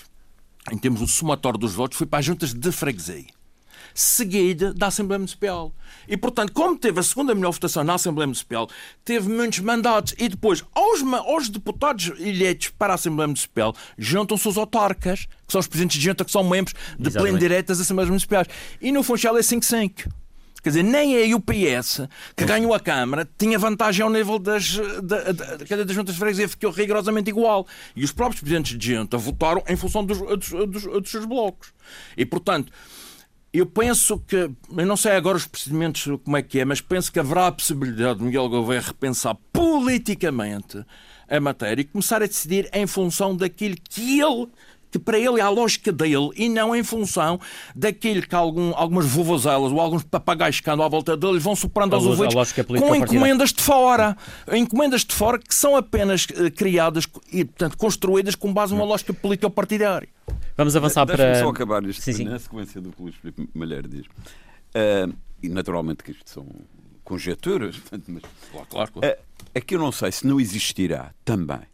em 0.72 0.78
termos 0.78 1.00
do 1.00 1.08
somatório 1.08 1.58
dos 1.58 1.74
votos, 1.74 1.98
foi 1.98 2.06
para 2.06 2.20
as 2.20 2.26
juntas 2.26 2.54
de 2.54 2.72
freguesia 2.72 3.26
seguida 3.94 4.74
da 4.74 4.88
Assembleia 4.88 5.20
Municipal. 5.20 5.74
E, 6.08 6.18
portanto, 6.18 6.52
como 6.54 6.78
teve 6.78 7.00
a 7.00 7.04
segunda 7.04 7.34
melhor 7.34 7.52
votação 7.52 7.84
na 7.84 7.94
Assembleia 7.96 8.28
Municipal, 8.28 8.70
teve 9.06 9.30
muitos 9.30 9.60
mandatos 9.60 10.14
e 10.18 10.28
depois, 10.28 10.64
aos, 10.74 11.02
aos 11.26 11.50
deputados 11.50 12.12
eleitos 12.20 12.70
para 12.70 12.94
a 12.94 12.96
Assembleia 12.96 13.28
Municipal, 13.28 13.76
juntam-se 13.98 14.48
os 14.48 14.58
autarcas, 14.58 15.26
que 15.46 15.52
são 15.52 15.60
os 15.60 15.68
presidentes 15.68 16.00
de 16.00 16.06
junta, 16.06 16.26
que 16.26 16.32
são 16.32 16.44
membros 16.44 16.76
de 16.98 17.12
pleno 17.12 17.38
direito 17.38 17.68
das 17.68 17.80
Assembleias 17.80 18.10
Municipais. 18.10 18.48
E 18.82 18.92
no 18.92 19.04
Funchal 19.04 19.38
é 19.38 19.42
5-5. 19.42 20.10
Quer 20.64 20.70
dizer, 20.70 20.84
nem 20.84 21.34
a 21.34 21.36
UPS, 21.36 22.08
que 22.38 22.46
ganhou 22.46 22.74
a 22.74 22.80
Câmara, 22.80 23.30
tinha 23.38 23.60
vantagem 23.60 24.02
ao 24.02 24.10
nível 24.10 24.40
das, 24.40 24.78
da, 25.04 25.34
da, 25.34 25.84
das 25.84 25.94
juntas 25.94 26.16
de 26.16 26.20
freguesia, 26.20 26.48
ficou 26.48 26.72
rigorosamente 26.72 27.30
igual. 27.30 27.68
E 27.94 28.02
os 28.02 28.14
próprios 28.14 28.40
presidentes 28.40 28.78
de 28.78 28.96
junta 28.96 29.18
votaram 29.18 29.62
em 29.68 29.76
função 29.76 30.06
dos, 30.06 30.20
dos, 30.20 30.50
dos, 30.50 30.84
dos 30.84 31.12
seus 31.12 31.26
blocos. 31.26 31.74
E, 32.16 32.26
portanto, 32.26 32.72
eu 33.54 33.68
penso 33.68 34.18
que, 34.18 34.36
eu 34.36 34.86
não 34.86 34.98
sei 34.98 35.12
agora 35.12 35.38
os 35.38 35.46
procedimentos 35.46 36.08
como 36.24 36.36
é 36.36 36.42
que 36.42 36.60
é, 36.60 36.66
mas 36.66 36.82
penso 36.82 37.12
que 37.12 37.20
haverá 37.20 37.48
a 37.48 37.52
possibilidade 37.52 38.18
de 38.18 38.26
Miguel 38.26 38.50
Gouveia 38.50 38.82
repensar 38.82 39.38
politicamente 39.54 40.84
a 41.30 41.40
matéria 41.40 41.82
e 41.82 41.86
começar 41.86 42.24
a 42.24 42.26
decidir 42.26 42.68
em 42.74 42.88
função 42.88 43.36
daquilo 43.36 43.76
que 43.90 44.20
ele 44.20 44.48
que 44.94 45.00
para 45.00 45.18
ele 45.18 45.40
é 45.40 45.42
a 45.42 45.50
lógica 45.50 45.92
dele 45.92 46.30
e 46.36 46.48
não 46.48 46.76
em 46.76 46.84
função 46.84 47.40
daquilo 47.76 48.22
que 48.22 48.36
algum, 48.36 48.72
algumas 48.76 49.08
vovozelas 49.08 49.72
ou 49.72 49.80
alguns 49.80 50.04
papagaios 50.04 50.60
que 50.60 50.70
andam 50.70 50.86
à 50.86 50.90
volta 50.90 51.18
dele 51.18 51.40
vão 51.40 51.56
soprando 51.56 51.96
aos 51.96 52.06
ouvidos 52.06 52.54
com 52.80 52.96
encomendas 52.96 53.52
de 53.52 53.64
fora. 53.64 54.16
Encomendas 54.52 55.04
de 55.04 55.16
fora 55.16 55.40
que 55.40 55.54
são 55.54 55.76
apenas 55.76 56.26
uh, 56.26 56.52
criadas 56.56 57.08
e, 57.32 57.44
portanto, 57.44 57.76
construídas 57.76 58.36
com 58.36 58.54
base 58.54 58.72
numa 58.72 58.86
lógica 58.86 59.12
político-partidária. 59.14 60.10
Vamos 60.56 60.76
avançar 60.76 61.08
para. 61.08 61.40
só 61.40 61.50
acabar 61.50 61.84
isto 61.86 62.04
sim, 62.04 62.14
sim. 62.14 62.26
na 62.26 62.38
sequência 62.38 62.80
do 62.80 62.92
que 62.92 63.02
o 63.02 63.06
Luís 63.06 63.16
Filipe 63.16 63.50
Malheiro 63.56 63.88
diz. 63.88 64.06
Uh, 64.06 65.12
e 65.42 65.50
naturalmente 65.50 66.04
que 66.04 66.12
isto 66.12 66.30
são 66.30 66.46
conjecturas, 67.04 67.82
mas. 68.08 68.22
Claro, 68.52 68.68
claro. 68.70 68.92
claro. 68.92 69.16
Uh, 69.16 69.58
aqui 69.58 69.74
eu 69.74 69.80
não 69.80 69.92
sei 69.92 70.12
se 70.12 70.28
não 70.28 70.40
existirá 70.40 71.12
também 71.26 71.73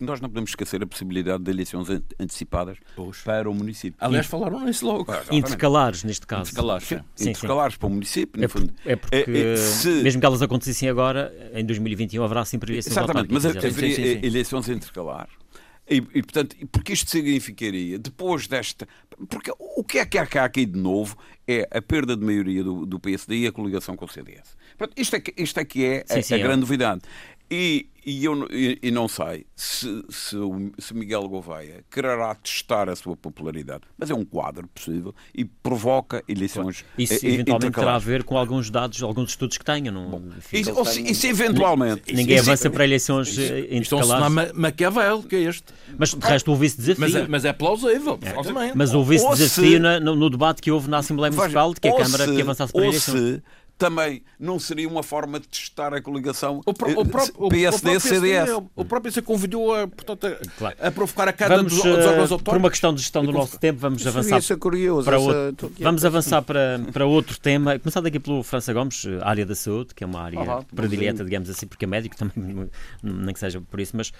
nós 0.00 0.20
não 0.20 0.28
podemos 0.28 0.50
esquecer 0.50 0.82
a 0.82 0.86
possibilidade 0.86 1.42
de 1.42 1.50
eleições 1.50 1.88
antecipadas 2.18 2.78
Poxa. 2.94 3.22
para 3.24 3.50
o 3.50 3.54
município. 3.54 3.96
Aliás, 4.00 4.26
falaram 4.26 4.64
nisso 4.64 4.86
logo. 4.86 5.12
Intercalares, 5.30 6.04
neste 6.04 6.26
caso. 6.26 6.50
Intercalares, 6.50 6.88
sim. 6.88 7.00
sim, 7.14 7.30
Intercalares 7.30 7.74
sim. 7.74 7.80
para 7.80 7.86
o 7.86 7.90
município. 7.90 8.44
É, 8.44 8.48
por, 8.48 8.62
é 8.84 8.96
porque, 8.96 9.16
é, 9.30 9.52
é, 9.52 9.56
se... 9.56 9.88
mesmo 10.02 10.20
que 10.20 10.26
elas 10.26 10.42
acontecessem 10.42 10.88
agora, 10.88 11.32
em 11.54 11.64
2021 11.64 12.22
haverá 12.22 12.44
sempre 12.44 12.72
eleições 12.72 12.96
Exatamente, 12.96 13.32
mas 13.32 13.46
haveria 13.46 14.26
eleições 14.26 14.68
intercalares. 14.68 15.42
E, 15.88 15.96
e, 15.96 16.22
portanto, 16.22 16.56
porque 16.70 16.92
isto 16.92 17.10
significaria, 17.10 17.98
depois 17.98 18.46
desta. 18.46 18.86
Porque 19.28 19.52
o 19.58 19.84
que 19.84 19.98
é 19.98 20.06
que 20.06 20.16
há 20.16 20.26
cá 20.26 20.44
aqui 20.44 20.64
de 20.64 20.78
novo 20.78 21.16
é 21.46 21.68
a 21.70 21.82
perda 21.82 22.16
de 22.16 22.24
maioria 22.24 22.62
do, 22.62 22.86
do 22.86 23.00
PSD 23.00 23.38
e 23.38 23.46
a 23.46 23.52
coligação 23.52 23.96
com 23.96 24.04
o 24.04 24.08
CDS. 24.08 24.56
Portanto, 24.78 24.98
isto, 24.98 25.16
é, 25.16 25.22
isto 25.36 25.60
é 25.60 25.64
que 25.64 25.84
é 25.84 26.04
sim, 26.06 26.18
a, 26.18 26.22
sim, 26.22 26.34
a 26.34 26.38
é. 26.38 26.42
grande 26.42 26.60
novidade. 26.60 27.02
E, 27.50 27.88
e 28.04 28.24
eu 28.24 28.46
e, 28.50 28.78
e 28.82 28.90
não 28.90 29.06
sei 29.06 29.46
se, 29.54 30.04
se, 30.08 30.36
se, 30.78 30.94
Miguel 30.94 31.28
Gouveia 31.28 31.84
quererá 31.90 32.34
testar 32.34 32.88
a 32.88 32.96
sua 32.96 33.16
popularidade, 33.16 33.82
mas 33.96 34.10
é 34.10 34.14
um 34.14 34.24
quadro 34.24 34.66
possível 34.68 35.14
e 35.34 35.44
provoca 35.44 36.22
eleições. 36.28 36.84
Isso 36.98 37.24
eventualmente 37.24 37.72
terá 37.72 37.94
a 37.94 37.98
ver 37.98 38.24
com 38.24 38.36
alguns 38.36 38.70
dados, 38.70 39.02
alguns 39.02 39.30
estudos 39.30 39.56
que 39.56 39.64
tenham. 39.64 39.94
Não, 39.94 40.10
Bom, 40.10 40.22
isso, 40.52 40.70
isso, 40.70 41.00
isso, 41.00 41.26
eventualmente. 41.26 42.12
Ninguém 42.12 42.36
isso, 42.36 42.50
avança 42.50 42.70
para 42.70 42.84
eleições 42.84 43.38
intercalares. 43.38 43.82
Isto 43.82 43.94
é 43.94 44.52
um 44.52 44.60
Maquiavel, 44.60 45.22
que 45.22 45.36
é 45.36 45.40
este. 45.42 45.72
Mas 45.96 46.14
de 46.14 46.26
resto 46.26 46.50
houve 46.50 46.66
esse 46.66 46.76
desafio. 46.78 47.00
Mas 47.00 47.14
é, 47.14 47.28
mas 47.28 47.44
é 47.44 47.52
plausível. 47.52 48.18
É. 48.22 48.74
Mas 48.74 48.94
houve 48.94 49.16
esse 49.16 49.28
desafio 49.28 49.72
se, 49.72 49.78
no, 49.78 50.16
no, 50.16 50.30
debate 50.30 50.60
que 50.60 50.70
houve 50.70 50.90
na 50.90 50.98
Assembleia 50.98 51.32
Municipal 51.32 51.72
de 51.72 51.80
que 51.80 51.88
a 51.88 51.96
Câmara 51.96 52.26
se, 52.26 52.34
que 52.34 52.42
avançasse 52.42 52.72
para 52.72 52.86
eleições 52.86 53.42
também 53.78 54.22
não 54.38 54.58
seria 54.58 54.88
uma 54.88 55.02
forma 55.02 55.40
de 55.40 55.48
testar 55.48 55.92
a 55.92 56.00
coligação 56.00 56.60
o, 56.64 56.72
pro, 56.72 57.00
o 57.00 57.04
próprio, 57.04 57.48
PSD-CDS. 57.48 58.50
O, 58.50 58.70
o 58.76 58.84
próprio 58.84 59.12
se 59.12 59.20
convidou 59.20 59.74
a, 59.74 59.88
portanto, 59.88 60.26
a, 60.26 60.58
claro. 60.58 60.76
a 60.80 60.90
provocar 60.90 61.28
a 61.28 61.32
queda 61.32 61.56
vamos, 61.56 61.72
dos, 61.72 61.82
dos 61.82 62.06
órgãos 62.06 62.30
uh, 62.30 62.38
Por 62.38 62.56
uma 62.56 62.70
questão 62.70 62.94
de 62.94 63.00
gestão 63.00 63.24
do 63.24 63.32
nosso 63.32 63.58
tempo, 63.58 63.80
vamos 63.80 64.06
avançar, 64.06 64.40
curioso, 64.58 65.04
para, 65.04 65.18
outro, 65.18 65.72
vamos 65.80 66.04
avançar 66.04 66.42
para, 66.42 66.80
para 66.92 67.06
outro 67.06 67.38
tema. 67.40 67.78
Começando 67.78 68.06
aqui 68.06 68.20
pelo 68.20 68.42
França 68.42 68.72
Gomes, 68.72 69.04
uh, 69.04 69.18
área 69.22 69.44
da 69.44 69.54
saúde, 69.54 69.94
que 69.94 70.04
é 70.04 70.06
uma 70.06 70.20
área 70.20 70.38
uhum, 70.38 70.62
predileta, 70.74 71.24
digamos 71.24 71.50
assim, 71.50 71.66
porque 71.66 71.84
é 71.84 71.88
médico 71.88 72.14
também, 72.16 72.70
nem 73.02 73.34
que 73.34 73.40
seja 73.40 73.60
por 73.60 73.80
isso, 73.80 73.96
mas 73.96 74.08
uh, 74.08 74.12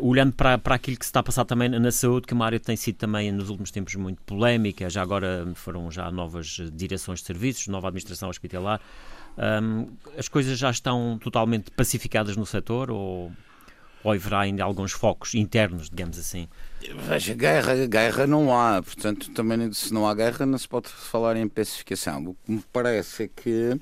olhando 0.00 0.32
para, 0.32 0.56
para 0.58 0.76
aquilo 0.76 0.96
que 0.96 1.04
se 1.04 1.10
está 1.10 1.20
a 1.20 1.22
passar 1.22 1.44
também 1.44 1.68
na 1.68 1.90
saúde, 1.90 2.26
que 2.26 2.34
é 2.34 2.36
uma 2.36 2.46
área 2.46 2.58
que 2.58 2.66
tem 2.66 2.76
sido 2.76 2.96
também 2.96 3.32
nos 3.32 3.48
últimos 3.48 3.70
tempos 3.70 3.94
muito 3.96 4.22
polémica, 4.22 4.88
já 4.88 5.02
agora 5.02 5.46
foram 5.54 5.90
já 5.90 6.10
novas 6.10 6.60
direções 6.72 7.20
de 7.20 7.26
serviços, 7.26 7.66
nova 7.66 7.88
administração 7.88 8.28
hospitalar. 8.28 8.80
Um, 9.36 9.88
as 10.16 10.28
coisas 10.28 10.58
já 10.58 10.70
estão 10.70 11.18
totalmente 11.20 11.70
pacificadas 11.70 12.36
no 12.36 12.46
setor 12.46 12.90
ou, 12.90 13.32
ou 14.04 14.12
haverá 14.12 14.40
ainda 14.40 14.62
alguns 14.62 14.92
focos 14.92 15.34
internos, 15.34 15.90
digamos 15.90 16.18
assim? 16.18 16.48
Veja, 17.08 17.34
guerra, 17.34 17.86
guerra 17.86 18.26
não 18.26 18.56
há, 18.56 18.80
portanto, 18.80 19.30
também 19.32 19.72
se 19.72 19.92
não 19.92 20.06
há 20.06 20.14
guerra 20.14 20.46
não 20.46 20.58
se 20.58 20.68
pode 20.68 20.88
falar 20.88 21.36
em 21.36 21.48
pacificação. 21.48 22.24
O 22.24 22.36
que 22.44 22.52
me 22.52 22.64
parece 22.72 23.24
é 23.24 23.28
que 23.28 23.80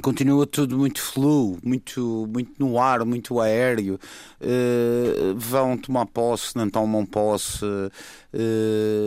continua 0.00 0.46
tudo 0.46 0.78
muito 0.78 1.00
fluo, 1.00 1.58
muito, 1.62 2.28
muito 2.32 2.52
no 2.58 2.78
ar, 2.78 3.04
muito 3.04 3.40
aéreo. 3.40 3.98
Uh, 4.40 5.34
vão 5.36 5.76
tomar 5.76 6.06
posse, 6.06 6.56
não 6.56 6.68
tomam 6.68 7.04
posse, 7.06 7.64
uh, 7.64 7.90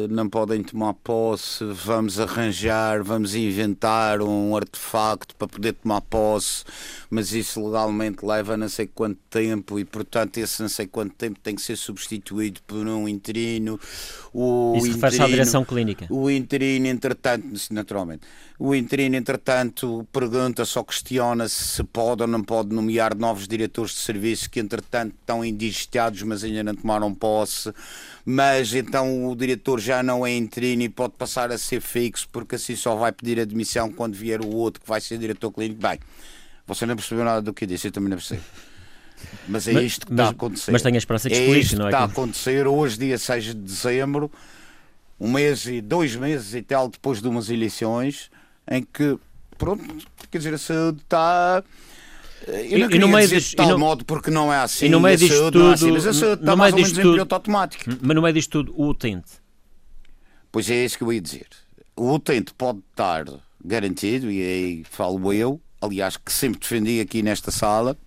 não 0.09 0.29
podem 0.29 0.63
tomar 0.63 0.93
posse. 0.95 1.63
Vamos 1.63 2.19
arranjar, 2.19 3.03
vamos 3.03 3.35
inventar 3.35 4.21
um 4.21 4.55
artefacto 4.55 5.35
para 5.35 5.47
poder 5.47 5.73
tomar 5.73 6.01
posse, 6.01 6.63
mas 7.09 7.33
isso 7.33 7.63
legalmente 7.63 8.25
leva 8.25 8.57
não 8.57 8.69
sei 8.69 8.87
quanto 8.87 9.19
tempo 9.29 9.79
e, 9.79 9.85
portanto, 9.85 10.37
esse 10.37 10.61
não 10.61 10.69
sei 10.69 10.87
quanto 10.87 11.13
tempo 11.15 11.39
tem 11.39 11.55
que 11.55 11.61
ser 11.61 11.75
substituído 11.75 12.61
por 12.65 12.85
um 12.87 13.07
interino. 13.07 13.79
O 14.33 14.73
isso 14.77 14.93
refere-se 14.93 15.21
à 15.21 15.27
direção 15.27 15.65
clínica. 15.65 16.07
O 16.09 16.29
interino, 16.29 16.87
entretanto, 16.87 17.47
naturalmente, 17.71 18.21
o 18.57 18.75
interino, 18.75 19.15
entretanto, 19.15 20.05
pergunta 20.11 20.65
só 20.65 20.78
questiona 20.83 21.47
se 21.47 21.83
pode 21.83 22.21
ou 22.21 22.27
não 22.27 22.43
pode 22.43 22.73
nomear 22.73 23.15
novos 23.15 23.47
diretores 23.47 23.91
de 23.91 23.99
serviço 23.99 24.49
que, 24.49 24.59
entretanto, 24.59 25.15
estão 25.19 25.43
indigestados, 25.43 26.21
mas 26.23 26.43
ainda 26.43 26.63
não 26.63 26.75
tomaram 26.75 27.13
posse. 27.13 27.73
Mas 28.25 28.73
então 28.73 29.27
o 29.27 29.35
diretor 29.35 29.79
já 29.79 30.03
não 30.03 30.25
é 30.25 30.35
interino 30.35 30.83
e 30.83 30.89
pode 30.89 31.13
passar 31.13 31.51
a 31.51 31.57
ser 31.57 31.81
fixo, 31.81 32.27
porque 32.31 32.55
assim 32.55 32.75
só 32.75 32.95
vai 32.95 33.11
pedir 33.11 33.39
admissão 33.39 33.91
quando 33.91 34.13
vier 34.13 34.41
o 34.41 34.49
outro 34.49 34.81
que 34.81 34.87
vai 34.87 35.01
ser 35.01 35.17
diretor 35.17 35.51
clínico. 35.51 35.81
Bem, 35.81 35.99
você 36.67 36.85
não 36.85 36.95
percebeu 36.95 37.25
nada 37.25 37.41
do 37.41 37.53
que 37.53 37.63
eu 37.63 37.67
disse, 37.67 37.87
eu 37.87 37.91
também 37.91 38.09
não 38.09 38.17
percebo. 38.17 38.43
Mas 39.47 39.67
é 39.67 39.83
isto 39.83 40.05
que 40.05 40.13
mas, 40.13 40.19
está 40.19 40.27
a 40.27 40.31
acontecer. 40.31 40.71
Mas 40.71 40.81
tenho 40.81 40.95
a 40.95 40.97
esperança 40.97 41.29
que 41.29 41.35
é 41.35 41.39
explique, 41.39 41.65
isto 41.65 41.77
não 41.77 41.87
é? 41.87 41.89
que 41.89 41.95
está 41.95 42.03
a 42.03 42.05
acontecer 42.05 42.67
hoje, 42.67 42.97
dia 42.97 43.17
6 43.17 43.43
de 43.45 43.53
dezembro, 43.55 44.31
um 45.19 45.31
mês 45.31 45.65
e 45.65 45.81
dois 45.81 46.15
meses 46.15 46.53
e 46.53 46.61
tal 46.61 46.87
depois 46.87 47.21
de 47.21 47.27
umas 47.27 47.49
eleições, 47.49 48.29
em 48.69 48.83
que, 48.83 49.17
pronto, 49.57 49.83
quer 50.29 50.37
dizer, 50.37 50.53
a 50.53 50.57
saúde 50.57 51.01
está. 51.01 51.63
Eu 52.47 52.79
não 52.79 52.89
e, 52.89 52.95
e 52.95 52.99
no 52.99 53.07
meio 53.07 53.27
dizer 53.27 53.41
de 53.41 53.55
tal 53.55 53.69
no, 53.69 53.77
modo 53.77 54.05
porque 54.05 54.31
não 54.31 54.51
é 54.51 54.57
assim. 54.57 54.85
E 54.85 54.89
no 54.89 54.99
meio 54.99 55.17
disto 55.17 55.35
saúde, 55.35 55.51
tudo, 55.51 55.63
não 55.63 55.71
é 55.71 55.73
assim, 55.73 55.91
mas 55.91 56.07
a 56.07 56.13
saúde 56.13 56.41
está 56.41 56.55
mais 56.55 56.73
ou 56.73 56.77
menos 56.77 56.91
tudo, 56.91 57.07
em 57.07 57.11
piloto 57.11 57.35
automático. 57.35 57.83
Mas 58.01 58.15
no 58.15 58.21
meio 58.21 58.33
disto 58.33 58.51
tudo, 58.51 58.73
o 58.75 58.87
utente. 58.87 59.31
Pois 60.51 60.69
é 60.69 60.85
isso 60.85 60.97
que 60.97 61.03
eu 61.03 61.13
ia 61.13 61.21
dizer. 61.21 61.47
O 61.95 62.13
utente 62.13 62.53
pode 62.53 62.79
estar 62.89 63.25
garantido, 63.63 64.31
e 64.31 64.41
aí 64.41 64.83
falo 64.89 65.33
eu, 65.33 65.59
aliás, 65.81 66.15
que 66.17 66.31
sempre 66.31 66.59
defendi 66.59 67.01
aqui 67.01 67.21
nesta 67.21 67.51
sala. 67.51 67.97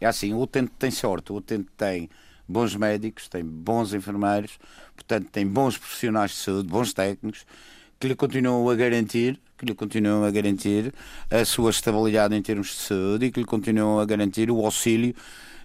É 0.00 0.06
assim, 0.06 0.32
o 0.32 0.40
utente 0.40 0.72
tem 0.78 0.90
sorte, 0.90 1.32
o 1.32 1.36
utente 1.36 1.68
tem 1.76 2.08
bons 2.48 2.76
médicos, 2.76 3.28
tem 3.28 3.44
bons 3.44 3.92
enfermeiros, 3.92 4.58
portanto 4.94 5.28
tem 5.30 5.46
bons 5.46 5.76
profissionais 5.76 6.32
de 6.32 6.36
saúde, 6.38 6.68
bons 6.68 6.92
técnicos, 6.92 7.44
que 7.98 8.08
lhe 8.08 8.14
continuam 8.14 8.68
a 8.68 8.74
garantir 8.74 9.40
que 9.62 9.66
lhe 9.66 9.74
continuam 9.74 10.24
a 10.24 10.30
garantir 10.30 10.92
a 11.30 11.44
sua 11.44 11.70
estabilidade 11.70 12.34
em 12.34 12.42
termos 12.42 12.66
de 12.66 12.74
saúde 12.74 13.26
e 13.26 13.30
que 13.30 13.38
lhe 13.38 13.46
continuam 13.46 14.00
a 14.00 14.04
garantir 14.04 14.50
o 14.50 14.64
auxílio 14.64 15.14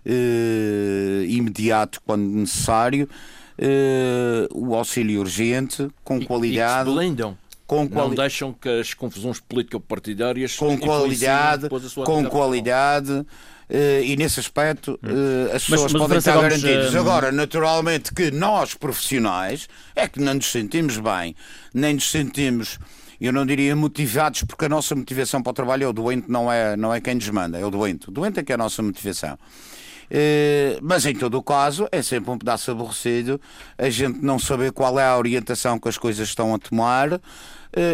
eh, 0.05 1.25
imediato 1.27 1.99
quando 2.05 2.23
necessário, 2.23 3.09
eh, 3.57 4.47
o 4.53 4.75
auxílio 4.75 5.19
urgente, 5.19 5.89
com 6.03 6.23
qualidade. 6.23 6.89
E 6.89 6.93
que 6.93 6.99
se 6.99 7.07
blindam. 7.07 7.37
com 7.65 7.89
quali... 7.89 8.09
Não 8.09 8.15
deixam 8.15 8.53
que 8.53 8.69
as 8.69 8.93
confusões 8.93 9.39
político-partidárias 9.39 10.55
com 10.55 10.77
qualidade, 10.77 11.67
com 12.05 12.25
qualidade. 12.25 13.25
Uh, 13.69 14.01
e 14.01 14.15
nesse 14.15 14.39
aspecto 14.39 14.97
uh, 15.03 15.53
as 15.53 15.65
pessoas 15.65 15.91
mas, 15.91 15.91
mas 15.91 16.01
podem 16.01 16.17
estar 16.19 16.41
garantidas. 16.41 16.93
Uh... 16.93 16.99
Agora, 16.99 17.33
naturalmente 17.33 18.13
que 18.13 18.31
nós, 18.31 18.73
profissionais, 18.73 19.67
é 19.93 20.07
que 20.07 20.21
não 20.21 20.35
nos 20.35 20.49
sentimos 20.49 20.97
bem, 20.97 21.35
nem 21.73 21.95
nos 21.95 22.09
sentimos, 22.09 22.79
eu 23.19 23.33
não 23.33 23.45
diria 23.45 23.75
motivados, 23.75 24.43
porque 24.43 24.65
a 24.65 24.69
nossa 24.69 24.95
motivação 24.95 25.41
para 25.41 25.51
o 25.51 25.53
trabalho 25.53 25.83
é 25.85 25.87
o 25.87 25.93
doente, 25.93 26.29
não 26.29 26.51
é, 26.51 26.77
não 26.77 26.93
é 26.93 27.01
quem 27.01 27.15
nos 27.15 27.29
manda, 27.29 27.57
é 27.57 27.65
o 27.65 27.71
doente. 27.71 28.09
O 28.09 28.11
doente 28.11 28.39
é 28.39 28.43
que 28.43 28.51
é 28.51 28.55
a 28.55 28.57
nossa 28.57 28.81
motivação. 28.81 29.37
Uh, 30.09 30.79
mas 30.81 31.05
em 31.05 31.13
todo 31.13 31.37
o 31.37 31.43
caso 31.43 31.85
é 31.91 32.01
sempre 32.01 32.31
um 32.31 32.37
pedaço 32.37 32.71
aborrecido 32.71 33.41
a 33.77 33.89
gente 33.89 34.23
não 34.23 34.39
saber 34.39 34.71
qual 34.71 34.97
é 34.97 35.05
a 35.05 35.17
orientação 35.17 35.77
que 35.77 35.89
as 35.89 35.97
coisas 35.97 36.29
estão 36.29 36.55
a 36.55 36.57
tomar, 36.57 37.11
uh, 37.11 37.19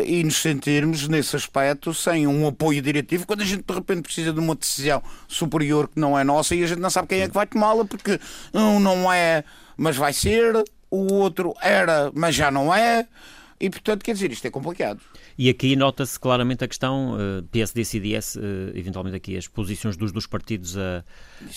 e 0.05 0.23
nos 0.23 0.37
sentirmos 0.37 1.07
nesse 1.07 1.35
aspecto 1.35 1.91
sem 1.91 2.27
um 2.27 2.47
apoio 2.47 2.83
diretivo 2.83 3.25
quando 3.25 3.41
a 3.41 3.45
gente 3.45 3.63
de 3.63 3.73
repente 3.73 4.03
precisa 4.03 4.31
de 4.31 4.39
uma 4.39 4.53
decisão 4.53 5.01
superior 5.27 5.87
que 5.87 5.99
não 5.99 6.17
é 6.17 6.23
nossa 6.23 6.53
e 6.53 6.63
a 6.63 6.67
gente 6.67 6.79
não 6.79 6.91
sabe 6.91 7.07
quem 7.07 7.21
é 7.21 7.27
que 7.27 7.33
vai 7.33 7.47
tomá-la 7.47 7.83
porque 7.83 8.19
um 8.53 8.79
não 8.79 9.11
é, 9.11 9.43
mas 9.75 9.95
vai 9.95 10.13
ser, 10.13 10.63
o 10.91 11.13
outro 11.13 11.55
era, 11.61 12.11
mas 12.13 12.35
já 12.35 12.51
não 12.51 12.73
é. 12.73 13.07
E, 13.59 13.69
portanto, 13.69 14.03
quer 14.03 14.13
dizer, 14.13 14.31
isto 14.31 14.45
é 14.45 14.49
complicado. 14.49 14.99
E 15.37 15.49
aqui 15.49 15.75
nota-se 15.75 16.19
claramente 16.19 16.63
a 16.63 16.67
questão 16.67 17.13
uh, 17.13 17.39
eh, 17.39 17.43
PSD-CDS, 17.51 18.35
uh, 18.35 18.39
eventualmente 18.75 19.15
aqui 19.15 19.37
as 19.37 19.47
posições 19.47 19.95
dos, 19.95 20.11
dos 20.11 20.27
partidos 20.27 20.77
a, 20.77 21.03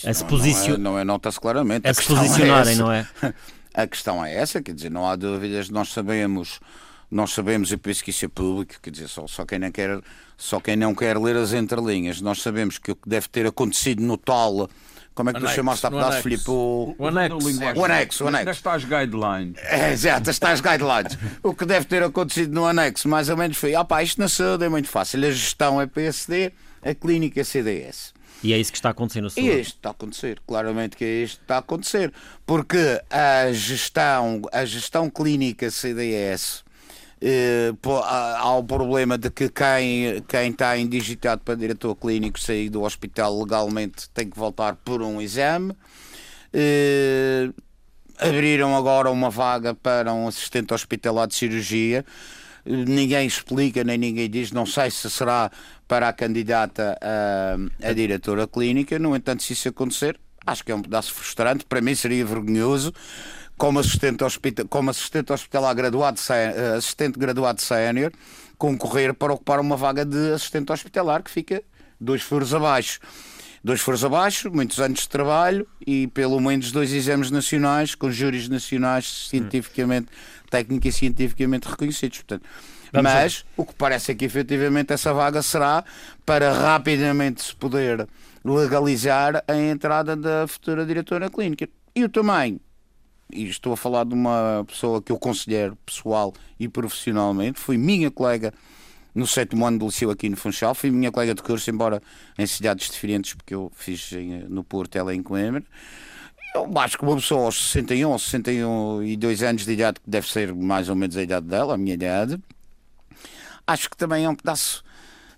a 0.05 0.13
se 0.13 0.23
posicionarem. 0.25 0.77
Não 0.77 0.91
é, 0.91 0.93
não 0.93 0.99
é 0.99 1.03
nota-se 1.03 1.39
claramente. 1.39 1.87
A, 1.87 1.91
a 1.91 1.93
se 1.93 2.01
é 2.01 2.05
posicionarem, 2.05 2.73
é 2.73 2.77
não 2.77 2.91
é? 2.91 3.07
A 3.73 3.85
questão 3.85 4.25
é 4.25 4.33
essa, 4.33 4.59
quer 4.59 4.73
dizer, 4.73 4.89
não 4.89 5.07
há 5.07 5.15
dúvidas, 5.15 5.69
nós 5.69 5.89
sabemos 5.89 6.59
nós 7.09 7.31
sabemos, 7.31 7.71
e 7.71 7.77
penso 7.77 8.03
que 8.03 8.09
isso 8.09 8.25
é 8.25 8.27
público, 8.27 8.75
quer 8.81 8.89
dizer, 8.89 9.07
só, 9.07 9.25
só, 9.27 9.45
quem 9.45 9.59
não 9.59 9.71
quer, 9.71 10.01
só 10.35 10.59
quem 10.59 10.75
não 10.75 10.93
quer 10.93 11.17
ler 11.17 11.37
as 11.37 11.53
entrelinhas, 11.53 12.19
nós 12.19 12.41
sabemos 12.41 12.77
que 12.77 12.91
o 12.91 12.95
que 12.95 13.07
deve 13.07 13.29
ter 13.29 13.45
acontecido 13.45 14.03
no 14.03 14.17
tal. 14.17 14.69
Como 15.17 15.31
é 15.31 15.33
que 15.33 15.39
tu 15.39 15.47
chamaste 15.47 15.83
a 15.83 15.89
pedaço, 15.89 16.21
Filipe? 16.21 16.43
O, 16.47 16.95
o 16.95 17.07
anexo. 17.07 17.37
O 17.75 17.83
anexo, 17.83 18.23
o 18.23 18.27
anexo. 18.27 18.45
Das 18.45 18.61
tais 18.61 18.83
guidelines. 18.85 19.57
É, 19.63 19.91
exato, 19.91 20.27
das 20.27 20.37
tais 20.37 20.61
guidelines. 20.61 21.17
o 21.41 21.55
que 21.55 21.65
deve 21.65 21.87
ter 21.87 22.03
acontecido 22.03 22.53
no 22.53 22.67
anexo, 22.67 23.09
mais 23.09 23.27
ou 23.27 23.35
menos, 23.35 23.57
foi: 23.57 23.73
ah 23.73 23.83
pá, 23.83 24.03
isto 24.03 24.21
na 24.21 24.29
saúde 24.29 24.65
é 24.65 24.69
muito 24.69 24.87
fácil. 24.87 25.25
A 25.25 25.31
gestão 25.31 25.81
é 25.81 25.87
PSD, 25.87 26.51
a 26.83 26.93
clínica 26.93 27.41
é 27.41 27.43
CDS. 27.43 28.13
E 28.43 28.53
é 28.53 28.59
isso 28.59 28.71
que 28.71 28.77
está 28.77 28.91
acontecendo 28.91 29.23
no 29.23 29.29
saúde. 29.31 29.49
E 29.49 29.51
é 29.51 29.59
isto 29.59 29.77
está 29.77 29.89
a 29.89 29.91
acontecer, 29.91 30.39
claramente 30.45 30.95
que 30.95 31.03
é 31.03 31.23
isto 31.23 31.37
que 31.37 31.43
está 31.45 31.55
a 31.55 31.59
acontecer. 31.59 32.13
Porque 32.45 33.01
a 33.09 33.51
gestão, 33.53 34.43
a 34.53 34.65
gestão 34.65 35.09
clínica 35.09 35.71
CDS 35.71 36.63
eh, 37.19 37.73
há 38.03 38.55
o 38.55 38.63
problema 38.63 39.17
de 39.17 39.29
que 39.31 39.49
quem, 39.49 40.21
quem 40.27 40.51
está 40.51 40.77
indigitado 40.77 41.41
para 41.43 41.55
diretor 41.55 41.95
clínico 41.95 42.39
sair 42.39 42.69
do 42.69 42.83
hospital 42.83 43.39
legalmente 43.39 44.09
tem 44.11 44.29
que 44.29 44.37
voltar 44.37 44.75
por 44.75 45.01
um 45.01 45.21
exame. 45.21 45.73
Eh, 46.53 47.49
abriram 48.19 48.75
agora 48.75 49.09
uma 49.09 49.29
vaga 49.29 49.73
para 49.73 50.13
um 50.13 50.27
assistente 50.27 50.73
hospitalar 50.73 51.27
de 51.27 51.35
cirurgia. 51.35 52.05
Ninguém 52.65 53.25
explica, 53.25 53.83
nem 53.83 53.97
ninguém 53.97 54.29
diz, 54.29 54.51
não 54.51 54.65
sei 54.65 54.91
se 54.91 55.09
será 55.09 55.49
para 55.87 56.09
a 56.09 56.13
candidata 56.13 56.97
a, 57.01 57.89
a 57.89 57.93
diretora 57.93 58.45
clínica. 58.45 58.99
No 58.99 59.15
entanto, 59.15 59.41
se 59.41 59.53
isso 59.53 59.69
acontecer, 59.69 60.19
acho 60.45 60.63
que 60.65 60.71
é 60.71 60.75
um 60.75 60.81
pedaço 60.81 61.13
frustrante. 61.13 61.65
Para 61.65 61.79
mim 61.79 61.95
seria 61.95 62.25
vergonhoso 62.25 62.93
como 63.57 63.79
assistente, 63.79 64.23
hospital, 64.23 64.67
como 64.67 64.91
assistente 64.91 65.33
hospitalar 65.33 65.73
graduado, 65.75 66.19
eh, 66.29 66.75
assistente 66.77 67.17
graduado 67.17 67.59
sénior, 67.59 68.11
concorrer 68.57 69.13
para 69.13 69.33
ocupar 69.33 69.59
uma 69.59 69.75
vaga 69.75 70.05
de 70.05 70.33
assistente 70.33 70.71
hospitalar 70.71 71.23
que 71.23 71.31
fica 71.31 71.63
dois 71.99 72.21
furos 72.21 72.53
abaixo. 72.53 72.99
Dois 73.63 73.81
furos 73.81 74.05
abaixo, 74.05 74.51
muitos 74.51 74.79
anos 74.79 75.01
de 75.01 75.09
trabalho 75.09 75.67
e 75.85 76.07
pelo 76.07 76.39
menos 76.39 76.71
dois 76.71 76.93
exames 76.93 77.31
nacionais 77.31 77.95
com 77.95 78.11
júris 78.11 78.47
nacionais 78.47 79.27
cientificamente, 79.29 80.07
técnica 80.49 80.87
e 80.87 80.91
cientificamente 80.91 81.67
reconhecidos. 81.67 82.19
Portanto, 82.19 82.47
mas 82.93 83.43
o 83.57 83.65
que 83.65 83.73
parece 83.73 84.11
é 84.11 84.15
que 84.15 84.23
efetivamente 84.23 84.93
essa 84.93 85.13
vaga 85.13 85.41
será 85.41 85.83
para 86.25 86.53
rapidamente 86.53 87.43
se 87.43 87.55
poder 87.55 88.07
legalizar 88.45 89.43
a 89.47 89.57
entrada 89.57 90.15
da 90.15 90.47
futura 90.47 90.85
diretora 90.85 91.29
clínica. 91.29 91.67
E 91.93 92.03
o 92.03 92.09
tamanho 92.09 92.61
e 93.31 93.47
estou 93.47 93.73
a 93.73 93.77
falar 93.77 94.05
de 94.05 94.13
uma 94.13 94.63
pessoa 94.67 95.01
que 95.01 95.11
eu 95.11 95.17
considero 95.17 95.75
pessoal 95.85 96.33
e 96.59 96.67
profissionalmente, 96.67 97.59
foi 97.59 97.77
minha 97.77 98.09
colega 98.09 98.53
no 99.13 99.25
sétimo 99.25 99.65
ano 99.65 99.79
do 99.79 99.85
liceu 99.87 100.11
aqui 100.11 100.29
no 100.29 100.37
Funchal, 100.37 100.75
foi 100.75 100.91
minha 100.91 101.11
colega 101.11 101.33
de 101.33 101.41
curso, 101.41 101.69
embora 101.71 102.01
em 102.37 102.45
cidades 102.45 102.89
diferentes, 102.89 103.33
porque 103.33 103.55
eu 103.55 103.71
fiz 103.75 104.11
no 104.47 104.63
Porto, 104.63 104.95
ela 104.95 105.13
em 105.13 105.23
Coimbra. 105.23 105.63
Eu 106.53 106.71
acho 106.77 106.97
que 106.97 107.03
uma 107.03 107.15
pessoa 107.15 107.45
aos 107.45 107.71
61 107.71 108.09
ou 108.11 108.19
62 108.19 109.43
anos 109.43 109.65
de 109.65 109.71
idade, 109.71 109.99
que 109.99 110.09
deve 110.09 110.27
ser 110.29 110.53
mais 110.53 110.87
ou 110.87 110.95
menos 110.95 111.17
a 111.17 111.23
idade 111.23 111.47
dela, 111.47 111.73
a 111.73 111.77
minha 111.77 111.95
idade, 111.95 112.39
acho 113.65 113.89
que 113.89 113.97
também 113.97 114.25
é 114.25 114.29
um 114.29 114.35
pedaço 114.35 114.83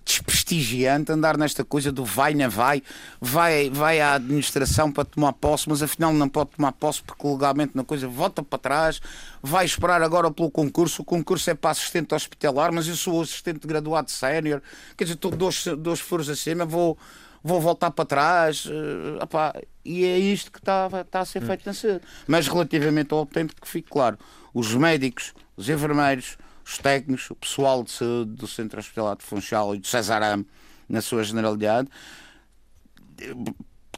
desprestigiante 0.09 1.11
andar 1.11 1.37
nesta 1.37 1.63
coisa 1.63 1.91
do 1.91 2.03
vai 2.03 2.33
na 2.33 2.47
vai, 2.47 2.81
vai, 3.21 3.69
vai 3.69 4.01
à 4.01 4.15
administração 4.15 4.91
para 4.91 5.05
tomar 5.05 5.33
posse, 5.33 5.69
mas 5.69 5.83
afinal 5.83 6.11
não 6.11 6.27
pode 6.27 6.51
tomar 6.51 6.71
posse 6.71 7.01
porque 7.03 7.27
legalmente 7.27 7.73
na 7.75 7.83
coisa 7.83 8.07
volta 8.07 8.41
para 8.41 8.57
trás, 8.57 8.99
vai 9.41 9.65
esperar 9.65 10.01
agora 10.01 10.31
pelo 10.31 10.49
concurso, 10.49 11.03
o 11.03 11.05
concurso 11.05 11.49
é 11.51 11.53
para 11.53 11.71
assistente 11.71 12.13
hospitalar, 12.15 12.71
mas 12.73 12.87
eu 12.87 12.95
sou 12.95 13.21
assistente 13.21 13.67
graduado 13.67 14.09
sénior, 14.09 14.61
quer 14.97 15.03
dizer, 15.03 15.15
estou 15.15 15.31
dois, 15.31 15.65
dois 15.77 15.99
furos 15.99 16.29
acima, 16.29 16.65
vou 16.65 16.97
vou 17.41 17.61
voltar 17.61 17.91
para 17.91 18.03
trás. 18.03 18.65
Uh, 18.65 19.23
opá, 19.23 19.53
e 19.85 20.03
é 20.03 20.17
isto 20.17 20.51
que 20.51 20.59
está, 20.59 20.89
está 20.99 21.21
a 21.21 21.25
ser 21.25 21.41
feito 21.41 21.65
na 21.65 21.73
saúde. 21.73 22.01
Mas 22.27 22.49
relativamente 22.49 23.13
ao 23.13 23.25
tempo, 23.25 23.53
que 23.59 23.67
fique 23.67 23.89
claro, 23.89 24.17
os 24.53 24.73
médicos, 24.75 25.33
os 25.55 25.69
enfermeiros, 25.69 26.37
os 26.69 26.77
técnicos, 26.77 27.29
o 27.31 27.35
pessoal 27.35 27.83
de 27.83 27.91
saúde 27.91 28.31
do 28.31 28.47
Centro 28.47 28.79
Hospitalar 28.79 29.17
de 29.17 29.23
Funchal 29.23 29.75
e 29.75 29.79
do 29.79 29.87
Cesarame, 29.87 30.45
na 30.87 31.01
sua 31.01 31.23
generalidade, 31.23 31.89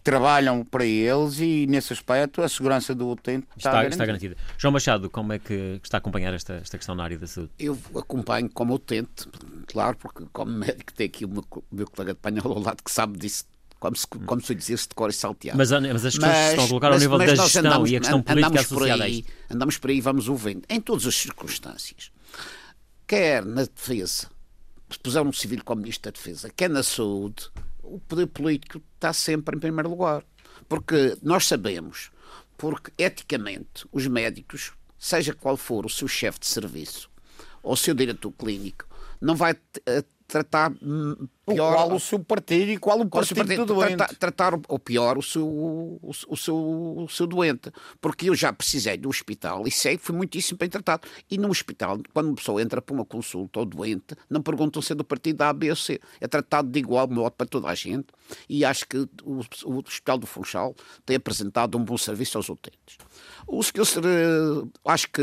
trabalham 0.03 0.63
para 0.63 0.85
eles 0.85 1.39
e, 1.39 1.67
nesse 1.67 1.93
aspecto, 1.93 2.41
a 2.41 2.49
segurança 2.49 2.95
do 2.95 3.09
utente 3.09 3.45
está, 3.55 3.57
está, 3.57 3.71
garantida. 3.71 3.93
está 3.93 4.05
garantida. 4.05 4.37
João 4.57 4.71
Machado, 4.71 5.09
como 5.09 5.33
é 5.33 5.39
que 5.39 5.79
está 5.83 5.97
a 5.97 5.99
acompanhar 5.99 6.33
esta, 6.33 6.53
esta 6.53 6.77
questão 6.77 6.95
na 6.95 7.03
área 7.03 7.17
da 7.17 7.27
saúde? 7.27 7.51
Eu 7.59 7.77
acompanho 7.95 8.49
como 8.49 8.73
utente, 8.73 9.27
claro, 9.67 9.97
porque 9.97 10.25
como 10.31 10.51
médico 10.51 10.93
tem 10.93 11.07
aqui 11.07 11.25
o 11.25 11.29
meu, 11.29 11.43
o 11.51 11.63
meu 11.71 11.87
colega 11.87 12.13
de 12.13 12.19
painel 12.19 12.43
ao 12.45 12.59
lado 12.59 12.81
que 12.83 12.91
sabe 12.91 13.17
disso 13.19 13.45
como 13.79 13.95
se, 13.95 14.07
como 14.07 14.41
se 14.41 14.53
dizia-se 14.53 14.87
de 14.87 14.95
cor 14.95 15.09
e 15.09 15.13
salteado. 15.13 15.57
Mas, 15.57 15.71
mas 15.71 16.05
as 16.05 16.13
questões 16.15 16.49
estão 16.49 16.65
a 16.65 16.67
colocar 16.67 16.89
mas, 16.89 16.95
ao 16.95 16.99
nível 17.01 17.17
da 17.17 17.43
gestão 17.43 17.65
andamos, 17.65 17.89
e 17.89 17.95
a 17.95 17.99
questão 17.99 18.21
política 18.21 18.59
associada 18.59 19.03
aí, 19.03 19.11
a 19.11 19.15
isto. 19.15 19.31
Andamos 19.49 19.77
por 19.77 19.89
aí 19.89 19.97
e 19.97 20.01
vamos 20.01 20.29
ouvindo, 20.29 20.61
em 20.69 20.79
todas 20.79 21.05
as 21.05 21.15
circunstâncias 21.15 22.11
quer 23.11 23.43
na 23.43 23.65
defesa, 23.65 24.29
puser 25.03 25.21
um 25.21 25.33
civil 25.33 25.61
como 25.65 25.81
ministro 25.81 26.09
da 26.09 26.15
defesa, 26.15 26.49
quer 26.49 26.69
na 26.69 26.81
saúde, 26.81 27.49
o 27.83 27.99
poder 27.99 28.25
político 28.27 28.81
está 28.95 29.11
sempre 29.11 29.57
em 29.57 29.59
primeiro 29.59 29.89
lugar. 29.89 30.23
Porque 30.69 31.17
nós 31.21 31.45
sabemos, 31.45 32.09
porque 32.57 32.89
eticamente 32.97 33.85
os 33.91 34.07
médicos, 34.07 34.71
seja 34.97 35.33
qual 35.33 35.57
for 35.57 35.85
o 35.85 35.89
seu 35.89 36.07
chefe 36.07 36.39
de 36.39 36.45
serviço 36.45 37.09
ou 37.61 37.73
o 37.73 37.77
seu 37.77 37.93
diretor 37.93 38.31
clínico, 38.31 38.87
não 39.19 39.35
vai 39.35 39.57
eh, 39.85 40.05
tratar 40.31 40.71
pior. 41.45 41.73
Qual 41.75 41.93
o 41.93 41.99
seu 41.99 42.19
partido 42.19 42.71
e 42.71 42.77
qual 42.77 43.01
o 43.01 43.05
partido, 43.05 43.35
qual 43.35 43.45
o 43.45 43.47
partido 43.47 43.65
do 43.65 43.73
doente. 43.75 43.97
Tratar, 43.97 44.15
tratar 44.15 44.53
o 44.69 44.79
pior 44.79 45.17
o 45.17 45.21
seu, 45.21 45.45
o, 45.45 45.99
o, 46.01 46.37
seu, 46.37 46.55
o 46.55 47.07
seu 47.09 47.27
doente. 47.27 47.69
Porque 47.99 48.29
eu 48.29 48.35
já 48.35 48.53
precisei 48.53 48.97
do 48.97 49.09
hospital 49.09 49.67
e 49.67 49.71
sei 49.71 49.97
que 49.97 50.03
fui 50.05 50.15
muitíssimo 50.15 50.57
bem 50.57 50.69
tratado. 50.69 51.05
E 51.29 51.37
no 51.37 51.49
hospital, 51.49 51.99
quando 52.13 52.27
uma 52.27 52.35
pessoa 52.35 52.61
entra 52.61 52.81
para 52.81 52.93
uma 52.93 53.03
consulta 53.03 53.59
ou 53.59 53.65
doente, 53.65 54.15
não 54.29 54.41
perguntam 54.41 54.81
se 54.81 54.93
é 54.93 54.95
do 54.95 55.03
partido 55.03 55.41
A, 55.41 55.51
B 55.51 55.69
ou 55.69 55.75
C. 55.75 55.99
É 56.21 56.27
tratado 56.27 56.69
de 56.69 56.79
igual 56.79 57.09
modo 57.09 57.31
para 57.31 57.45
toda 57.45 57.67
a 57.67 57.75
gente. 57.75 58.07
E 58.47 58.63
acho 58.63 58.87
que 58.87 58.97
o, 58.97 59.41
o 59.65 59.79
Hospital 59.85 60.17
do 60.17 60.25
Funchal 60.25 60.73
tem 61.05 61.17
apresentado 61.17 61.77
um 61.77 61.83
bom 61.83 61.97
serviço 61.97 62.37
aos 62.37 62.47
utentes. 62.47 62.97
O 63.45 63.61
senhor, 63.61 63.85
acho 64.85 65.09
que 65.09 65.21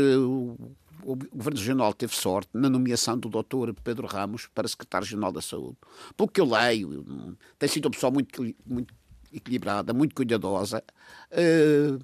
o 1.03 1.15
Governo 1.15 1.59
Regional 1.59 1.93
teve 1.93 2.15
sorte 2.15 2.49
na 2.53 2.69
nomeação 2.69 3.17
do 3.17 3.29
Dr. 3.29 3.73
Pedro 3.83 4.07
Ramos 4.07 4.47
para 4.53 4.67
Secretário 4.67 5.05
Regional 5.05 5.31
da 5.31 5.41
Saúde. 5.41 5.77
Pelo 6.15 6.29
que 6.29 6.41
eu 6.41 6.45
leio, 6.45 7.37
tem 7.57 7.69
sido 7.69 7.85
uma 7.85 7.91
pessoa 7.91 8.11
muito, 8.11 8.55
muito 8.65 8.93
equilibrada, 9.31 9.93
muito 9.93 10.15
cuidadosa, 10.15 10.83
uh, 11.31 12.03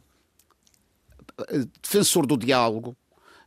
defensor 1.81 2.25
do 2.25 2.37
diálogo, 2.37 2.95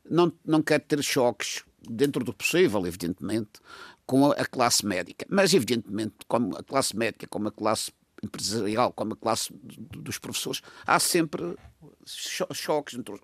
não, 0.09 0.33
não 0.45 0.63
quer 0.63 0.81
ter 0.81 1.03
choques 1.03 1.63
dentro 1.89 2.25
do 2.25 2.33
possível, 2.33 2.87
evidentemente, 2.87 3.61
com 4.07 4.31
a 4.33 4.45
classe 4.45 4.85
médica. 4.85 5.27
Mas, 5.29 5.55
evidentemente, 5.55 6.15
como 6.27 6.57
a 6.57 6.63
classe 6.63 6.97
médica, 6.97 7.27
como 7.29 7.49
a 7.49 7.53
classe 7.53 7.93
empresarial, 8.23 8.93
como 8.93 9.13
a 9.13 9.17
classe 9.17 9.53
dos 9.53 10.19
professores, 10.19 10.63
há 10.87 10.99
sempre 10.99 11.57
choques 12.05 12.99
entre 12.99 13.15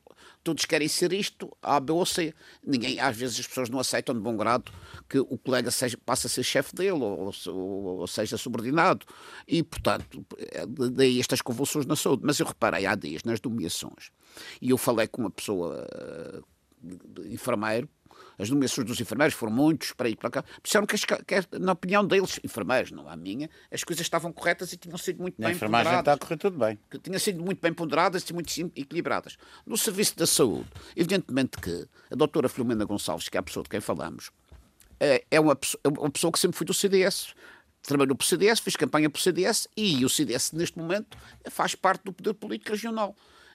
todos 0.42 0.64
querem 0.64 0.88
ser 0.88 1.12
isto, 1.12 1.54
A, 1.62 1.80
B 1.80 1.92
ou 1.92 2.04
C. 2.04 2.34
Ninguém, 2.64 3.00
às 3.00 3.16
vezes 3.16 3.40
as 3.40 3.46
pessoas 3.46 3.68
não 3.68 3.78
aceitam 3.78 4.14
de 4.14 4.20
bom 4.20 4.36
grado 4.36 4.72
que 5.08 5.18
o 5.18 5.38
colega 5.38 5.70
seja, 5.70 5.98
passe 6.04 6.26
a 6.26 6.30
ser 6.30 6.42
chefe 6.42 6.74
dele 6.74 6.92
ou, 6.92 7.32
ou, 7.46 7.84
ou, 8.00 8.06
seja 8.06 8.36
subordinado. 8.36 9.06
E, 9.46 9.62
portanto, 9.62 10.24
é 10.38 10.66
daí 10.66 11.20
estas 11.20 11.40
convulsões 11.40 11.86
na 11.86 11.96
saúde. 11.96 12.22
Mas 12.24 12.38
eu 12.38 12.46
reparei 12.46 12.86
há 12.86 12.94
dias 12.94 13.22
nas 13.24 13.40
nomeações 13.40 14.10
e 14.60 14.70
eu 14.70 14.78
falei 14.78 15.06
com 15.06 15.22
uma 15.22 15.30
pessoa, 15.30 15.86
uh, 15.86 16.44
enfermeiro, 17.26 17.88
as 18.38 18.50
nomeações 18.50 18.86
dos 18.86 19.00
enfermeiros 19.00 19.34
foram 19.34 19.52
muitos 19.52 19.92
para 19.92 20.08
ir 20.08 20.16
para 20.16 20.30
cá. 20.30 20.44
Disseram 20.62 20.86
que, 20.86 20.96
que, 20.96 21.58
na 21.58 21.72
opinião 21.72 22.06
deles, 22.06 22.40
enfermeiros, 22.44 22.90
não 22.90 23.08
a 23.08 23.16
minha, 23.16 23.48
as 23.70 23.84
coisas 23.84 24.04
estavam 24.04 24.32
corretas 24.32 24.72
e 24.72 24.76
tinham 24.76 24.98
sido 24.98 25.20
muito 25.20 25.40
na 25.40 25.48
bem 25.48 25.56
enfermagem 25.56 25.84
ponderadas. 25.84 26.12
está 26.14 26.24
a 26.24 26.26
correr 26.28 26.38
tudo 26.38 26.58
bem. 26.58 26.78
Que 26.90 26.98
tinham 26.98 27.18
sido 27.18 27.42
muito 27.42 27.60
bem 27.60 27.72
ponderadas 27.72 28.22
e 28.28 28.32
muito 28.32 28.50
equilibradas. 28.76 29.36
No 29.66 29.76
serviço 29.76 30.16
da 30.16 30.26
saúde, 30.26 30.68
evidentemente 30.96 31.58
que 31.58 31.86
a 32.10 32.14
doutora 32.14 32.48
Filomena 32.48 32.84
Gonçalves, 32.84 33.28
que 33.28 33.36
é 33.36 33.40
a 33.40 33.42
pessoa 33.42 33.62
de 33.62 33.68
quem 33.68 33.80
falamos, 33.80 34.30
é, 34.98 35.24
é 35.30 35.40
uma, 35.40 35.58
é 35.82 35.88
uma 35.88 36.10
pessoa 36.10 36.32
que 36.32 36.38
sempre 36.38 36.56
foi 36.56 36.66
do 36.66 36.74
CDS 36.74 37.34
trabalhou 37.86 38.16
para 38.16 38.24
o 38.24 38.26
CDS, 38.26 38.60
fez 38.60 38.76
campanha 38.76 39.10
para 39.10 39.18
o 39.18 39.22
CDS 39.22 39.68
e 39.76 40.04
o 40.04 40.08
CDS, 40.08 40.52
neste 40.52 40.78
momento, 40.78 41.16
faz 41.50 41.74
parte 41.74 42.02
do 42.04 42.12
poder 42.12 42.34
político 42.34 42.70
regional. 42.70 43.14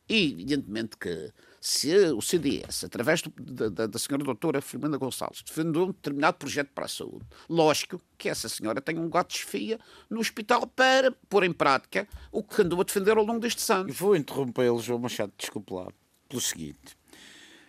E, 0.09 0.31
evidentemente, 0.31 0.97
que 0.97 1.31
se 1.61 1.93
o 2.11 2.21
CDS, 2.21 2.85
através 2.85 3.21
do, 3.21 3.29
da, 3.69 3.85
da 3.85 3.99
senhora 3.99 4.23
doutora 4.23 4.61
Filomena 4.61 4.97
Gonçalves, 4.97 5.43
defendeu 5.43 5.83
um 5.83 5.87
determinado 5.87 6.37
projeto 6.37 6.69
para 6.73 6.85
a 6.85 6.87
saúde, 6.87 7.25
lógico 7.49 8.01
que 8.17 8.29
essa 8.29 8.47
senhora 8.47 8.81
tem 8.81 8.97
um 8.97 9.09
gato 9.09 9.31
de 9.31 9.39
desfia 9.39 9.79
no 10.09 10.19
hospital 10.19 10.65
para 10.67 11.11
pôr 11.29 11.43
em 11.43 11.53
prática 11.53 12.07
o 12.31 12.41
que 12.41 12.61
andou 12.61 12.81
a 12.81 12.83
defender 12.83 13.17
ao 13.17 13.23
longo 13.23 13.39
destes 13.39 13.69
anos. 13.69 13.95
Vou 13.95 14.15
interrompê-lo, 14.15 14.81
João 14.81 14.99
Machado, 14.99 15.33
desculpe 15.37 15.73
lá, 15.73 15.87
pelo 16.27 16.41
seguinte. 16.41 16.97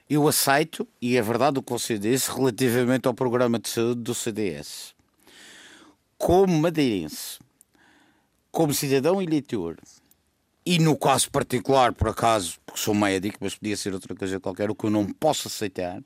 Eu 0.09 0.27
aceito, 0.27 0.89
e 1.01 1.17
é 1.17 1.23
verdade 1.23 1.59
o 1.59 1.63
que 1.63 1.73
você 1.73 1.99
disse, 1.99 2.31
relativamente 2.31 3.07
ao 3.07 3.15
programa 3.15 3.59
de 3.59 3.69
saúde 3.69 4.01
do 4.03 4.15
CDS. 4.15 4.95
Como 6.17 6.59
madeirense, 6.59 7.39
como 8.51 8.75
cidadão 8.75 9.23
eleitor, 9.23 9.77
e 10.65 10.79
no 10.79 10.97
caso 10.97 11.31
particular, 11.31 11.93
por 11.93 12.09
acaso, 12.09 12.59
porque 12.65 12.81
sou 12.81 12.95
médico, 12.95 13.37
mas 13.41 13.55
podia 13.55 13.77
ser 13.77 13.93
outra 13.95 14.15
coisa 14.15 14.41
qualquer, 14.41 14.71
o 14.71 14.75
que 14.75 14.85
eu 14.85 14.91
não 14.91 15.07
posso 15.07 15.49
aceitar 15.49 16.01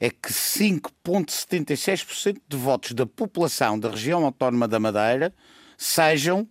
é 0.00 0.10
que 0.10 0.32
5,76% 0.32 2.40
de 2.48 2.56
votos 2.56 2.92
da 2.92 3.06
população 3.06 3.78
da 3.78 3.90
região 3.90 4.24
autónoma 4.24 4.66
da 4.66 4.80
Madeira 4.80 5.32
sejam 5.76 6.48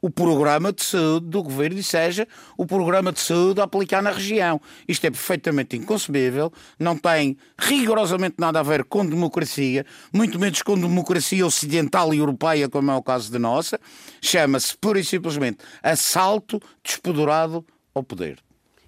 o 0.00 0.10
programa 0.10 0.72
de 0.72 0.82
saúde 0.82 1.26
do 1.26 1.42
governo 1.42 1.78
e 1.78 1.82
seja 1.82 2.26
o 2.56 2.66
programa 2.66 3.12
de 3.12 3.20
saúde 3.20 3.60
a 3.60 3.64
aplicar 3.64 4.02
na 4.02 4.10
região. 4.10 4.60
Isto 4.86 5.06
é 5.06 5.10
perfeitamente 5.10 5.76
inconcebível, 5.76 6.52
não 6.78 6.96
tem 6.96 7.36
rigorosamente 7.58 8.36
nada 8.38 8.60
a 8.60 8.62
ver 8.62 8.84
com 8.84 9.04
democracia, 9.04 9.84
muito 10.12 10.38
menos 10.38 10.62
com 10.62 10.78
democracia 10.78 11.46
ocidental 11.46 12.14
e 12.14 12.18
europeia, 12.18 12.68
como 12.68 12.90
é 12.90 12.94
o 12.94 13.02
caso 13.02 13.30
da 13.32 13.38
nossa. 13.38 13.80
Chama-se 14.20 14.76
pura 14.76 15.00
e 15.00 15.04
simplesmente 15.04 15.58
assalto 15.82 16.60
despodurado 16.82 17.64
ao 17.94 18.02
poder. 18.02 18.38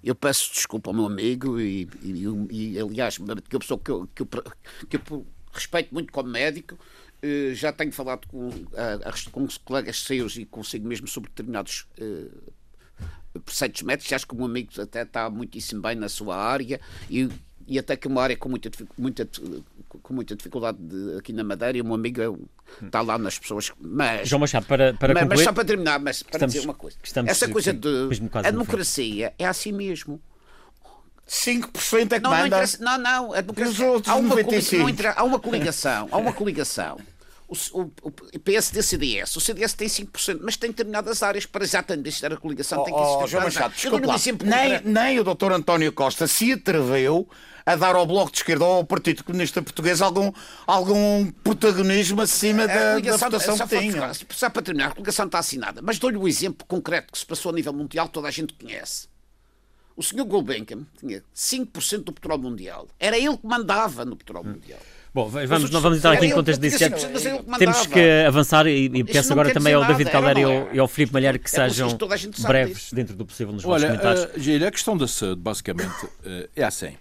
Eu 0.03 0.15
peço 0.15 0.51
desculpa 0.51 0.89
ao 0.89 0.95
meu 0.95 1.05
amigo 1.05 1.59
e, 1.59 1.87
e, 2.01 2.25
e 2.49 2.79
aliás, 2.79 3.17
que 3.17 3.55
eu, 3.55 3.59
que, 3.77 3.91
eu, 3.91 4.09
que, 4.89 4.97
eu, 4.97 5.25
respeito 5.53 5.93
muito 5.93 6.11
como 6.11 6.29
médico, 6.29 6.77
eh, 7.21 7.51
já 7.53 7.71
tenho 7.71 7.91
falado 7.91 8.27
com, 8.27 8.49
com 9.31 9.47
colegas 9.63 10.01
seus 10.03 10.35
e 10.37 10.45
consigo 10.45 10.87
mesmo 10.87 11.07
sobre 11.07 11.29
determinados 11.29 11.85
uh, 11.99 13.39
preceitos 13.41 13.83
médicos. 13.83 14.11
Acho 14.11 14.27
que 14.27 14.33
o 14.33 14.37
meu 14.37 14.45
amigo 14.47 14.69
até 14.81 15.03
está 15.03 15.29
muitíssimo 15.29 15.81
bem 15.81 15.95
na 15.95 16.09
sua 16.09 16.35
área 16.35 16.81
e, 17.09 17.29
e 17.67 17.77
até 17.77 17.95
que 17.95 18.07
é 18.07 18.11
uma 18.11 18.23
área 18.23 18.35
com 18.35 18.49
muita, 18.49 18.71
muita, 18.97 19.29
com 20.01 20.13
muita 20.13 20.35
dificuldade 20.35 20.79
de, 20.79 21.17
aqui 21.17 21.31
na 21.31 21.43
Madeira 21.43 21.77
e 21.77 21.81
o 21.81 21.85
meu 21.85 21.93
amigo 21.93 22.21
é, 22.21 22.85
está 22.85 23.01
lá 23.01 23.19
nas 23.19 23.37
pessoas. 23.37 23.71
Mas, 23.79 24.27
João 24.27 24.39
Machado, 24.39 24.65
para, 24.65 24.93
para 24.95 25.13
mas, 25.13 25.23
concluir... 25.23 25.37
mas 25.37 25.45
só 25.45 25.53
para 25.53 25.65
terminar, 25.65 25.99
mas 25.99 26.23
para 26.23 26.37
estamos, 26.37 26.53
dizer 26.53 26.65
uma 26.65 26.73
coisa. 26.73 26.97
Essa 27.27 27.47
coisa 27.47 27.71
de. 27.71 28.09
A 28.43 28.49
democracia 28.49 29.31
é 29.37 29.45
assim 29.45 29.71
mesmo. 29.71 30.19
5% 31.27 32.11
é 32.11 32.19
que 32.19 32.23
não, 32.23 32.29
manda. 32.29 32.63
Não, 32.79 32.97
não, 32.97 32.97
não. 32.97 33.33
A 33.33 33.41
democracia, 33.41 33.87
há, 34.05 34.15
uma, 34.15 34.35
há 35.15 35.23
uma 35.23 35.39
coligação. 35.39 36.09
Há 36.11 36.17
uma 36.17 36.33
coligação 36.33 36.97
o, 37.51 37.81
o, 37.81 37.91
o 38.33 38.39
PSD-CDS, 38.39 39.35
o 39.35 39.41
CDS 39.41 39.73
tem 39.73 39.87
5%, 39.87 40.39
mas 40.41 40.55
tem 40.55 40.69
determinadas 40.69 41.21
áreas 41.21 41.45
para 41.45 41.65
exatamente 41.65 42.03
deixar 42.03 42.31
a 42.31 42.37
coligação. 42.37 42.79
Oh, 42.79 42.85
tem 42.85 42.93
que 42.93 43.01
existir 43.01 43.37
oh, 43.37 43.41
Machado, 43.41 43.73
desculpa 43.73 44.07
lá, 44.07 44.15
nem, 44.45 44.81
nem 44.85 45.19
o 45.19 45.23
doutor 45.23 45.51
António 45.51 45.91
Costa 45.91 46.27
se 46.27 46.53
atreveu 46.53 47.27
a 47.65 47.75
dar 47.75 47.95
ao 47.95 48.05
Bloco 48.07 48.31
de 48.31 48.37
Esquerda 48.37 48.63
ou 48.63 48.75
ao 48.77 48.85
Partido 48.85 49.23
Comunista 49.25 49.61
Português 49.61 50.01
algum, 50.01 50.31
algum 50.65 51.29
protagonismo 51.43 52.21
acima 52.21 52.65
da, 52.65 52.99
da 52.99 53.17
votação 53.17 53.57
que 53.57 53.77
tinha. 53.77 54.11
Só 54.29 54.49
para 54.49 54.61
terminar, 54.61 54.87
a 54.87 54.91
coligação 54.91 55.25
está 55.25 55.39
assinada, 55.39 55.81
mas 55.81 55.99
dou-lhe 55.99 56.17
o 56.17 56.21
um 56.21 56.27
exemplo 56.29 56.65
concreto 56.65 57.11
que 57.11 57.19
se 57.19 57.25
passou 57.25 57.51
a 57.51 57.53
nível 57.53 57.73
mundial, 57.73 58.07
toda 58.07 58.29
a 58.29 58.31
gente 58.31 58.53
conhece. 58.53 59.10
O 60.01 60.03
senhor 60.03 60.25
Gulbenkian 60.25 60.79
tinha 60.99 61.21
5% 61.35 62.05
do 62.05 62.11
petróleo 62.11 62.41
mundial. 62.41 62.87
Era 62.99 63.15
ele 63.19 63.37
que 63.37 63.45
mandava 63.45 64.03
no 64.03 64.15
petróleo 64.15 64.49
hum. 64.49 64.53
mundial. 64.53 64.79
Bom, 65.13 65.29
vamos, 65.29 65.69
não 65.69 65.79
vamos 65.79 65.99
entrar 65.99 66.13
aqui 66.13 66.25
em 66.25 66.31
contexto 66.31 66.59
disso. 66.59 66.79
Temos 67.59 67.85
que 67.85 68.23
avançar 68.25 68.65
e, 68.65 68.85
e 68.85 69.03
peço 69.03 69.31
agora 69.31 69.53
também 69.53 69.75
ao 69.75 69.85
David 69.85 70.09
Caldeira 70.09 70.39
e 70.39 70.43
ao, 70.43 70.73
e 70.73 70.79
ao 70.79 70.87
Filipe 70.87 71.13
Malheiro 71.13 71.37
que 71.37 71.55
é 71.55 71.69
sejam 71.69 71.95
breves 72.47 72.91
dentro 72.91 73.15
do 73.15 73.27
possível 73.27 73.53
nos 73.53 73.61
vossos 73.61 73.85
comentários. 73.85 74.25
Olha, 74.35 74.63
uh, 74.63 74.67
a 74.67 74.71
questão 74.71 74.97
da 74.97 75.07
saúde, 75.07 75.39
basicamente, 75.39 76.05
uh, 76.05 76.49
é 76.55 76.63
assim. 76.63 76.95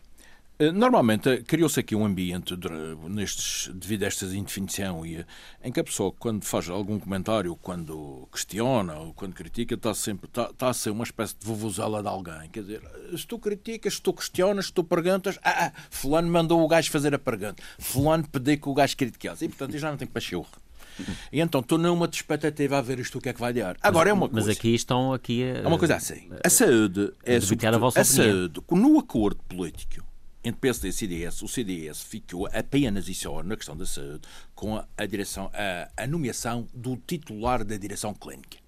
Eh, 0.61 0.71
normalmente 0.73 1.43
criou-se 1.45 1.81
aqui 1.81 1.97
um 1.97 2.05
ambiente 2.05 2.55
nestes, 3.09 3.71
devido 3.75 4.03
a 4.03 4.09
esta 4.09 4.27
indefinição 4.27 5.07
e, 5.07 5.25
em 5.65 5.73
que 5.73 5.81
a 5.81 5.85
pessoa, 5.85 6.13
quando 6.13 6.45
faz 6.45 6.69
algum 6.69 7.01
comentário, 7.01 7.57
quando 7.57 8.29
questiona 8.31 8.95
ou 8.99 9.15
quando 9.15 9.33
critica, 9.33 9.75
está 9.75 9.95
sempre 9.95 10.29
está, 10.29 10.51
está 10.51 10.69
a 10.69 10.75
ser 10.75 10.91
uma 10.91 11.05
espécie 11.05 11.35
de 11.41 11.47
vovuzela 11.47 12.03
de 12.03 12.09
alguém. 12.09 12.51
Quer 12.53 12.61
dizer, 12.61 12.83
se 13.17 13.27
tu 13.27 13.39
criticas, 13.39 13.95
se 13.95 14.03
tu 14.03 14.13
questionas, 14.13 14.67
se 14.67 14.73
tu 14.75 14.85
perguntas, 14.85 15.39
ah, 15.43 15.69
ah 15.69 15.73
fulano 15.89 16.31
mandou 16.31 16.63
o 16.63 16.69
gajo 16.69 16.91
fazer 16.91 17.15
a 17.15 17.19
pergunta, 17.19 17.63
fulano 17.79 18.29
pediu 18.29 18.61
que 18.61 18.69
o 18.69 18.75
gajo 18.75 18.95
criticasse. 18.99 19.47
E, 19.47 19.49
portanto, 19.49 19.79
já 19.79 19.91
não 19.91 19.97
tem 19.97 20.07
pachorro. 20.07 20.51
E 21.33 21.41
então 21.41 21.63
estou 21.63 21.79
numa 21.79 22.05
expectativa 22.05 22.77
a 22.77 22.83
ver 22.83 22.99
isto 22.99 23.17
o 23.17 23.21
que 23.23 23.31
é 23.31 23.33
que 23.33 23.41
vai 23.41 23.55
dar. 23.55 23.79
Agora 23.81 24.11
mas, 24.11 24.11
é 24.11 24.13
uma 24.13 24.29
coisa. 24.29 24.49
Mas 24.49 24.59
aqui 24.59 24.75
estão 24.75 25.15
aqui 25.15 25.43
a, 25.43 25.61
é 25.61 25.67
uma 25.67 25.79
coisa 25.79 25.97
assim. 25.97 26.29
A 26.45 26.51
saúde 26.51 27.15
é 27.25 27.37
a, 27.37 27.75
a, 27.75 27.79
vossa 27.79 28.01
a 28.03 28.05
saúde 28.05 28.61
no 28.71 28.99
acordo 28.99 29.43
político 29.45 30.10
entre 30.43 30.61
PSD 30.61 30.89
e 30.89 30.93
CDS, 30.93 31.43
o 31.43 31.49
CDS 31.49 32.03
ficou 32.03 32.47
apenas 32.47 33.09
e 33.09 33.15
só 33.15 33.43
na 33.43 33.57
questão 33.57 33.77
da 33.77 33.87
saúde 33.87 34.23
com 34.55 34.77
a, 34.77 35.07
direção, 35.07 35.51
a, 35.53 36.03
a, 36.03 36.07
nomeação 36.07 36.67
do 36.73 36.97
titular 36.97 37.65
da 37.65 37.77
direção 37.77 38.15
clínica. 38.15 38.59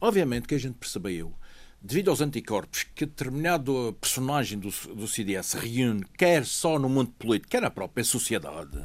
Obviamente 0.00 0.48
que 0.48 0.54
a 0.54 0.58
gente 0.58 0.74
percebeu, 0.74 1.32
devido 1.80 2.10
aos 2.10 2.20
anticorpos 2.20 2.84
que 2.94 3.06
determinado 3.06 3.96
personagem 4.00 4.58
do, 4.58 4.70
do 4.94 5.06
CDS 5.06 5.52
reúne, 5.54 6.04
quer 6.18 6.44
só 6.44 6.78
no 6.78 6.88
mundo 6.88 7.12
político, 7.12 7.50
quer 7.50 7.62
na 7.62 7.70
própria 7.70 8.04
sociedade 8.04 8.84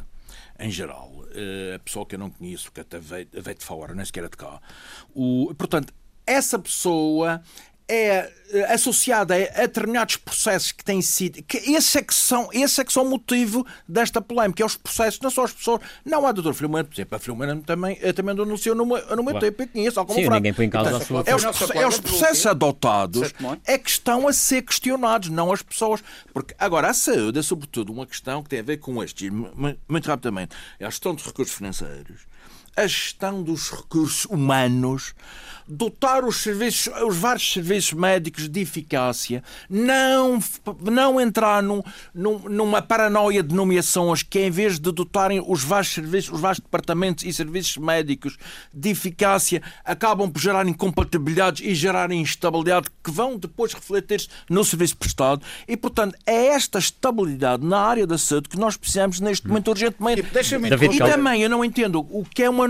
em 0.60 0.72
geral, 0.72 1.12
uh, 1.12 1.76
a 1.76 1.80
pessoa 1.80 2.06
que 2.06 2.16
eu 2.16 2.20
não 2.20 2.32
conheço, 2.32 2.72
que 2.72 2.82
até 2.82 3.00
veio, 3.00 3.28
veio 3.32 3.58
de 3.58 3.64
fora, 3.64 3.94
nem 3.94 4.04
sequer 4.04 4.24
é 4.24 4.30
de 4.30 4.38
cá, 4.38 4.60
o, 5.14 5.54
portanto, 5.56 5.94
essa 6.26 6.58
pessoa 6.58 7.42
é 7.90 8.30
eh, 8.50 8.74
associada 8.74 9.36
a, 9.36 9.62
determinados 9.62 10.16
processos 10.18 10.72
que 10.72 10.84
têm 10.84 11.02
sido. 11.02 11.42
que 11.44 11.58
esse 11.58 11.98
é 11.98 12.02
que 12.02 12.14
são, 12.14 12.50
esse 12.54 12.80
é 12.80 12.86
que 12.86 12.94
são 12.94 13.04
o 13.04 13.10
motivo 13.10 13.66
desta 13.88 14.22
polémica. 14.22 14.64
É 14.64 14.66
os 14.66 14.76
processos, 14.78 15.20
não 15.22 15.30
só 15.30 15.44
as 15.44 15.54
pessoas. 15.54 15.82
Não 16.06 16.26
há 16.26 16.32
doutor 16.32 16.54
Filomeno, 16.54 16.86
por 16.86 16.96
exemplo, 16.96 17.16
a 17.16 17.20
Filomeno 17.20 17.62
também, 17.62 17.98
eh, 18.02 18.14
também 18.14 18.40
anunciou 18.40 18.76
no 18.76 18.86
meu, 18.86 19.16
no 19.16 19.24
meu 19.24 19.40
tempo, 19.40 19.62
eu 19.64 19.68
conheço, 19.68 20.06
como 20.06 20.20
Sim, 20.20 20.30
ninguém 20.30 20.54
põe 20.54 20.66
em 20.66 20.70
causa 20.70 21.00
sua 21.00 21.24
é 21.26 21.36
os, 21.36 21.44
é 21.44 21.88
os 21.88 22.00
processos 22.00 22.46
adotados 22.46 23.34
é 23.66 23.78
que 23.78 23.90
estão 23.90 24.28
a 24.28 24.34
ser 24.34 24.62
questionados, 24.62 25.30
não 25.30 25.52
as 25.52 25.62
pessoas. 25.62 26.04
Porque 26.34 26.54
agora 26.58 26.90
a 26.90 26.94
saúde 26.94 27.40
é 27.40 27.42
sobretudo 27.42 27.92
uma 27.92 28.06
questão 28.06 28.44
que 28.44 28.50
tem 28.50 28.60
a 28.60 28.64
ver 28.64 28.78
com 28.78 29.04
este, 29.04 29.30
muito 29.30 30.08
rapidamente, 30.08 30.56
é 30.80 30.86
a 30.86 30.90
gestão 30.90 31.16
dos 31.16 31.26
recursos 31.26 31.56
financeiros 31.56 32.28
a 32.78 32.86
gestão 32.86 33.42
dos 33.42 33.72
recursos 33.72 34.26
humanos, 34.26 35.16
dotar 35.68 36.24
os, 36.24 36.38
serviços, 36.38 36.90
os 37.04 37.18
vários 37.18 37.52
serviços 37.52 37.92
médicos 37.94 38.48
de 38.48 38.62
eficácia, 38.62 39.44
não, 39.70 40.40
não 40.82 41.20
entrar 41.20 41.62
num, 41.62 41.84
num, 42.14 42.40
numa 42.48 42.82
paranoia 42.82 43.44
de 43.44 43.54
nomeações 43.54 44.24
que, 44.24 44.40
em 44.40 44.50
vez 44.50 44.80
de 44.80 44.92
dotarem 44.92 45.44
os 45.46 45.64
vários 45.64 45.94
serviços, 45.94 46.34
os 46.34 46.40
vários 46.40 46.60
departamentos 46.60 47.26
e 47.26 47.34
serviços 47.34 47.78
médicos 47.78 48.38
de 48.74 48.90
eficácia, 48.90 49.62
acabam 49.84 50.30
por 50.30 50.40
gerar 50.40 50.66
incompatibilidades 50.68 51.66
e 51.66 51.76
gerar 51.76 52.12
instabilidade 52.12 52.88
que 53.04 53.12
vão 53.12 53.38
depois 53.38 53.74
refletir-se 53.74 54.30
no 54.50 54.64
serviço 54.64 54.96
prestado. 54.96 55.44
E, 55.68 55.76
portanto, 55.76 56.16
é 56.26 56.48
esta 56.48 56.80
estabilidade 56.80 57.66
na 57.66 57.80
área 57.80 58.08
da 58.08 58.18
saúde 58.18 58.48
que 58.48 58.58
nós 58.58 58.78
precisamos 58.78 59.20
neste 59.20 59.48
momento 59.48 59.70
urgentemente. 59.70 60.22
E, 60.22 60.96
e 60.96 61.00
também 61.00 61.42
eu 61.42 61.50
não 61.50 61.66
entendo 61.66 62.00
o 62.10 62.24
que 62.24 62.44
é 62.44 62.50
uma 62.50 62.67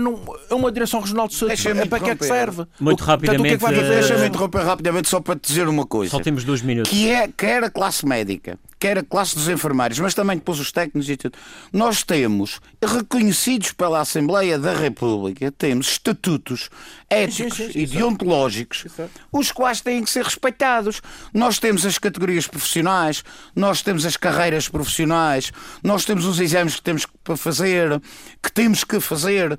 é 0.50 0.54
uma 0.54 0.72
direção 0.72 1.00
regional 1.00 1.28
de 1.28 1.34
saúde. 1.34 1.68
É 1.68 1.86
para 1.86 2.00
que 2.00 2.10
é 2.10 2.16
que 2.16 2.24
serve? 2.24 2.66
Muito 2.80 3.02
rapidamente. 3.04 3.40
o 3.40 3.44
que 3.44 3.54
é 3.54 3.56
que 3.56 3.62
vai 3.62 3.74
fazer? 3.74 3.88
Deixa-me 3.88 4.26
interromper 4.28 4.62
rapidamente 4.62 5.08
só 5.08 5.20
para 5.20 5.36
te 5.36 5.48
dizer 5.48 5.68
uma 5.68 5.86
coisa. 5.86 6.10
Só 6.10 6.20
temos 6.20 6.44
dois 6.44 6.62
minutos. 6.62 6.90
Que 6.90 7.10
é, 7.10 7.28
quer 7.28 7.64
a 7.64 7.70
classe 7.70 8.06
médica, 8.06 8.58
quer 8.78 8.98
a 8.98 9.02
classe 9.02 9.34
dos 9.34 9.48
enfermeiros, 9.48 9.98
mas 9.98 10.14
também 10.14 10.36
depois 10.36 10.58
os 10.58 10.70
técnicos 10.70 11.08
e 11.08 11.16
tudo. 11.16 11.36
Nós 11.72 12.02
temos, 12.02 12.60
reconhecidos 12.82 13.72
pela 13.72 14.00
Assembleia 14.00 14.58
da 14.58 14.72
República, 14.72 15.52
temos 15.52 15.88
estatutos 15.88 16.70
éticos 17.10 17.56
sim, 17.56 17.66
sim, 17.66 17.72
sim, 17.72 17.78
e 17.80 17.86
deontológicos, 17.86 18.86
os 19.32 19.50
quais 19.50 19.80
têm 19.80 20.02
que 20.02 20.10
ser 20.10 20.24
respeitados. 20.24 21.00
Nós 21.32 21.58
temos 21.58 21.84
as 21.84 21.98
categorias 21.98 22.46
profissionais, 22.46 23.24
nós 23.54 23.82
temos 23.82 24.06
as 24.06 24.16
carreiras 24.16 24.68
profissionais, 24.68 25.52
nós 25.82 26.04
temos 26.04 26.24
os 26.24 26.38
exames 26.38 26.76
que 26.76 26.82
temos 26.82 27.06
que 27.06 27.36
fazer, 27.36 28.00
que 28.42 28.52
temos 28.52 28.84
que 28.84 29.00
fazer, 29.00 29.58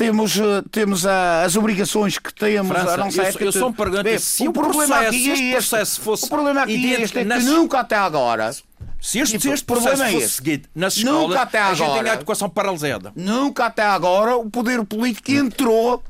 temos, 0.00 0.38
eh, 0.38 0.62
temos 0.70 1.04
as 1.04 1.56
obrigações 1.56 2.18
que 2.18 2.32
temos. 2.32 2.72
França, 2.72 2.96
não 2.96 3.10
sei, 3.10 3.26
eu, 3.26 3.46
eu 3.46 3.52
só 3.52 3.68
me 3.68 3.76
pergunto 3.76 4.18
se 4.18 4.48
o, 4.48 4.52
problema 4.52 4.96
processo, 4.96 5.08
aqui 5.08 5.30
é 5.30 5.32
este, 5.34 5.50
processo 5.50 6.00
fosse. 6.00 6.24
O 6.24 6.28
problema 6.28 6.62
aqui 6.62 6.94
é 6.94 7.02
este, 7.02 7.18
é 7.18 7.22
que 7.22 7.28
nas... 7.28 7.44
nunca 7.44 7.80
até 7.80 7.96
agora. 7.96 8.50
Se 8.98 9.18
este, 9.18 9.38
se 9.38 9.50
este 9.50 9.64
problema 9.64 10.08
é 10.08 10.12
fosse 10.12 10.28
seguido 10.30 10.68
nas 10.74 10.96
escolas, 10.96 11.28
nunca 11.28 11.42
até 11.42 11.58
agora, 11.58 11.72
a 11.72 11.74
gente 11.74 12.02
tem 12.02 12.10
a 12.10 12.14
educação 12.14 12.48
paralisada. 12.48 13.12
Nunca 13.14 13.66
até 13.66 13.82
agora 13.82 14.36
o 14.36 14.48
poder 14.48 14.82
político 14.84 15.30
entrou 15.32 16.02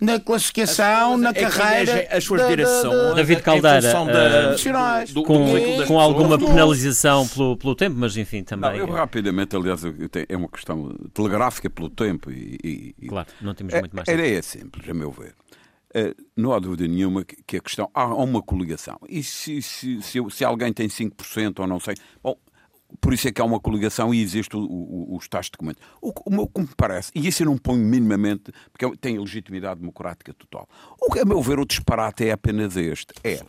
na 0.00 0.18
classificação, 0.18 1.16
na 1.16 1.30
é 1.30 1.32
carreira. 1.34 2.08
As 2.10 2.24
suas 2.24 2.46
direções. 2.48 3.14
David 3.14 3.42
Caldeira, 3.42 3.92
uh, 4.02 5.22
com, 5.22 5.86
com 5.86 6.00
alguma 6.00 6.38
penalização 6.38 7.28
pelo, 7.28 7.56
pelo 7.56 7.74
tempo, 7.74 7.96
mas 7.98 8.16
enfim, 8.16 8.42
também. 8.42 8.70
Não, 8.70 8.76
eu 8.76 8.86
rapidamente, 8.86 9.54
aliás, 9.54 9.84
eu 9.84 10.08
tenho, 10.08 10.26
é 10.28 10.36
uma 10.36 10.48
questão 10.48 10.94
telegráfica 11.12 11.68
pelo 11.68 11.90
tempo 11.90 12.30
e. 12.30 12.94
e 12.98 13.08
claro, 13.08 13.28
não 13.40 13.54
temos 13.54 13.74
muito 13.74 13.94
mais 13.94 14.06
tempo. 14.06 14.18
A 14.18 14.24
ideia 14.24 14.38
é 14.38 14.42
simples, 14.42 14.88
a 14.88 14.94
meu 14.94 15.10
ver. 15.10 15.34
Uh, 15.94 16.14
não 16.36 16.52
há 16.52 16.58
dúvida 16.60 16.86
nenhuma 16.86 17.24
que 17.24 17.56
a 17.56 17.60
questão. 17.60 17.90
Há 17.92 18.06
uma 18.06 18.40
coligação. 18.40 18.98
E 19.08 19.22
se, 19.22 19.60
se, 19.60 20.00
se, 20.00 20.18
se 20.30 20.44
alguém 20.44 20.72
tem 20.72 20.88
5% 20.88 21.58
ou 21.58 21.66
não 21.66 21.80
sei. 21.80 21.94
Bom, 22.22 22.36
por 23.00 23.12
isso 23.12 23.28
é 23.28 23.32
que 23.32 23.40
há 23.40 23.44
uma 23.44 23.60
coligação 23.60 24.12
e 24.14 24.20
existe 24.20 24.56
o, 24.56 24.60
o, 24.60 25.16
os 25.16 25.28
tais 25.28 25.50
documentos. 25.50 25.82
O, 26.00 26.08
o, 26.08 26.48
que 26.48 26.60
me 26.60 26.68
parece, 26.76 27.10
e 27.14 27.26
isso 27.26 27.42
eu 27.42 27.46
não 27.46 27.58
ponho 27.58 27.84
minimamente, 27.84 28.52
porque 28.72 28.96
tem 28.96 29.18
legitimidade 29.18 29.80
democrática 29.80 30.32
total. 30.34 30.68
O 31.00 31.12
que, 31.12 31.20
a 31.20 31.24
meu 31.24 31.42
ver, 31.42 31.58
o 31.58 31.66
disparate 31.66 32.24
é 32.24 32.32
apenas 32.32 32.76
este. 32.76 33.14
É, 33.22 33.40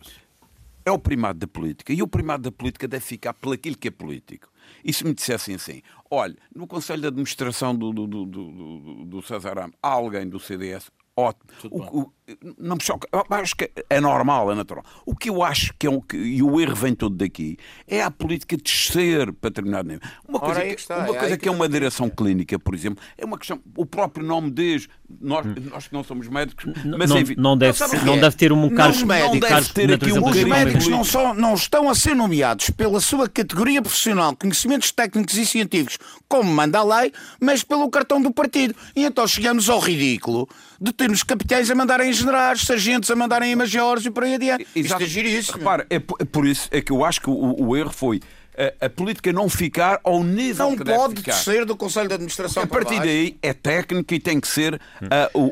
é 0.84 0.90
o 0.90 0.98
primado 0.98 1.38
da 1.38 1.46
política. 1.46 1.92
E 1.92 2.02
o 2.02 2.08
primado 2.08 2.44
da 2.44 2.52
política 2.52 2.86
deve 2.88 3.04
ficar 3.04 3.34
pelo 3.34 3.52
aquilo 3.52 3.76
que 3.76 3.88
é 3.88 3.90
político. 3.90 4.50
E 4.84 4.92
se 4.92 5.04
me 5.04 5.14
dissessem 5.14 5.54
assim, 5.54 5.82
olha, 6.10 6.36
no 6.54 6.66
Conselho 6.66 7.02
de 7.02 7.08
Administração 7.08 7.74
do, 7.74 7.92
do, 7.92 8.06
do, 8.06 8.26
do, 8.26 9.04
do 9.04 9.22
César 9.22 9.58
Am, 9.58 9.72
há 9.82 9.88
alguém 9.88 10.28
do 10.28 10.40
CDS, 10.40 10.90
ótimo. 11.16 11.50
O, 11.70 12.00
o, 12.00 12.12
não 12.58 12.76
me 12.76 12.82
choca. 12.82 13.08
Eu 13.12 13.24
acho 13.30 13.56
que 13.56 13.70
é 13.88 14.00
normal, 14.00 14.52
é 14.52 14.54
natural. 14.54 14.84
O 15.06 15.14
que 15.14 15.30
eu 15.30 15.42
acho 15.42 15.74
que 15.78 15.86
é 15.86 15.90
um, 15.90 16.00
que, 16.00 16.16
e 16.16 16.42
o 16.42 16.60
erro 16.60 16.74
vem 16.74 16.94
todo 16.94 17.16
daqui, 17.16 17.56
é 17.86 18.02
a 18.02 18.10
política 18.10 18.56
descer 18.56 19.32
para 19.32 19.50
terminar. 19.50 19.84
Uma 20.28 20.38
coisa, 20.38 20.60
que, 20.60 20.74
está, 20.74 20.98
uma 20.98 21.16
é 21.16 21.18
coisa 21.18 21.38
que, 21.38 21.48
é 21.48 21.50
uma 21.50 21.68
direção 21.68 22.08
clínica, 22.08 22.58
por 22.58 22.74
exemplo, 22.74 23.02
é 23.16 23.24
uma 23.24 23.38
questão. 23.38 23.60
O 23.76 23.86
próprio 23.86 24.24
nome 24.24 24.50
diz. 24.50 24.88
Nós, 25.20 25.44
nós 25.70 25.88
que 25.88 25.92
não 25.92 26.02
somos 26.02 26.26
médicos, 26.26 26.64
mas 26.96 27.10
não, 27.10 27.18
enfim, 27.18 27.34
não, 27.36 27.54
deve, 27.54 27.76
ser, 27.76 28.02
não 28.02 28.18
deve 28.18 28.34
ter 28.34 28.50
um 28.50 28.70
cargo. 28.70 28.98
Não, 28.98 29.06
médicos, 29.06 29.40
não 29.42 29.60
deve 29.60 29.72
ter 29.74 29.92
aqui 29.92 30.12
um 30.12 30.26
Os 30.26 30.44
médicos 30.44 30.88
não, 30.88 31.04
só, 31.04 31.34
não 31.34 31.52
estão 31.52 31.90
a 31.90 31.94
ser 31.94 32.16
nomeados 32.16 32.70
pela 32.70 32.98
sua 32.98 33.28
categoria 33.28 33.82
profissional, 33.82 34.34
conhecimentos 34.34 34.90
técnicos 34.90 35.36
e 35.36 35.44
científicos, 35.44 35.98
como 36.26 36.50
manda 36.50 36.78
a 36.78 37.00
lei, 37.00 37.12
mas 37.38 37.62
pelo 37.62 37.90
cartão 37.90 38.22
do 38.22 38.32
partido. 38.32 38.74
E 38.96 39.04
então 39.04 39.26
chegamos 39.26 39.68
ao 39.68 39.80
ridículo 39.80 40.48
de 40.80 40.92
termos 40.92 41.22
capitães 41.22 41.70
a 41.70 41.74
mandarem 41.74 42.10
generais, 42.22 42.62
sargentos 42.62 43.10
a 43.10 43.16
mandarem 43.16 43.52
em 43.52 43.56
majores 43.56 44.06
e 44.06 44.10
por 44.10 44.24
aí 44.24 44.34
adiante. 44.34 44.66
Exato. 44.74 45.02
Isto 45.02 45.02
é 45.02 45.22
giríssimo. 45.22 45.58
Repara, 45.58 45.86
é, 45.90 45.96
é 45.96 46.24
por 46.24 46.46
isso 46.46 46.68
é 46.70 46.80
que 46.80 46.92
eu 46.92 47.04
acho 47.04 47.20
que 47.20 47.30
o, 47.30 47.54
o 47.58 47.76
erro 47.76 47.90
foi 47.90 48.20
a, 48.56 48.86
a, 48.86 48.90
política 48.90 49.32
não 49.32 49.48
ficar 49.48 50.00
ao 50.04 50.22
nível 50.22 50.70
não 50.70 50.76
que 50.76 50.84
pode 50.84 51.16
ficar. 51.16 51.32
descer 51.32 51.64
do 51.64 51.76
Conselho 51.76 52.08
de 52.08 52.14
Administração 52.14 52.66
Porque 52.66 52.76
a 52.76 52.80
partir 52.80 53.00
daí 53.00 53.36
é 53.40 53.52
técnica 53.52 54.14
e 54.14 54.20
tem 54.20 54.38
que 54.38 54.48
ser 54.48 54.74
uh, 54.74 54.78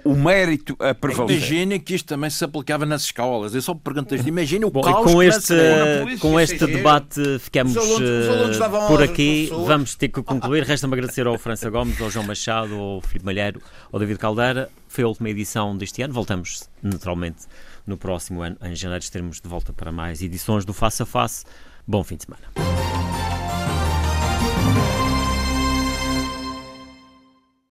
o, 0.04 0.10
o, 0.10 0.16
mérito 0.16 0.76
a 0.78 0.94
prevalecer. 0.94 1.36
Imagina 1.36 1.78
que 1.78 1.94
isto 1.94 2.06
também 2.06 2.28
se 2.28 2.44
aplicava 2.44 2.84
nas 2.84 3.04
escolas. 3.04 3.54
Eu 3.54 3.62
só 3.62 3.74
pergunto 3.74 4.14
imagina 4.14 4.66
o 4.66 4.70
Bom, 4.70 4.82
caos 4.82 5.12
com 5.12 5.22
este, 5.22 5.54
com 6.20 6.38
este 6.38 6.66
debate 6.66 7.38
ficamos 7.38 7.76
os 7.76 7.82
alunos, 7.82 8.00
os 8.00 8.28
alunos 8.28 8.58
uh, 8.58 8.88
por 8.88 9.02
aqui. 9.02 9.50
Vamos 9.66 9.94
ter 9.94 10.08
que 10.08 10.22
concluir. 10.22 10.64
Resta-me 10.64 10.94
agradecer 10.94 11.26
ao 11.26 11.38
França 11.38 11.70
Gomes, 11.70 12.00
ao 12.00 12.10
João 12.10 12.26
Machado, 12.26 12.74
ao 12.74 13.00
Filipe 13.00 13.24
Malheiro, 13.24 13.62
ao 13.90 13.98
David 13.98 14.18
Caldeira. 14.18 14.70
Foi 14.88 15.04
a 15.04 15.08
última 15.08 15.30
edição 15.30 15.76
deste 15.76 16.02
ano. 16.02 16.12
Voltamos 16.12 16.68
naturalmente 16.82 17.46
no 17.86 17.96
próximo 17.96 18.42
ano, 18.42 18.56
em 18.62 18.74
janeiro, 18.74 19.02
estaremos 19.02 19.40
de 19.40 19.48
volta 19.48 19.72
para 19.72 19.90
mais 19.90 20.22
edições 20.22 20.64
do 20.64 20.72
Face 20.72 21.02
a 21.02 21.06
Face. 21.06 21.44
Bom 21.86 22.04
fim 22.04 22.16
de 22.16 22.24
semana. 22.24 22.99